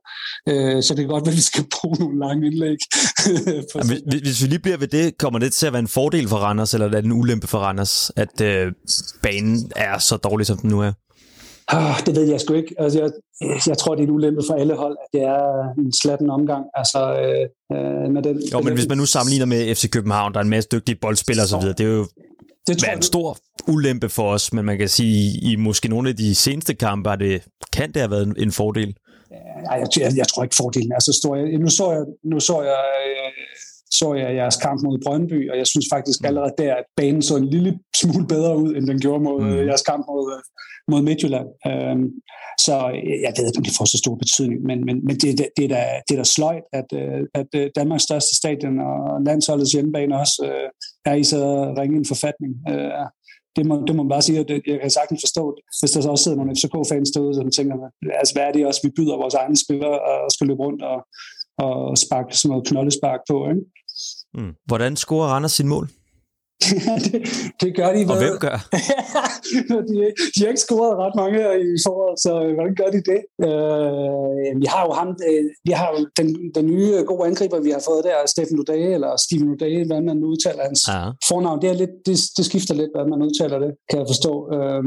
[0.49, 2.79] Øh, så det kan godt være, at vi skal bruge nogle lange indlæg.
[3.77, 6.29] ja, hvis, hvis vi lige bliver ved det, kommer det til at være en fordel
[6.29, 8.73] for Randers, eller er det en ulempe for Randers, at øh,
[9.23, 10.93] banen er så dårlig, som den nu er?
[11.73, 12.75] Oh, det ved jeg sgu ikke.
[12.79, 13.11] Altså, jeg,
[13.67, 16.65] jeg tror, det er en ulempe for alle hold, at det er en slatten omgang.
[16.75, 20.39] Altså, øh, øh med den, jo, men hvis man nu sammenligner med FC København, der
[20.41, 22.07] er en masse dygtige boldspillere osv., det er jo
[22.67, 26.17] det tror, en stor ulempe for os, men man kan sige, i måske nogle af
[26.17, 27.43] de seneste kampe, det,
[27.73, 28.95] kan det have været en, en fordel?
[29.67, 31.37] Nej, jeg, jeg, jeg tror ikke fordelen er så stor.
[31.37, 33.30] Jeg, nu så jeg, nu så jeg, øh,
[33.91, 36.27] så jeg jeres kamp mod Brøndby, og jeg synes faktisk mm.
[36.27, 39.67] allerede der, at banen så en lille smule bedre ud, end den gjorde mod mm.
[39.69, 40.43] jeres kamp mod,
[40.91, 41.49] mod Midtjylland.
[41.71, 42.09] Øhm,
[42.67, 42.75] så
[43.25, 45.65] jeg ved ikke, om det får så stor betydning, men, men, men det, det, det,
[45.65, 49.73] er da, det er da sløjt, at, øh, at øh, Danmarks største stadion og landsholdets
[49.73, 50.69] hjemmebane også øh,
[51.11, 51.41] er i så
[51.79, 52.53] ringe en forfatning.
[52.67, 53.09] det
[53.57, 55.45] det, må, det må man bare sige, at jeg kan sagtens forstå,
[55.81, 57.77] hvis der så også sidder nogle FCK-fans derude, som tænker,
[58.21, 60.99] altså hvad er det også, vi byder vores egne spillere og skal løbe rundt og,
[61.61, 63.63] og sparke sådan noget knoldespark på, ikke?
[64.35, 64.55] Mm.
[64.67, 65.89] Hvordan scorer Randers sin mål?
[67.07, 67.21] det,
[67.61, 68.01] det gør de.
[68.13, 68.59] Og hvem gør?
[69.89, 69.95] de,
[70.35, 73.21] de har ikke scoret ret mange i foråret, så hvordan gør de det?
[73.47, 77.73] Øh, vi har jo ham, øh, vi har jo den, den nye gode angriber, vi
[77.77, 81.01] har fået der, Steffen Uday, eller Steven Uday, hvad man udtaler hans ja.
[81.29, 81.59] fornavn.
[81.63, 84.33] Det, er lidt, det, det skifter lidt, hvad man udtaler det, kan jeg forstå.
[84.55, 84.83] Øh,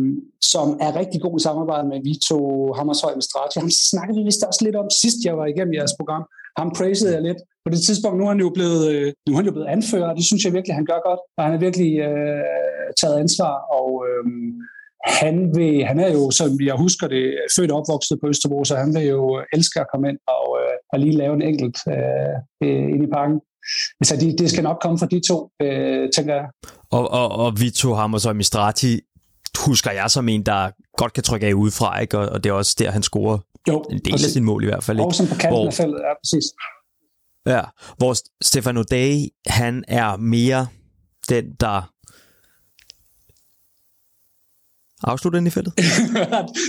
[0.53, 2.37] som er rigtig god i samarbejde med Vito
[2.77, 3.59] Hammershøj med Strati.
[3.59, 6.23] Ham snakkede vi vist også lidt om sidst, jeg var igennem jeres program.
[6.57, 8.17] Ham praisede jeg lidt på det tidspunkt.
[8.17, 10.45] Nu er han jo blevet, øh, nu er han jo blevet anfører, og det synes
[10.45, 11.21] jeg virkelig, han gør godt.
[11.37, 12.43] Og han har virkelig øh,
[13.01, 14.23] taget ansvar, og øh,
[15.21, 17.23] han, vil, han er jo, som jeg husker det,
[17.55, 20.75] født og opvokset på Østerbro, så han vil jo elske at komme ind og, øh,
[20.93, 23.39] og lige lave en enkelt øh, øh ind i parken.
[24.03, 26.47] Så de, det skal nok komme fra de to, øh, tænker jeg.
[26.91, 28.99] Og, og, og Vito Hammers og Mistrati
[29.65, 32.17] husker jeg som en, der godt kan trykke af udefra, ikke?
[32.17, 33.37] Og, og det er også der, han scorer
[33.67, 34.27] jo, en del præcis.
[34.27, 34.97] af sin mål i hvert fald.
[34.99, 35.05] Ikke?
[35.05, 36.45] Og som på kanten hvor, af feltet, ja, præcis.
[37.47, 37.61] Ja,
[37.97, 39.15] hvor Stefano Day,
[39.47, 40.67] han er mere
[41.29, 41.92] den, der
[45.11, 45.73] afslutte ind i feltet?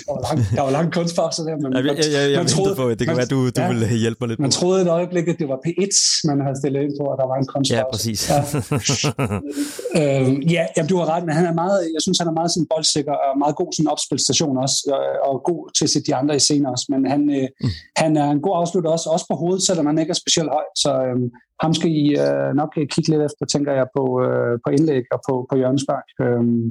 [0.06, 2.74] der, var lang, der var lang kunstpause der, men ja, jeg, jeg, jeg, man troede,
[2.80, 4.58] på, det kan man, være, du, du ja, vil hjælpe mig lidt Man på.
[4.58, 5.94] troede et øjeblik, at det var P1,
[6.30, 7.80] man havde stillet ind på, at der var en kunstpause.
[7.80, 8.20] Ja, præcis.
[8.32, 8.38] Ja,
[10.00, 12.50] øhm, ja jamen, du har ret, men han er meget, jeg synes, han er meget
[12.54, 16.14] sådan boldsikker og meget god sådan opspilstation også, og, og god til at sætte de
[16.20, 17.70] andre i scenen også, men han, øh, mm.
[18.02, 20.66] han er en god afslutter også, også på hovedet, selvom han ikke er specielt høj,
[20.84, 21.28] så øhm,
[21.62, 25.20] ham skal I øh, nok kigge lidt efter, tænker jeg, på, øh, på indlæg og
[25.28, 26.06] på, på hjørnespark.
[26.24, 26.64] Øhm,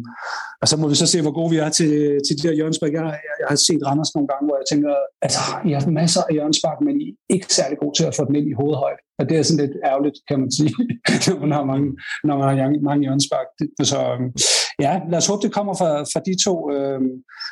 [0.61, 1.91] og så må vi så se, hvor gode vi er til,
[2.25, 2.93] til de der hjørnespark.
[2.97, 4.91] Jeg, jeg, jeg har set Randers nogle gange, hvor jeg tænker,
[5.25, 8.23] altså, I har masser af hjørnespark, men I er ikke særlig gode til at få
[8.27, 9.01] den ind i hovedhøjde.
[9.19, 10.71] Og det er sådan lidt ærgerligt, kan man sige,
[11.27, 11.87] når man har mange,
[12.27, 12.55] når man har
[12.89, 13.47] mange hjørnspark.
[13.91, 14.29] Så øhm,
[14.79, 16.71] ja, lad os håbe, det kommer fra, fra de to.
[16.71, 17.09] Øhm,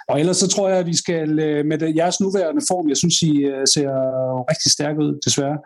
[0.09, 2.97] og ellers så tror jeg, at vi skal øh, med det, jeres nuværende form, jeg
[2.97, 3.89] synes, I øh, ser
[4.51, 5.57] rigtig stærk ud, desværre.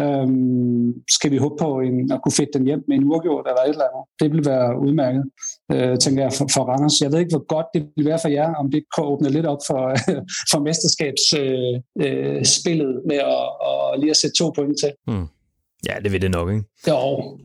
[0.00, 3.62] Øhm, skal vi håbe på en, at kunne fedte den hjem med en uafgjort eller
[3.62, 4.04] et eller andet.
[4.20, 5.24] Det vil være udmærket,
[5.72, 7.00] øh, tænker jeg, for, for Randers.
[7.02, 9.46] Jeg ved ikke, hvor godt det vil være for jer, om det kan åbne lidt
[9.46, 9.82] op for,
[10.50, 14.92] for mesterskabsspillet øh, med at, at lige at sætte to point til.
[15.06, 15.26] Hmm.
[15.88, 16.64] Ja, det vil det nok, ikke?
[16.88, 17.38] Jo.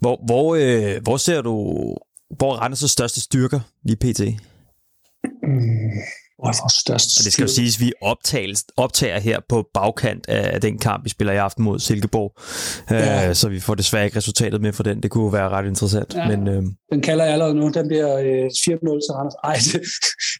[0.00, 1.54] Hvor, hvor, øh, hvor ser du,
[2.36, 4.20] hvor er Randers' største styrker lige pt?
[5.42, 5.90] Mm,
[6.44, 10.60] vores største Og det skal jo siges, at vi optager, optager her på bagkant af
[10.60, 12.32] den kamp, vi spiller i aften mod Silkeborg.
[12.92, 13.28] Øh, ja.
[13.28, 15.02] Uh, så vi får desværre ikke resultatet med for den.
[15.02, 16.14] Det kunne være ret interessant.
[16.14, 16.28] Ja.
[16.28, 16.64] Men, uh...
[16.92, 17.68] Den kalder jeg allerede nu.
[17.68, 18.50] Den bliver uh, 4-0
[19.04, 19.34] til Randers.
[19.44, 19.80] Ej, det,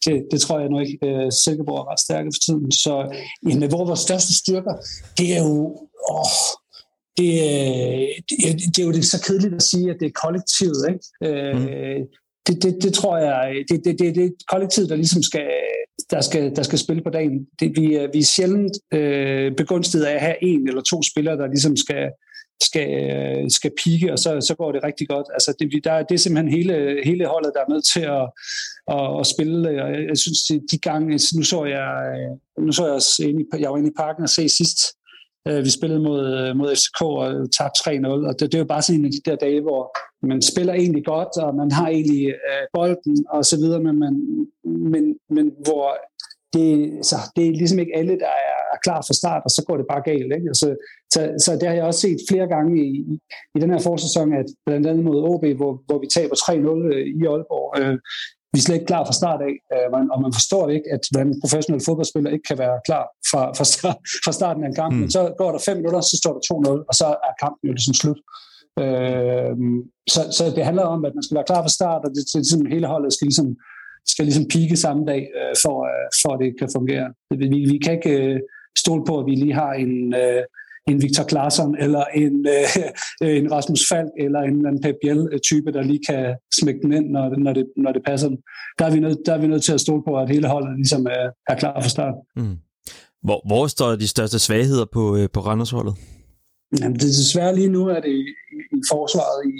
[0.04, 0.98] det, det tror jeg nu ikke.
[1.02, 2.72] Uh, Silkeborg er ret stærke for tiden.
[2.72, 2.92] Så
[3.48, 4.74] jamen, hvor vores største styrker,
[5.18, 5.54] det er jo...
[6.10, 6.40] Åh,
[7.16, 7.32] det,
[8.30, 10.88] det, det er jo det så kedeligt at sige, at det er kollektivet.
[10.88, 11.04] Ikke?
[11.54, 12.06] Mm.
[12.46, 15.50] Det, det, det tror jeg, det, det, det, det er kollektivet, der ligesom skal,
[16.10, 17.46] der skal, der skal spille på dagen.
[17.60, 21.36] Det, vi, er, vi er sjældent øh, begunstiget af at have en eller to spillere,
[21.36, 22.10] der ligesom skal,
[22.62, 25.26] skal, skal pike, og så, så går det rigtig godt.
[25.32, 28.26] Altså det, der, det er simpelthen hele, hele holdet, der er nødt til at,
[28.96, 29.82] at, at spille.
[29.84, 30.38] Og jeg synes,
[30.72, 31.88] de gange, nu så jeg,
[32.58, 34.78] nu så jeg, inde i, jeg var inde i parken og se sidst,
[35.48, 38.74] Øh, vi spillede mod, øh, mod FCK og tabte 3-0, og det, det er jo
[38.74, 39.82] bare sådan en af de der dage, hvor
[40.26, 44.14] man spiller egentlig godt, og man har egentlig øh, bolden og så videre, men, man,
[44.64, 45.86] men, men hvor
[46.52, 46.70] det,
[47.06, 48.32] så det er ligesom ikke alle, der
[48.72, 50.32] er klar fra start, og så går det bare galt.
[50.36, 50.48] Ikke?
[50.52, 50.68] Altså,
[51.14, 52.90] så, så det har jeg også set flere gange i,
[53.54, 57.06] i den her forsæson, at blandt andet mod OB, hvor, hvor vi taber 3-0 øh,
[57.20, 57.98] i Aalborg, øh,
[58.52, 61.40] vi er slet ikke klar fra start af, øh, og man forstår ikke, at en
[61.42, 64.92] professionel fodboldspiller ikke kan være klar fra, fra, start, fra starten af en kamp.
[64.92, 65.00] Mm.
[65.00, 66.42] Men så går der fem minutter, så står der
[66.78, 68.20] 2-0, og så er kampen jo ligesom slut.
[68.82, 69.54] Øh,
[70.14, 72.40] så, så det handler om, at man skal være klar fra start, og det, det,
[72.42, 73.48] ligesom hele holdet skal ligesom,
[74.12, 77.06] skal ligesom pike samme dag, øh, for, øh, for at det kan fungere.
[77.30, 78.40] Vi, vi kan ikke øh,
[78.82, 79.94] stole på, at vi lige har en...
[80.22, 80.42] Øh,
[80.88, 82.46] en Victor Claesson eller en,
[83.22, 87.10] øh, en Rasmus Falk eller en, en Pep Biel-type, der lige kan smække den ind,
[87.10, 88.28] når, når, det, når det passer
[88.78, 90.76] Der er, vi nødt, der er vi nødt til at stole på, at hele holdet
[90.76, 92.14] ligesom er, er klar for start.
[92.36, 92.56] Mm.
[93.22, 95.94] Hvor, hvor står de største svagheder på, øh, på Randersholdet?
[96.80, 98.24] Jamen, det er desværre lige nu, at det i,
[98.76, 99.54] i forsvaret, i,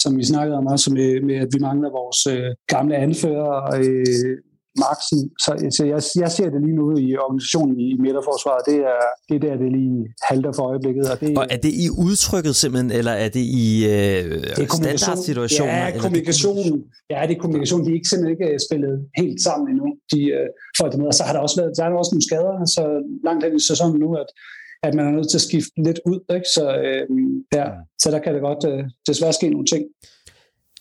[0.00, 4.36] som vi snakkede om også, med, med at vi mangler vores øh, gamle anfører, øh,
[4.82, 5.18] maksen.
[5.44, 8.62] Så, så jeg, jeg ser det lige nu i organisationen i, midterforsvaret.
[8.70, 9.98] Det er, det er der, det lige
[10.28, 11.04] halter for øjeblikket.
[11.12, 14.24] Og, det, og er det i udtrykket simpelthen, eller er det i øh,
[14.58, 15.78] det er standardsituationer?
[15.84, 16.72] Ja, kommunikation.
[17.12, 17.80] Ja, det er kommunikation.
[17.84, 19.88] De er ikke simpelthen ikke øh, spillet helt sammen endnu.
[20.12, 20.48] De, øh,
[20.78, 21.06] for det med.
[21.12, 22.84] Og så har der også været, der er også nogle skader, så
[23.26, 24.30] langt hen i sæsonen nu, at
[24.86, 26.20] at man er nødt til at skifte lidt ud.
[26.36, 26.48] Ikke?
[26.56, 27.04] Så, øh,
[27.58, 27.66] ja,
[28.02, 29.84] så der kan det godt øh, desværre ske nogle ting.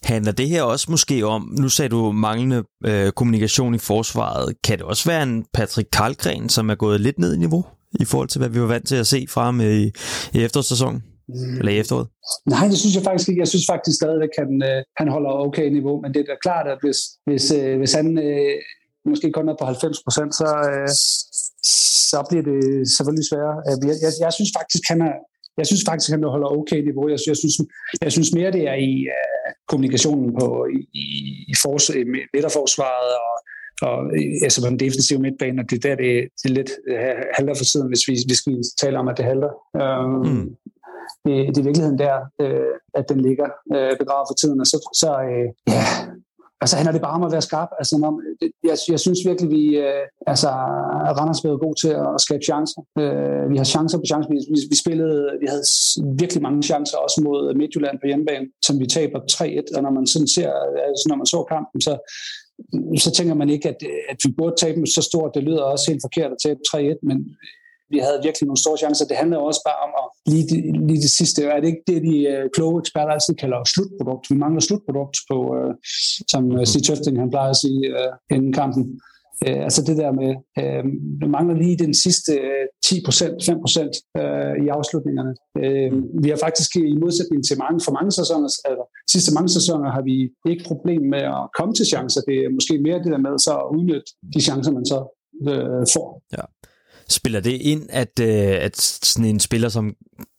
[0.03, 4.77] Handler det her også måske om, nu sagde du manglende øh, kommunikation i forsvaret, kan
[4.77, 7.65] det også være en Patrick Karlgren, som er gået lidt ned i niveau
[7.99, 9.91] i forhold til, hvad vi var vant til at se fra ham i,
[10.33, 11.03] i efterårssæsonen?
[11.29, 11.57] Mm.
[11.59, 12.07] Eller i efteråret?
[12.45, 13.39] Nej, det synes jeg faktisk ikke.
[13.39, 16.35] Jeg synes faktisk stadigvæk, at han, øh, han holder okay niveau, men det er da
[16.47, 18.55] klart, at hvis, hvis, øh, hvis han øh,
[19.09, 20.89] måske kun er på 90 procent, så, øh,
[22.11, 22.59] så bliver det
[22.97, 23.57] selvfølgelig sværere.
[23.67, 25.15] Øh, jeg, jeg, jeg synes faktisk, han er,
[25.57, 27.09] jeg synes faktisk, han holder okay niveau.
[27.09, 27.55] Jeg, jeg, synes,
[28.01, 31.05] jeg synes mere, det er i uh, kommunikationen på, i, i,
[31.47, 31.85] i fors,
[32.33, 33.33] midterforsvaret og,
[33.87, 33.97] og
[34.45, 37.55] altså på den defensive midtbane, og det er der, det, det er lidt uh, halter
[37.57, 39.51] for siden, hvis vi, hvis vi taler om, at det halter.
[39.83, 40.45] Um, mm.
[41.25, 44.77] det, det er virkeligheden der, uh, at den ligger uh, begravet for tiden, og så,
[45.01, 45.83] så uh, ja,
[46.63, 47.71] altså han er det bare om at være skarp.
[47.81, 48.11] Altså, når,
[48.69, 50.49] jeg, jeg synes virkelig, vi øh, altså,
[51.17, 52.81] Randers er god til at skabe chancer.
[53.01, 54.29] Øh, vi har chancer på chancer.
[54.33, 55.65] Vi, vi, vi, spillede, vi havde
[56.23, 59.75] virkelig mange chancer også mod Midtjylland på hjemmebane, som vi taber 3-1.
[59.75, 60.49] Og når man sådan ser,
[60.89, 61.93] altså, når man så kampen, så
[63.05, 63.79] så tænker man ikke, at,
[64.11, 65.31] at vi burde tabe så stort.
[65.35, 67.17] Det lyder også helt forkert at tabe 3-1, men
[67.95, 69.05] vi havde virkelig nogle store chancer.
[69.11, 70.45] Det handler også bare om at lige,
[70.89, 71.39] lige det sidste.
[71.43, 74.23] Er det ikke det, de øh, kloge eksperter altid kalder slutprodukt?
[74.31, 75.73] Vi mangler slutprodukt på, øh,
[76.31, 78.83] som øh, Stig Tøfting han plejer at sige øh, inden kampen.
[79.47, 80.31] Øh, altså det der med,
[80.61, 80.83] øh,
[81.21, 85.33] vi mangler lige den sidste øh, 10%, 5% øh, i afslutningerne.
[85.63, 85.91] Øh,
[86.23, 90.03] vi har faktisk i modsætning til mange, for mange sæsoner, altså sidste mange sæsoner har
[90.09, 90.15] vi
[90.51, 92.21] ikke problem med at komme til chancer.
[92.29, 94.99] Det er måske mere det der med så at udnytte de chancer, man så
[95.49, 96.07] øh, får.
[96.37, 96.45] Ja.
[97.09, 99.93] Spiller det ind, at, øh, at sådan en spiller som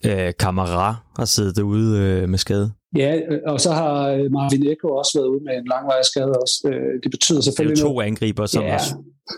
[0.07, 2.73] øh, Kamara har siddet derude øh, med skade?
[2.97, 3.95] Ja, og så har
[4.31, 6.57] Marvin Eko også været ude med en langvarig skade også.
[6.69, 8.71] Øh, det betyder selvfølgelig Det er jo to angriber, som ja.
[8.71, 8.81] har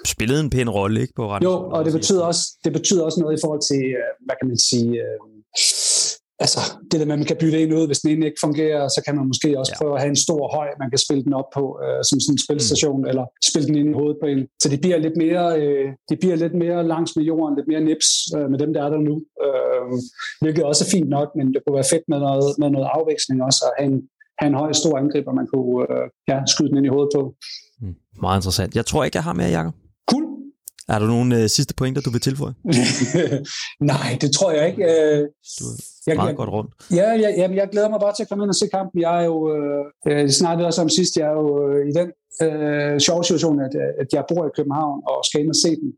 [0.07, 1.51] spillet en pæn rolle ikke, på randen.
[1.51, 4.49] Jo, og det betyder, også, det betyder også noget i forhold til, øh, hvad kan
[4.49, 5.18] man sige, øh,
[6.45, 6.61] altså,
[6.91, 9.01] det der med, at man kan bytte en ud, hvis den ene ikke fungerer, så
[9.05, 9.78] kan man måske også ja.
[9.78, 12.34] prøve at have en stor høj, man kan spille den op på, øh, som sådan
[12.34, 13.11] en spilstation, mm.
[13.11, 14.41] eller spille den ind i hovedet på en.
[14.62, 17.82] Så det bliver lidt mere, øh, det bliver lidt mere langs med jorden, lidt mere
[17.89, 19.14] nips øh, med dem, der er der nu.
[19.45, 19.87] Øh,
[20.43, 23.39] hvilket også er fint nok, men det kunne være fedt med noget, med noget afveksling
[23.49, 23.99] også, at have en,
[24.41, 27.22] have en høj, stor angriber, man kunne øh, ja, skyde den ind i hovedet på.
[27.80, 27.95] Mm.
[28.26, 28.76] Meget interessant.
[28.76, 29.74] Jeg tror ikke, jeg har mere, Jacob.
[30.89, 32.55] Er der nogle øh, sidste pointer, du vil tilføje?
[33.93, 34.82] Nej, det tror jeg ikke.
[34.84, 35.18] Øh,
[35.61, 35.64] du
[36.07, 36.70] jeg, meget jeg, godt rundt.
[36.91, 39.01] Ja, ja, ja, jeg glæder mig bare til at komme ind og se kampen.
[39.01, 42.09] Jeg er jo, øh, øh snakkede også om sidst, jeg er jo øh, i den
[42.45, 45.91] øh, sjove situation, at, at jeg bor i København og skal ind og se den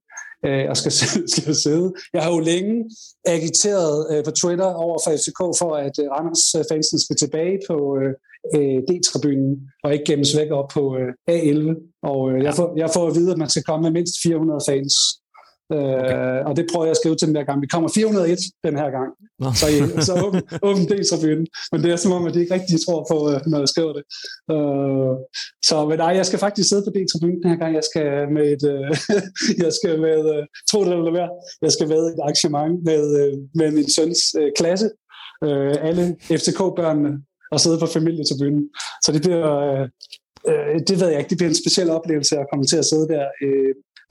[0.46, 0.92] øh, og skal,
[1.34, 1.92] skal sidde.
[2.14, 2.90] Jeg har jo længe
[3.26, 7.76] agiteret øh, på Twitter over for FCK for, at øh, Randers fansen skal tilbage på
[8.00, 8.12] øh,
[8.56, 9.52] øh D-tribunen
[9.84, 11.64] og ikke gemmes væk op på øh, A11.
[12.02, 14.60] Og øh, jeg, får, jeg får at vide, at man skal komme med mindst 400
[14.68, 14.94] fans.
[15.70, 16.38] Okay.
[16.38, 17.62] Øh, og det prøver jeg at skrive til den der gang.
[17.62, 19.10] Vi kommer 401 den her gang.
[19.42, 19.48] Nå.
[19.60, 21.46] Så, I, så åben, åben del tribunen.
[21.72, 23.92] Men det er som om, at de ikke rigtig tror på, øh, når jeg skriver
[23.98, 24.04] det.
[24.54, 25.14] Uh,
[25.68, 27.74] så men nej, jeg skal faktisk sidde på D-tribunen den her gang.
[27.80, 28.88] Jeg skal med et, uh,
[29.64, 31.28] jeg skal med, uh, tro det eller hvad,
[31.62, 34.88] jeg skal med et arrangement med, uh, med min søns uh, klasse.
[35.46, 36.04] Uh, alle
[36.40, 37.12] FCK-børnene
[37.52, 38.62] og sidde på familietribunen.
[39.04, 39.84] Så det bliver, uh,
[40.88, 43.24] det ved jeg ikke, det bliver en speciel oplevelse at komme til at sidde der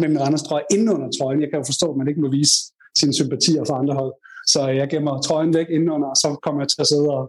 [0.06, 1.42] uh, med Randers trøje inden under trøjen.
[1.42, 2.56] Jeg kan jo forstå, at man ikke må vise
[3.00, 4.14] sine sympatier for andre hold.
[4.48, 7.24] Så jeg gemmer trøjen væk indenunder, og så kommer jeg til at sidde og,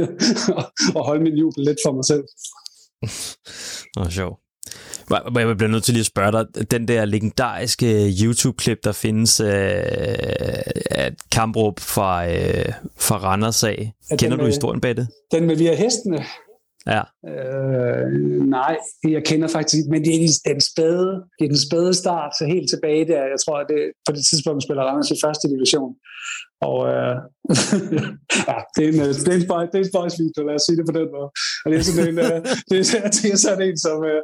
[0.96, 2.24] og holde min jubel lidt for mig selv.
[3.96, 4.40] Nå, sjov.
[5.10, 9.48] Jeg bliver nødt til lige at spørge dig, den der legendariske YouTube-klip, der findes øh,
[10.90, 13.92] af kampråb fra, øh, fra Randers af.
[14.18, 15.08] Kender med, du historien bag det?
[15.32, 16.24] Den med vi er hestene.
[16.94, 17.02] Ja.
[17.32, 18.06] Øh,
[18.56, 18.76] nej,
[19.08, 22.68] jeg kender faktisk men det er den spæde, det er den spæde start, så helt
[22.70, 25.92] tilbage der, jeg tror, at det, på det tidspunkt spiller Randers i første division.
[26.60, 27.16] Og øh,
[28.48, 30.76] ja, det er en, øh, det er en, det er en spøjsvideo, lad os sige
[30.78, 31.28] det på den måde.
[31.62, 32.38] Og det er sådan en, øh,
[32.70, 34.20] det, er, det er sådan en, som, øh,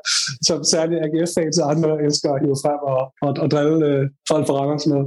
[0.49, 4.45] som særligt AGF-fans og andre elsker at hive frem og, og, og drille øh, folk
[4.47, 5.03] for Randers med.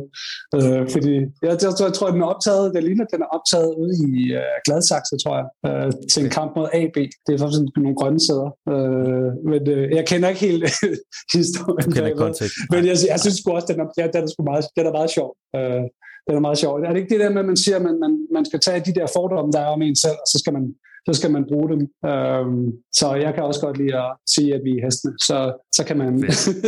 [0.58, 1.14] Øh, fordi
[1.46, 4.12] jeg, jeg, tror, jeg tror, den er optaget, det ligner, den er optaget ude i
[4.42, 6.98] øh, Gladsaxe, tror jeg, øh, til en kamp mod AB.
[7.26, 8.50] Det er faktisk nogle grønne sæder.
[8.74, 10.64] Øh, men øh, jeg kender ikke helt
[11.38, 11.88] historien.
[11.94, 12.56] kender ikke kontekst.
[12.72, 14.94] Men jeg, jeg synes sgu også, den er, ja, den er, sgu meget, den er
[15.00, 15.30] meget sjov.
[15.58, 15.86] Øh,
[16.28, 16.86] det er meget sjovt.
[16.86, 18.80] Er det ikke det der med, at man siger, at man, man, man skal tage
[18.88, 20.64] de der fordomme, der er om en selv, og så skal man,
[21.08, 21.82] så skal man bruge dem.
[22.12, 22.66] Øhm,
[23.00, 25.14] så jeg kan også godt lide at sige, at vi er hestene.
[25.28, 25.38] Så,
[25.78, 26.12] så, kan, man,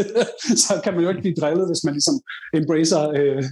[0.66, 2.16] så kan man jo ikke blive drillet, hvis man ligesom
[2.60, 3.44] embracer, øh,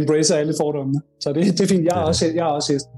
[0.00, 1.00] embracer alle fordommene.
[1.22, 1.84] Så det, det er fint.
[1.84, 2.92] Jeg er også, jeg er også hesten.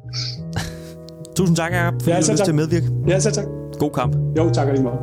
[1.37, 2.89] Tusind tak, Jacob, fordi ja, du har lyst til at medvirke.
[3.09, 3.47] Ja, så tak.
[3.79, 4.13] God kamp.
[4.39, 5.03] Jo, tak lige meget.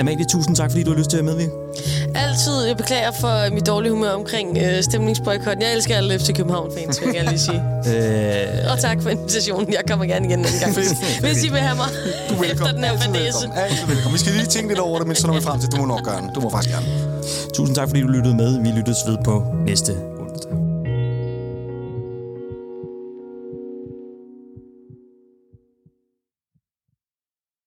[0.00, 1.52] Amalie, tusind tak, fordi du har lyst til at medvirke.
[2.14, 5.62] Al altid, jeg beklager for mit dårlige humør omkring øh, stemningsboykotten.
[5.62, 7.62] Jeg elsker alle FC København-fans, vil jeg gerne lige sige.
[7.90, 9.72] Øh, Og tak for invitationen.
[9.72, 10.74] Jeg kommer gerne igen en gang.
[11.20, 11.86] Hvis I vil have mig
[12.30, 12.74] Du er efter velkommen.
[12.74, 13.24] den her Altid fadese.
[13.24, 13.58] velkommen.
[13.58, 14.12] Altid velkommen.
[14.14, 15.84] Vi skal lige tænke lidt over det, men så når vi frem til, du må
[15.86, 16.30] nok gøre det.
[16.34, 16.86] Du må faktisk gerne.
[17.54, 18.58] tusind tak, fordi du lyttede med.
[18.62, 19.92] Vi lyttes ved på næste